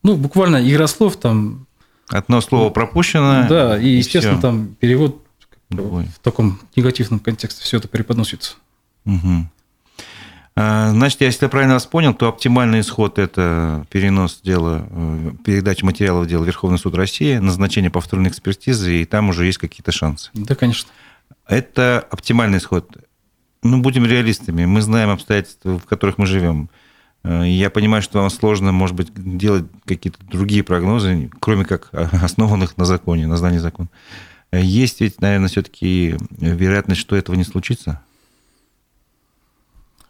Ну, 0.02 0.16
буквально 0.16 0.58
игра 0.68 0.86
слов 0.88 1.16
там 1.16 1.66
Одно 2.08 2.40
слово 2.40 2.70
пропущено. 2.70 3.46
Да, 3.48 3.78
и, 3.78 3.86
и 3.86 3.96
естественно, 3.96 4.38
все. 4.38 4.42
там 4.42 4.74
перевод 4.78 5.24
Другой. 5.70 6.04
в 6.04 6.18
таком 6.18 6.60
негативном 6.76 7.20
контексте 7.20 7.62
все 7.62 7.78
это 7.78 7.88
преподносится. 7.88 8.54
Угу. 9.06 9.46
Значит, 10.57 11.21
если 11.21 11.45
я 11.45 11.49
правильно 11.49 11.75
вас 11.75 11.85
понял, 11.85 12.15
то 12.15 12.27
оптимальный 12.27 12.79
исход– 12.79 13.19
это 13.19 13.85
перенос 13.91 14.41
дела, 14.41 14.87
э, 14.89 15.31
передача 15.45 15.85
материалов 15.85 16.25
дела 16.25 16.41
в 16.41 16.47
Верховный 16.47 16.79
суд 16.79 16.95
России, 16.95 17.37
назначение 17.37 17.91
повторной 17.91 18.31
экспертизы, 18.31 19.01
и 19.01 19.05
там 19.05 19.29
уже 19.29 19.45
есть 19.45 19.59
какие-то 19.59 19.91
шансы. 19.91 20.31
Да, 20.33 20.55
конечно. 20.55 20.89
Это 21.47 22.03
оптимальный 22.09 22.57
исход. 22.57 22.89
Ну, 23.61 23.81
будем 23.81 24.07
реалистами. 24.07 24.65
Мы 24.65 24.81
знаем 24.81 25.11
обстоятельства, 25.11 25.77
в 25.77 25.85
которых 25.85 26.17
мы 26.17 26.25
живем. 26.25 26.71
Э, 27.23 27.43
я 27.45 27.69
понимаю, 27.69 28.01
что 28.01 28.21
вам 28.21 28.31
сложно, 28.31 28.71
может 28.71 28.95
быть, 28.95 29.09
делать 29.13 29.65
какие-то 29.85 30.17
другие 30.25 30.63
прогнозы, 30.63 31.29
кроме 31.39 31.65
как 31.65 31.89
основанных 31.93 32.77
на 32.77 32.85
законе, 32.85 33.27
на 33.27 33.37
знании 33.37 33.59
закона. 33.59 33.89
Есть 34.51 35.01
ведь, 35.01 35.21
наверное, 35.21 35.49
все-таки 35.49 36.15
вероятность, 36.31 37.01
что 37.01 37.15
этого 37.15 37.35
не 37.35 37.43
случится? 37.43 38.01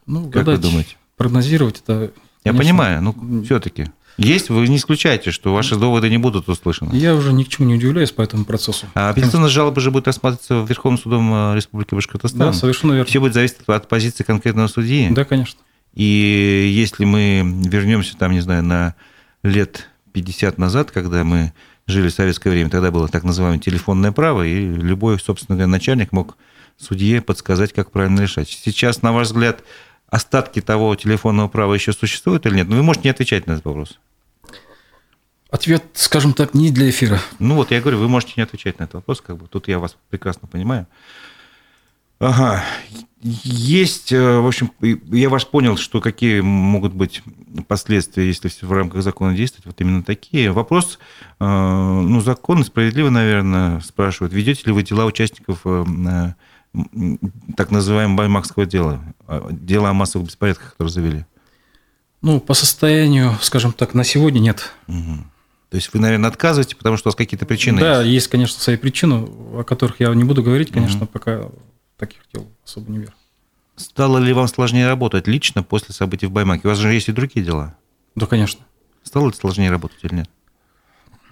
Ну, 0.07 0.31
как 0.31 0.45
вы 0.45 0.57
думаете? 0.57 0.95
Прогнозировать 1.17 1.81
это... 1.83 2.11
Я 2.43 2.51
конечно, 2.51 2.59
понимаю, 2.63 3.01
но 3.01 3.43
все-таки. 3.43 3.87
Есть? 4.17 4.49
Вы 4.49 4.67
не 4.67 4.77
исключаете, 4.77 5.31
что 5.31 5.53
ваши 5.53 5.75
доводы 5.75 6.09
не 6.09 6.17
будут 6.17 6.49
услышаны? 6.49 6.95
Я 6.95 7.13
уже 7.13 7.33
ни 7.33 7.43
к 7.43 7.49
чему 7.49 7.67
не 7.67 7.75
удивляюсь 7.75 8.11
по 8.11 8.23
этому 8.23 8.45
процессу. 8.45 8.87
А 8.95 9.09
апелляционная 9.09 9.49
жалоба 9.49 9.79
же 9.79 9.91
будет 9.91 10.07
рассматриваться 10.07 10.65
Верховным 10.67 10.99
судом 10.99 11.31
э, 11.31 11.55
Республики 11.55 11.93
Башкортостан? 11.93 12.39
Да, 12.39 12.53
совершенно 12.53 12.93
верно. 12.93 13.05
Все 13.05 13.19
будет 13.19 13.33
зависеть 13.33 13.57
от 13.67 13.87
позиции 13.87 14.23
конкретного 14.23 14.67
судьи? 14.67 15.09
Да, 15.11 15.23
конечно. 15.23 15.59
И 15.93 16.71
если 16.73 17.05
мы 17.05 17.43
вернемся 17.65 18.17
там, 18.17 18.31
не 18.31 18.41
знаю, 18.41 18.63
на 18.63 18.95
лет 19.43 19.89
50 20.13 20.57
назад, 20.57 20.89
когда 20.89 21.23
мы 21.23 21.53
жили 21.85 22.09
в 22.09 22.13
советское 22.13 22.49
время, 22.49 22.69
тогда 22.69 22.91
было 22.91 23.07
так 23.07 23.23
называемое 23.23 23.59
телефонное 23.59 24.11
право, 24.11 24.45
и 24.45 24.65
любой, 24.65 25.19
собственно 25.19 25.57
говоря, 25.57 25.67
начальник 25.67 26.11
мог 26.11 26.37
судье 26.77 27.21
подсказать, 27.21 27.73
как 27.73 27.91
правильно 27.91 28.21
решать. 28.21 28.49
Сейчас, 28.49 29.01
на 29.01 29.11
ваш 29.11 29.27
взгляд, 29.27 29.63
остатки 30.09 30.61
того 30.61 30.95
телефонного 30.95 31.47
права 31.47 31.73
еще 31.73 31.93
существуют 31.93 32.45
или 32.45 32.55
нет? 32.55 32.67
Ну, 32.69 32.77
вы 32.77 32.83
можете 32.83 33.07
не 33.07 33.11
отвечать 33.11 33.47
на 33.47 33.53
этот 33.53 33.65
вопрос. 33.65 33.99
Ответ, 35.49 35.83
скажем 35.93 36.33
так, 36.33 36.53
не 36.53 36.71
для 36.71 36.89
эфира. 36.89 37.21
Ну 37.39 37.55
вот, 37.55 37.71
я 37.71 37.79
говорю, 37.79 37.99
вы 37.99 38.09
можете 38.09 38.33
не 38.37 38.43
отвечать 38.43 38.79
на 38.79 38.83
этот 38.83 38.95
вопрос, 38.95 39.21
как 39.21 39.37
бы 39.37 39.47
тут 39.47 39.67
я 39.67 39.79
вас 39.79 39.95
прекрасно 40.09 40.47
понимаю. 40.47 40.87
Ага. 42.19 42.63
Есть, 43.21 44.11
э, 44.11 44.39
в 44.39 44.47
общем, 44.47 44.71
я 44.81 45.29
вас 45.29 45.45
понял, 45.45 45.77
что 45.77 46.01
какие 46.01 46.41
могут 46.41 46.93
быть 46.93 47.23
последствия, 47.67 48.27
если 48.27 48.49
в 48.61 48.71
рамках 48.71 49.03
закона 49.03 49.35
действовать, 49.35 49.67
вот 49.67 49.81
именно 49.81 50.03
такие. 50.03 50.51
Вопрос, 50.51 50.99
э, 51.39 51.45
ну, 51.45 52.19
законно, 52.21 52.63
справедливо, 52.63 53.09
наверное, 53.09 53.79
спрашивают, 53.81 54.33
ведете 54.33 54.63
ли 54.65 54.71
вы 54.71 54.83
дела 54.83 55.05
участников 55.05 55.61
э, 55.65 56.33
так 57.55 57.71
называемого 57.71 58.17
баймакского 58.17 58.65
дела, 58.65 59.01
дела 59.51 59.89
о 59.89 59.93
массовых 59.93 60.27
беспорядках, 60.27 60.71
которые 60.71 60.91
завели? 60.91 61.25
Ну, 62.21 62.39
по 62.39 62.53
состоянию, 62.53 63.37
скажем 63.41 63.73
так, 63.73 63.93
на 63.93 64.03
сегодня 64.03 64.39
нет. 64.39 64.73
Угу. 64.87 65.23
То 65.69 65.75
есть 65.75 65.93
вы, 65.93 65.99
наверное, 65.99 66.29
отказываете, 66.29 66.75
потому 66.75 66.97
что 66.97 67.07
у 67.07 67.09
вас 67.09 67.15
какие-то 67.15 67.45
причины 67.45 67.79
да, 67.79 67.89
есть? 67.89 67.99
Да, 67.99 68.09
есть, 68.09 68.27
конечно, 68.27 68.59
свои 68.59 68.77
причины, 68.77 69.27
о 69.53 69.63
которых 69.63 69.99
я 69.99 70.13
не 70.13 70.23
буду 70.23 70.41
говорить, 70.41 70.71
конечно, 70.71 71.03
угу. 71.03 71.07
пока 71.07 71.49
таких 71.97 72.21
дел 72.33 72.47
особо 72.65 72.91
не 72.91 72.99
верю. 72.99 73.13
Стало 73.75 74.17
ли 74.17 74.33
вам 74.33 74.47
сложнее 74.47 74.87
работать 74.87 75.27
лично 75.27 75.61
после 75.61 75.93
событий 75.93 76.25
в 76.25 76.31
Баймаке? 76.31 76.67
У 76.67 76.69
вас 76.69 76.79
же 76.79 76.91
есть 76.91 77.09
и 77.09 77.11
другие 77.11 77.45
дела. 77.45 77.75
Да, 78.15 78.25
конечно. 78.25 78.65
Стало 79.03 79.27
ли 79.27 79.33
сложнее 79.33 79.69
работать 79.69 79.99
или 80.01 80.15
нет? 80.15 80.29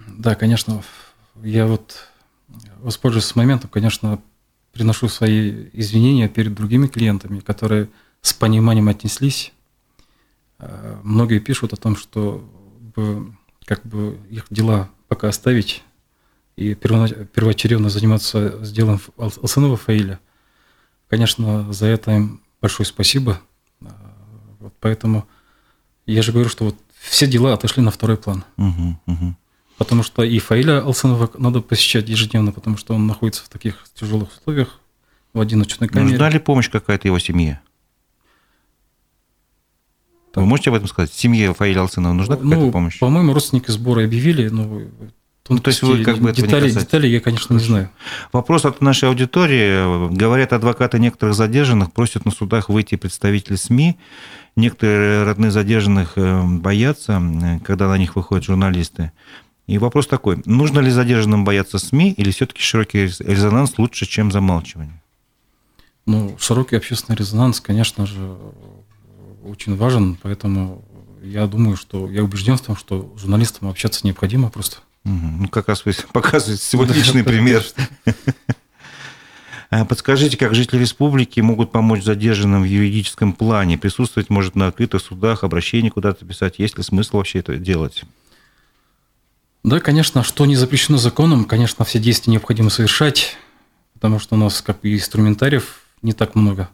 Да, 0.06 0.34
конечно. 0.36 0.82
Я 1.42 1.66
вот, 1.66 2.08
воспользуюсь 2.78 3.34
моментом, 3.34 3.68
конечно, 3.68 4.20
приношу 4.76 5.08
свои 5.08 5.68
извинения 5.72 6.28
перед 6.28 6.54
другими 6.54 6.86
клиентами, 6.86 7.40
которые 7.40 7.88
с 8.20 8.32
пониманием 8.34 8.88
отнеслись. 8.88 9.52
Э, 10.58 10.98
многие 11.02 11.38
пишут 11.38 11.72
о 11.72 11.76
том, 11.76 11.96
что 11.96 12.44
как 13.64 13.84
бы 13.84 14.18
их 14.30 14.46
дела 14.50 14.88
пока 15.08 15.28
оставить 15.28 15.82
и 16.56 16.74
первоочередно 16.74 17.90
заниматься 17.90 18.64
с 18.64 18.72
делом 18.72 19.00
Алсанова 19.18 19.76
Фаиля. 19.76 20.18
Конечно, 21.08 21.72
за 21.72 21.86
это 21.86 22.12
им 22.12 22.40
большое 22.62 22.86
спасибо. 22.86 23.40
А, 23.82 23.86
вот 24.60 24.72
поэтому 24.80 25.28
я 26.06 26.22
же 26.22 26.32
говорю, 26.32 26.48
что 26.48 26.64
вот 26.64 26.76
все 26.98 27.26
дела 27.26 27.52
отошли 27.52 27.82
на 27.82 27.90
второй 27.90 28.16
план. 28.16 28.44
Угу, 28.56 29.00
угу. 29.06 29.36
Потому 29.78 30.02
что 30.02 30.22
и 30.22 30.38
Фаиля 30.38 30.80
Алсанова 30.80 31.30
надо 31.36 31.60
посещать 31.60 32.08
ежедневно, 32.08 32.52
потому 32.52 32.76
что 32.76 32.94
он 32.94 33.06
находится 33.06 33.44
в 33.44 33.48
таких 33.48 33.84
тяжелых 33.94 34.30
условиях 34.30 34.80
в 35.32 35.40
одиночной 35.40 35.88
камере. 35.88 36.12
Нужна 36.12 36.30
ли 36.30 36.38
помощь 36.38 36.70
какая-то 36.70 37.08
его 37.08 37.18
семье? 37.18 37.60
Так. 40.32 40.42
Вы 40.42 40.46
можете 40.48 40.70
об 40.70 40.76
этом 40.76 40.88
сказать? 40.88 41.12
Семье 41.12 41.52
Фаиля 41.54 41.80
Алсанова 41.80 42.14
нужна 42.14 42.36
какая-то 42.36 42.56
ну, 42.56 42.72
помощь? 42.72 42.98
По-моему, 42.98 43.34
родственники 43.34 43.70
сбора 43.70 44.04
объявили, 44.04 44.48
но 44.48 44.82
ну, 45.48 45.58
то 45.58 45.68
есть 45.68 45.82
вы 45.82 46.02
как 46.02 46.18
бы 46.18 46.32
детали, 46.32 46.70
детали 46.70 47.06
я, 47.06 47.20
конечно, 47.20 47.54
не 47.54 47.60
знаю. 47.60 47.90
Вопрос 48.32 48.64
от 48.64 48.80
нашей 48.80 49.08
аудитории. 49.08 50.12
Говорят, 50.12 50.52
адвокаты 50.52 50.98
некоторых 50.98 51.34
задержанных 51.34 51.92
просят 51.92 52.24
на 52.24 52.32
судах 52.32 52.68
выйти 52.68 52.96
представители 52.96 53.56
СМИ. 53.56 53.96
Некоторые 54.56 55.22
родные 55.24 55.50
задержанных 55.50 56.12
э, 56.16 56.42
боятся, 56.42 57.20
э, 57.20 57.58
когда 57.60 57.88
на 57.88 57.98
них 57.98 58.16
выходят 58.16 58.44
журналисты. 58.44 59.12
И 59.66 59.78
вопрос 59.78 60.06
такой, 60.06 60.40
нужно 60.44 60.78
ли 60.80 60.90
задержанным 60.90 61.44
бояться 61.44 61.78
СМИ 61.78 62.12
или 62.12 62.30
все-таки 62.30 62.62
широкий 62.62 63.10
резонанс 63.18 63.78
лучше, 63.78 64.06
чем 64.06 64.30
замалчивание? 64.30 65.02
Ну, 66.06 66.36
широкий 66.38 66.76
общественный 66.76 67.16
резонанс, 67.16 67.60
конечно 67.60 68.06
же, 68.06 68.36
очень 69.44 69.76
важен, 69.76 70.16
поэтому 70.22 70.84
я 71.20 71.46
думаю, 71.48 71.76
что 71.76 72.08
я 72.08 72.22
убежден 72.22 72.56
в 72.56 72.60
том, 72.60 72.76
что 72.76 73.12
журналистам 73.16 73.68
общаться 73.68 74.06
необходимо 74.06 74.50
просто. 74.50 74.78
Ну, 75.02 75.48
как 75.48 75.68
раз 75.68 75.84
вы 75.84 75.94
показываете 76.12 76.94
личный 76.94 77.24
пример. 77.24 77.64
А 79.68 79.84
подскажите, 79.84 80.36
как 80.36 80.54
жители 80.54 80.78
республики 80.78 81.40
могут 81.40 81.72
помочь 81.72 82.04
задержанным 82.04 82.62
в 82.62 82.66
юридическом 82.66 83.32
плане? 83.32 83.76
Присутствовать 83.76 84.30
может 84.30 84.54
на 84.54 84.68
открытых 84.68 85.02
судах, 85.02 85.42
обращение 85.42 85.90
куда-то 85.90 86.24
писать? 86.24 86.60
Есть 86.60 86.76
ли 86.76 86.84
смысл 86.84 87.16
вообще 87.16 87.40
это 87.40 87.56
делать? 87.56 88.04
Да, 89.66 89.80
конечно, 89.80 90.22
что 90.22 90.46
не 90.46 90.54
запрещено 90.54 90.96
законом, 90.96 91.44
конечно, 91.44 91.84
все 91.84 91.98
действия 91.98 92.30
необходимо 92.30 92.70
совершать, 92.70 93.36
потому 93.94 94.20
что 94.20 94.36
у 94.36 94.38
нас, 94.38 94.62
как 94.62 94.78
и 94.84 94.94
инструментариев, 94.94 95.80
не 96.02 96.12
так 96.12 96.36
много. 96.36 96.70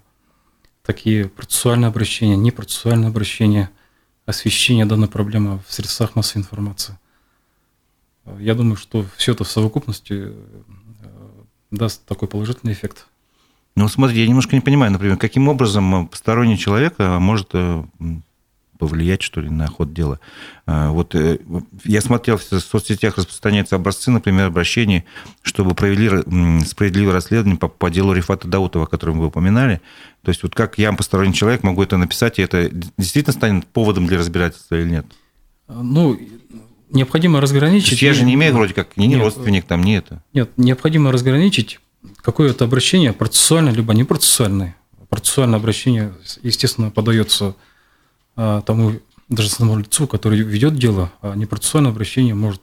Такие 0.85 1.29
процессуальные 1.31 1.89
обращения, 1.89 2.37
непроцессуальные 2.37 3.09
обращения, 3.09 3.71
освещение 4.27 4.85
данной 4.85 5.09
проблемы 5.09 5.63
в 5.67 5.73
средствах 5.73 6.17
массовой 6.17 6.43
информации. 6.43 6.99
Я 8.39 8.55
думаю, 8.55 8.77
что 8.77 9.07
все 9.17 9.33
это 9.33 9.45
в 9.45 9.51
совокупности 9.51 10.25
э, 10.27 10.35
даст 11.71 12.05
такой 12.05 12.29
положительный 12.29 12.75
эффект. 12.75 13.07
Ну, 13.75 13.89
смотрите, 13.89 14.21
я 14.21 14.29
немножко 14.29 14.55
не 14.55 14.61
понимаю, 14.61 14.93
например, 14.93 15.17
каким 15.17 15.49
образом 15.49 16.09
посторонний 16.09 16.59
человек 16.59 16.97
э, 16.99 17.19
может 17.19 17.49
э, 17.55 17.85
повлиять, 18.83 19.23
что 19.23 19.41
ли, 19.41 19.49
на 19.49 19.69
ход 19.69 19.95
дела. 19.95 20.19
Вот 20.67 21.15
я 21.85 22.01
смотрел, 22.01 22.37
в 22.37 22.43
соцсетях 22.43 23.17
распространяются 23.17 23.77
образцы, 23.77 24.11
например, 24.11 24.47
обращений, 24.47 25.05
чтобы 25.43 25.77
провели 25.77 26.11
справедливое 26.67 27.13
расследование 27.13 27.57
по, 27.57 27.69
по 27.69 27.91
делу 27.91 28.13
Рифата 28.13 28.49
Даутова, 28.49 28.87
о 28.87 28.89
котором 28.89 29.21
вы 29.21 29.27
упоминали. 29.27 29.81
То 30.25 30.31
есть 30.31 30.43
вот 30.43 30.57
как 30.57 30.79
я, 30.79 30.93
посторонний 30.95 31.33
человек, 31.33 31.63
могу 31.63 31.81
это 31.81 31.97
написать, 31.97 32.41
и 32.41 32.43
это 32.43 32.71
действительно 32.99 33.33
станет 33.33 33.69
поводом 33.69 34.09
для 34.09 34.19
разбирательства 34.19 34.75
или 34.75 34.89
нет? 34.91 35.07
Ну, 35.69 36.19
необходимо 36.91 37.41
разграничить... 37.41 38.03
я 38.03 38.15
же 38.15 38.25
не 38.25 38.35
имею 38.35 38.53
вроде 38.53 38.75
как 38.75 38.97
ни 38.97 39.05
нет, 39.07 39.21
родственник, 39.21 39.65
там, 39.65 39.85
ни 39.85 39.97
это. 39.97 40.25
Нет, 40.33 40.51
необходимо 40.57 41.13
разграничить 41.13 41.79
какое-то 42.17 42.65
обращение 42.65 43.13
процессуальное, 43.13 43.73
либо 43.73 43.95
непроцессуальное. 43.95 44.75
Процессуальное 45.09 45.61
обращение, 45.61 46.13
естественно, 46.43 46.91
подается 46.91 47.45
а, 47.45 47.55
тому 48.35 49.01
даже 49.29 49.49
самому 49.49 49.79
лицу, 49.79 50.07
который 50.07 50.41
ведет 50.41 50.77
дело, 50.77 51.11
а 51.23 51.35
непроцессуальное 51.35 51.91
обращение 51.91 52.35
может 52.35 52.61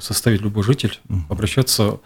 составить 0.00 0.40
любой 0.40 0.62
житель, 0.62 1.00
обращаться 1.28 2.00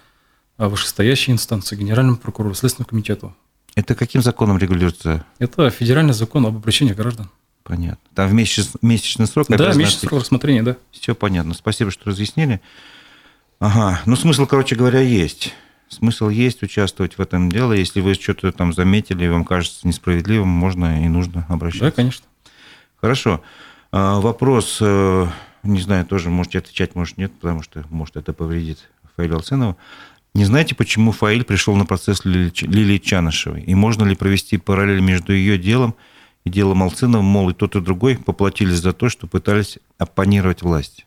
в 0.59 0.69
вышестоящие 0.69 1.35
инстанции, 1.35 1.77
Генеральному 1.77 2.17
прокурору, 2.17 2.55
Следственному 2.55 2.89
комитету. 2.89 3.37
Это 3.75 3.95
каким 3.95 4.23
законом 4.23 4.57
регулируется? 4.57 5.27
Это 5.39 5.69
федеральный 5.69 6.15
закон 6.15 6.47
об 6.47 6.57
обращении 6.57 6.95
граждан. 6.95 7.29
Понятно. 7.63 7.99
Там 8.15 8.29
в 8.29 8.33
месяц, 8.33 8.71
месячный 8.81 9.27
срок? 9.27 9.49
Да, 9.49 9.75
месячный 9.75 10.09
срок 10.09 10.21
рассмотрения, 10.21 10.63
да. 10.63 10.77
Все 10.93 11.15
понятно. 11.15 11.53
Спасибо, 11.53 11.91
что 11.91 12.09
разъяснили. 12.09 12.61
Ага. 13.59 14.01
Ну, 14.07 14.17
смысл, 14.17 14.47
короче 14.47 14.77
говоря, 14.77 15.01
есть. 15.01 15.53
Смысл 15.89 16.29
есть 16.29 16.63
участвовать 16.63 17.19
в 17.19 17.21
этом 17.21 17.51
деле. 17.51 17.79
Если 17.79 18.01
вы 18.01 18.15
что-то 18.15 18.51
там 18.53 18.73
заметили, 18.73 19.27
вам 19.27 19.45
кажется 19.45 19.87
несправедливым, 19.87 20.49
можно 20.49 21.05
и 21.05 21.09
нужно 21.09 21.45
обращаться. 21.49 21.87
Да, 21.87 21.91
конечно. 21.91 22.25
Хорошо. 23.07 23.41
А, 23.93 24.19
вопрос, 24.19 24.79
э, 24.81 25.27
не 25.63 25.81
знаю, 25.81 26.05
тоже 26.07 26.29
можете 26.29 26.59
отвечать, 26.59 26.97
может 26.97 27.19
нет, 27.19 27.33
потому 27.35 27.63
что, 27.63 27.85
может, 27.89 28.17
это 28.17 28.33
повредит 28.33 28.91
Фаилю 29.15 29.37
Алценову. 29.37 29.77
Не 30.35 30.45
знаете, 30.45 30.75
почему 30.75 31.13
Фаиль 31.13 31.45
пришел 31.45 31.77
на 31.77 31.87
процесс 31.87 32.25
Лилии 32.25 32.99
Чанышевой? 32.99 33.63
И 33.63 33.77
можно 33.77 34.03
ли 34.03 34.17
провести 34.17 34.59
параллель 34.59 35.03
между 35.03 35.33
ее 35.33 35.57
делом 35.57 35.95
и 36.45 36.51
дело 36.51 36.75
Малцинова, 36.75 37.23
мол, 37.23 37.51
и 37.51 37.55
тот, 37.55 37.77
и 37.77 37.81
другой 37.81 38.19
поплатились 38.19 38.81
за 38.81 38.93
то, 38.93 39.09
что 39.09 39.29
пытались 39.29 39.79
оппонировать 39.99 40.63
власти. 40.63 41.05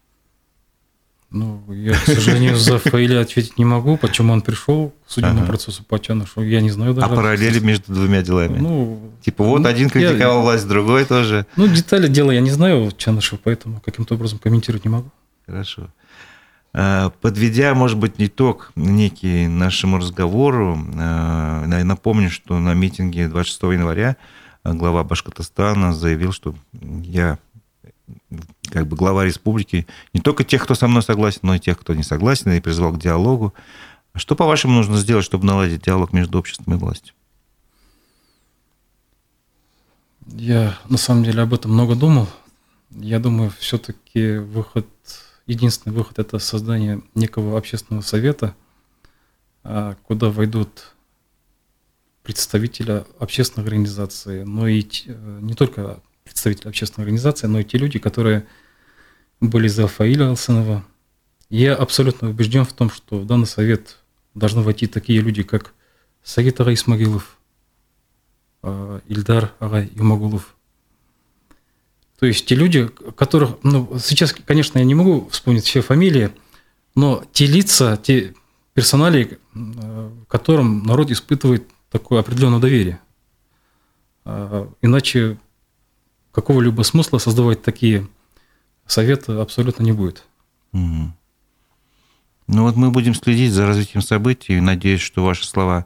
Ну, 1.32 1.62
я, 1.72 1.94
к 1.94 2.06
сожалению, 2.06 2.58
за 2.58 2.80
Фаиля 2.80 3.22
ответить 3.22 3.60
не 3.60 3.66
могу, 3.66 3.98
почему 3.98 4.34
он 4.34 4.42
пришел 4.42 4.94
к 5.06 5.12
судебному 5.12 5.42
ага. 5.42 5.50
процессу 5.50 5.84
по 5.84 6.00
Чанышу. 6.00 6.42
Я 6.42 6.60
не 6.62 6.72
знаю 6.72 6.96
даже. 6.96 7.06
А 7.06 7.16
параллели 7.16 7.60
между 7.60 7.94
двумя 7.94 8.24
делами? 8.24 8.58
Ну, 8.58 9.12
типа 9.22 9.44
вот 9.44 9.60
ну, 9.62 9.68
один 9.68 9.90
критиковал 9.90 10.38
я, 10.38 10.44
власть, 10.44 10.68
другой 10.68 11.06
тоже. 11.06 11.46
Ну, 11.56 11.68
детали 11.68 12.08
дела 12.08 12.32
я 12.32 12.42
не 12.42 12.50
знаю 12.50 12.92
Чаныша, 12.98 13.38
поэтому 13.44 13.80
каким-то 13.80 14.16
образом 14.16 14.40
комментировать 14.40 14.86
не 14.86 14.90
могу. 14.90 15.12
Хорошо. 15.46 15.90
А, 16.74 17.12
подведя, 17.22 17.76
может 17.76 17.98
быть, 17.98 18.14
итог 18.18 18.72
некий 18.76 19.48
нашему 19.48 19.98
разговору, 19.98 20.80
а, 20.98 21.66
напомню, 21.66 22.32
что 22.32 22.58
на 22.58 22.74
митинге 22.74 23.28
26 23.28 23.64
января 23.74 24.18
глава 24.64 25.04
Башкортостана 25.04 25.94
заявил, 25.94 26.32
что 26.32 26.56
я 26.74 27.38
как 28.72 28.88
бы 28.88 28.96
глава 28.96 29.26
республики, 29.26 29.88
не 30.14 30.22
только 30.22 30.44
тех, 30.44 30.64
кто 30.64 30.76
со 30.76 30.88
мной 30.88 31.02
согласен, 31.02 31.42
но 31.44 31.56
и 31.56 31.60
тех, 31.60 31.80
кто 31.80 31.94
не 31.94 32.04
согласен, 32.04 32.52
и 32.52 32.60
призвал 32.60 32.94
к 32.94 33.00
диалогу. 33.00 33.54
Что, 34.16 34.36
по-вашему, 34.36 34.74
нужно 34.74 34.98
сделать, 34.98 35.26
чтобы 35.26 35.46
наладить 35.46 35.84
диалог 35.84 36.14
между 36.14 36.40
обществом 36.40 36.76
и 36.76 36.78
властью? 36.78 37.14
Я 40.26 40.78
на 40.90 40.98
самом 40.98 41.24
деле 41.24 41.42
об 41.42 41.54
этом 41.54 41.72
много 41.72 41.96
думал. 41.96 42.28
Я 42.92 43.20
думаю, 43.20 43.52
все-таки 43.60 44.38
выход, 44.38 44.88
единственный 45.48 45.94
выход 45.94 46.20
это 46.20 46.40
создание 46.40 47.02
некого 47.16 47.58
общественного 47.58 48.02
совета, 48.02 48.56
а, 49.64 49.96
куда 50.08 50.30
войдут 50.30 50.96
представителя 52.24 53.06
общественной 53.20 53.66
организации, 53.66 54.44
но 54.44 54.68
и 54.68 54.82
э, 54.82 55.40
не 55.42 55.56
только 55.56 56.00
представители 56.30 56.70
общественной 56.70 57.04
организации, 57.04 57.48
но 57.48 57.60
и 57.60 57.64
те 57.64 57.78
люди, 57.78 58.00
которые 58.00 58.46
были 59.42 59.68
за 59.68 59.88
Фаиля 59.88 60.30
Алсанова. 60.30 60.86
Я 61.50 61.76
абсолютно 61.76 62.30
убежден 62.30 62.66
в 62.66 62.74
том, 62.74 62.92
что 62.92 63.20
в 63.20 63.26
данный 63.26 63.48
совет 63.48 63.98
должны 64.36 64.62
войти 64.62 64.86
такие 64.88 65.22
люди, 65.22 65.44
как 65.44 65.74
Сагит 66.24 66.60
Исмагилов, 66.60 67.38
а, 68.62 69.02
Ильдар 69.08 69.54
Ага 69.60 69.88
Юмагулов. 69.96 70.56
То 72.20 72.26
есть 72.26 72.46
те 72.46 72.56
люди, 72.56 72.88
которых, 73.16 73.58
ну, 73.64 73.98
сейчас, 74.00 74.34
конечно, 74.34 74.78
я 74.78 74.86
не 74.86 74.94
могу 74.94 75.28
вспомнить 75.30 75.64
все 75.64 75.82
фамилии, 75.82 76.32
но 76.94 77.24
те 77.32 77.46
лица, 77.46 77.98
те 77.98 78.36
персонали, 78.74 79.40
э, 79.56 80.12
которым 80.28 80.84
народ 80.84 81.12
испытывает 81.12 81.68
такое 81.90 82.20
определенное 82.20 82.60
доверие. 82.60 83.00
А, 84.26 84.70
иначе 84.82 85.40
какого-либо 86.32 86.82
смысла 86.84 87.18
создавать 87.18 87.62
такие 87.62 88.08
советы 88.86 89.34
абсолютно 89.34 89.84
не 89.84 89.92
будет. 89.92 90.26
Угу. 90.74 91.14
Ну 92.48 92.64
вот 92.64 92.76
мы 92.76 92.92
будем 92.92 93.14
следить 93.14 93.52
за 93.52 93.66
развитием 93.66 94.02
событий 94.02 94.54
и 94.54 94.62
надеюсь, 94.62 95.02
что 95.02 95.24
ваши 95.24 95.46
слова, 95.46 95.86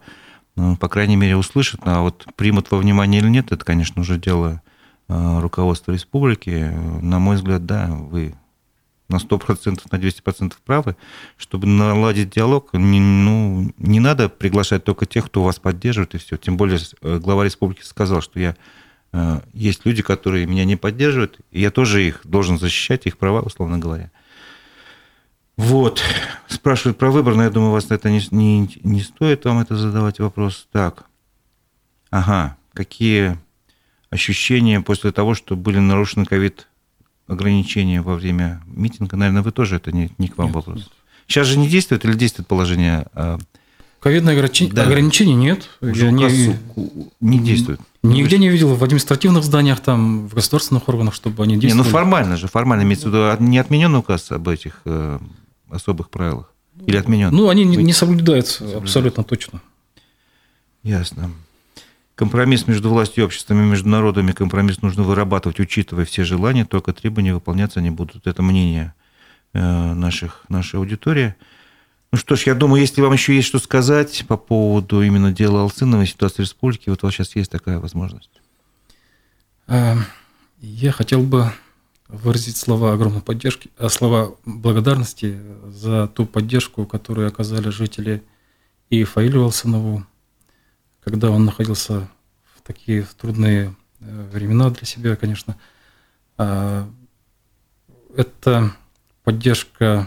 ну, 0.56 0.78
по 0.78 0.88
крайней 0.88 1.18
мере, 1.18 1.36
услышат. 1.36 1.82
А 1.84 2.02
вот 2.02 2.26
примут 2.36 2.72
во 2.72 2.78
внимание 2.78 3.22
или 3.22 3.30
нет, 3.30 3.52
это, 3.52 3.66
конечно, 3.66 4.02
уже 4.02 4.18
дело 4.18 4.62
а, 5.10 5.42
руководства 5.42 5.92
республики. 5.92 6.72
На 7.02 7.20
мой 7.20 7.36
взгляд, 7.36 7.66
да, 7.66 7.88
вы 7.88 8.36
на 9.10 9.18
100%, 9.18 9.82
на 9.92 9.98
200% 9.98 10.54
правы. 10.66 10.96
Чтобы 11.38 11.68
наладить 11.68 12.30
диалог, 12.30 12.70
не, 12.74 13.02
ну, 13.02 13.74
не 13.78 14.00
надо 14.00 14.30
приглашать 14.30 14.86
только 14.86 15.06
тех, 15.06 15.26
кто 15.26 15.44
вас 15.44 15.60
поддерживает, 15.60 16.16
и 16.16 16.18
все. 16.18 16.38
Тем 16.38 16.56
более 16.56 16.80
э, 17.02 17.20
глава 17.20 17.44
республики 17.44 17.82
сказал, 17.84 18.22
что 18.22 18.40
я 18.40 18.52
э, 18.52 18.56
есть 19.54 19.86
люди, 19.86 20.02
которые 20.02 20.48
меня 20.48 20.66
не 20.66 20.76
поддерживают, 20.76 21.38
и 21.52 21.62
я 21.62 21.70
тоже 21.70 22.08
их 22.08 22.22
должен 22.24 22.58
защищать, 22.58 23.06
их 23.06 23.18
права, 23.18 23.42
условно 23.42 23.78
говоря. 23.78 24.12
Вот. 25.56 26.02
Спрашивают 26.48 26.98
про 26.98 27.12
выбор, 27.12 27.36
но 27.36 27.44
я 27.44 27.50
думаю, 27.50 27.72
вас 27.72 27.92
это 27.92 28.10
не, 28.10 28.22
не, 28.32 28.80
не 28.84 29.02
стоит 29.02 29.46
вам 29.46 29.60
это 29.60 29.76
задавать 29.76 30.20
вопрос. 30.20 30.68
Так. 30.72 31.06
Ага. 32.10 32.58
Какие 32.74 33.38
ощущения 34.10 34.82
после 34.82 35.12
того, 35.12 35.36
что 35.36 35.56
были 35.56 35.78
нарушены 35.78 36.26
ковид 36.26 36.68
ограничения 37.28 38.02
во 38.02 38.16
время 38.16 38.64
митинга? 38.66 39.16
Наверное, 39.16 39.44
вы 39.44 39.52
тоже 39.52 39.76
это 39.76 39.92
не, 39.92 40.12
не 40.18 40.28
к 40.28 40.38
вам 40.38 40.48
нет, 40.48 40.56
вопрос. 40.56 40.78
Нет. 40.78 40.88
Сейчас 41.28 41.48
же 41.48 41.60
не 41.60 41.70
действует 41.70 42.04
или 42.04 42.14
действует 42.14 42.48
положение? 42.48 43.06
А, 43.14 43.38
Ковидное 44.00 44.34
ограничение, 44.34 44.74
да. 44.74 44.84
ограничений 44.86 45.36
нет. 45.36 45.70
Уже 45.82 46.12
не, 46.12 46.58
не 47.22 47.40
действует. 47.40 47.80
Нигде 48.04 48.38
не 48.38 48.50
видел 48.50 48.76
в 48.76 48.84
административных 48.84 49.44
зданиях, 49.44 49.80
там, 49.80 50.28
в 50.28 50.34
государственных 50.34 50.90
органах, 50.90 51.14
чтобы 51.14 51.42
они 51.44 51.56
действовали. 51.56 51.84
Не, 51.84 51.90
ну 51.90 51.90
формально 51.90 52.36
же, 52.36 52.48
формально 52.48 52.84
имеется 52.84 53.10
в 53.10 53.14
виду, 53.14 53.44
не 53.44 53.58
отменен 53.58 53.96
указ 53.96 54.30
об 54.32 54.50
этих 54.50 54.82
э, 54.84 55.20
особых 55.70 56.10
правилах? 56.10 56.54
Или 56.86 56.98
отменен? 56.98 57.34
Ну, 57.34 57.48
они 57.48 57.64
не 57.64 57.94
соблюдаются, 57.94 58.56
соблюдаются 58.56 58.84
абсолютно 58.84 59.24
точно. 59.24 59.62
Ясно. 60.84 61.32
Компромисс 62.16 62.68
между 62.68 62.90
властью 62.90 63.24
и 63.24 63.26
обществом 63.26 63.62
и 63.62 63.66
между 63.66 63.90
народами, 63.90 64.34
компромисс 64.34 64.82
нужно 64.82 65.04
вырабатывать, 65.04 65.60
учитывая 65.60 66.06
все 66.06 66.26
желания, 66.26 66.66
только 66.66 66.94
требования 66.94 67.34
выполняться 67.34 67.82
не 67.82 67.90
будут. 67.90 68.28
Это 68.28 68.44
мнение 68.44 68.94
э, 69.54 69.94
наших, 69.94 70.44
нашей 70.50 70.76
аудитории. 70.76 71.36
Ну 72.14 72.20
что 72.20 72.36
ж, 72.36 72.44
я 72.44 72.54
думаю, 72.54 72.82
если 72.82 73.02
вам 73.02 73.14
еще 73.14 73.36
есть 73.36 73.48
что 73.48 73.58
сказать 73.58 74.24
по 74.28 74.38
поводу 74.38 75.02
именно 75.02 75.34
дела 75.34 75.62
Алцинова 75.62 76.04
и 76.04 76.06
ситуации 76.06 76.36
в 76.36 76.40
республике, 76.42 76.92
вот 76.92 77.04
у 77.04 77.08
вас 77.08 77.16
сейчас 77.16 77.36
есть 77.36 77.50
такая 77.50 77.80
возможность. 77.80 78.30
Э, 79.66 79.96
я 80.62 80.92
хотел 80.92 81.24
бы 81.24 81.52
выразить 82.08 82.56
слова 82.56 82.94
огромной 82.94 83.24
поддержки, 83.24 83.72
а 83.80 83.90
слова 83.90 84.36
благодарности 84.46 85.42
за 85.66 86.08
ту 86.08 86.28
поддержку, 86.28 86.86
которую 86.86 87.28
оказали 87.28 87.70
жители 87.70 88.22
и 88.92 89.04
Фаилю 89.06 89.46
Алсанову, 89.46 90.06
когда 91.04 91.32
он 91.32 91.46
находился 91.46 92.08
в 92.56 92.62
такие 92.62 93.08
трудные 93.20 93.76
э, 94.02 94.30
времена 94.32 94.70
для 94.70 94.86
себя, 94.86 95.16
конечно. 95.16 95.58
Эта 96.38 96.88
поддержка 99.24 99.86
э, 99.86 100.06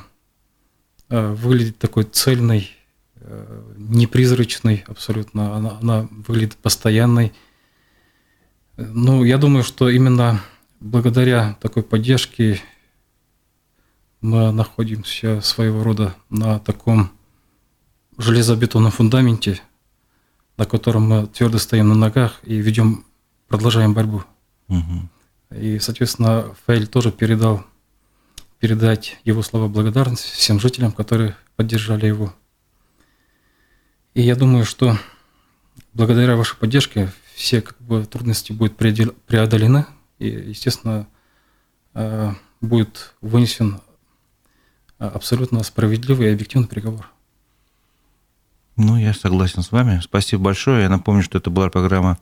выглядит 1.08 1.78
такой 1.78 2.04
цельной, 2.04 2.70
э, 3.16 3.62
непризрачной 3.76 4.84
абсолютно, 4.86 5.54
она, 5.56 5.78
она 5.80 6.08
выглядит 6.10 6.56
постоянной. 6.56 7.32
Ну, 8.76 9.24
я 9.24 9.38
думаю, 9.38 9.62
что 9.62 9.88
именно 9.88 10.40
благодаря 10.80 11.56
такой 11.60 11.82
поддержке 11.82 12.60
мы 14.20 14.50
находимся 14.52 15.40
своего 15.40 15.82
рода 15.82 16.14
на 16.30 16.58
таком 16.58 17.10
железобетонном 18.18 18.90
фундаменте, 18.90 19.60
на 20.56 20.64
котором 20.64 21.08
мы 21.08 21.26
твердо 21.26 21.58
стоим 21.58 21.88
на 21.88 21.94
ногах 21.94 22.40
и 22.42 22.56
ведем, 22.56 23.04
продолжаем 23.48 23.94
борьбу. 23.94 24.24
Угу. 24.68 25.08
И, 25.58 25.78
соответственно, 25.78 26.54
Фейль 26.66 26.86
тоже 26.86 27.12
передал 27.12 27.64
передать 28.58 29.18
его 29.24 29.42
слова 29.42 29.68
благодарности 29.68 30.32
всем 30.34 30.60
жителям, 30.60 30.92
которые 30.92 31.36
поддержали 31.56 32.06
его. 32.06 32.34
И 34.14 34.22
я 34.22 34.34
думаю, 34.34 34.64
что 34.64 34.98
благодаря 35.92 36.36
вашей 36.36 36.56
поддержке 36.56 37.12
все 37.34 37.60
как 37.60 37.78
бы, 37.80 38.04
трудности 38.06 38.52
будут 38.52 38.76
преодолены, 38.76 39.86
и, 40.18 40.28
естественно, 40.28 41.06
э, 41.94 42.32
будет 42.60 43.14
вынесен 43.20 43.80
э, 44.98 45.06
абсолютно 45.06 45.62
справедливый 45.62 46.28
и 46.28 46.32
объективный 46.32 46.68
приговор. 46.68 47.10
Ну, 48.76 48.98
я 48.98 49.14
согласен 49.14 49.62
с 49.62 49.72
вами. 49.72 50.00
Спасибо 50.02 50.44
большое. 50.44 50.82
Я 50.82 50.88
напомню, 50.90 51.22
что 51.22 51.38
это 51.38 51.48
была 51.48 51.70
программа 51.70 52.18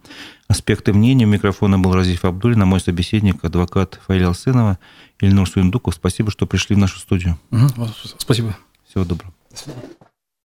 «Аспекты 0.47 0.93
мнения». 0.93 1.27
У 1.27 1.29
микрофона 1.29 1.81
был 1.81 1.93
Разиф 1.93 2.25
Абдулин, 2.25 2.63
а 2.63 2.67
мой 2.67 2.81
собеседник, 2.81 3.43
адвокат 3.45 3.99
Фаиля 4.07 4.29
Алсынова, 4.29 4.79
Ильнур 5.19 5.49
Суиндуков. 5.49 5.95
Спасибо, 5.95 6.31
что 6.31 6.47
пришли 6.47 6.77
в 6.77 6.79
нашу 6.79 7.01
студию. 7.01 7.39
Угу, 7.51 7.89
спасибо. 8.19 8.57
Всего 8.89 9.05
доброго. 9.05 9.33
До 9.51 9.57
свидания. 9.57 9.89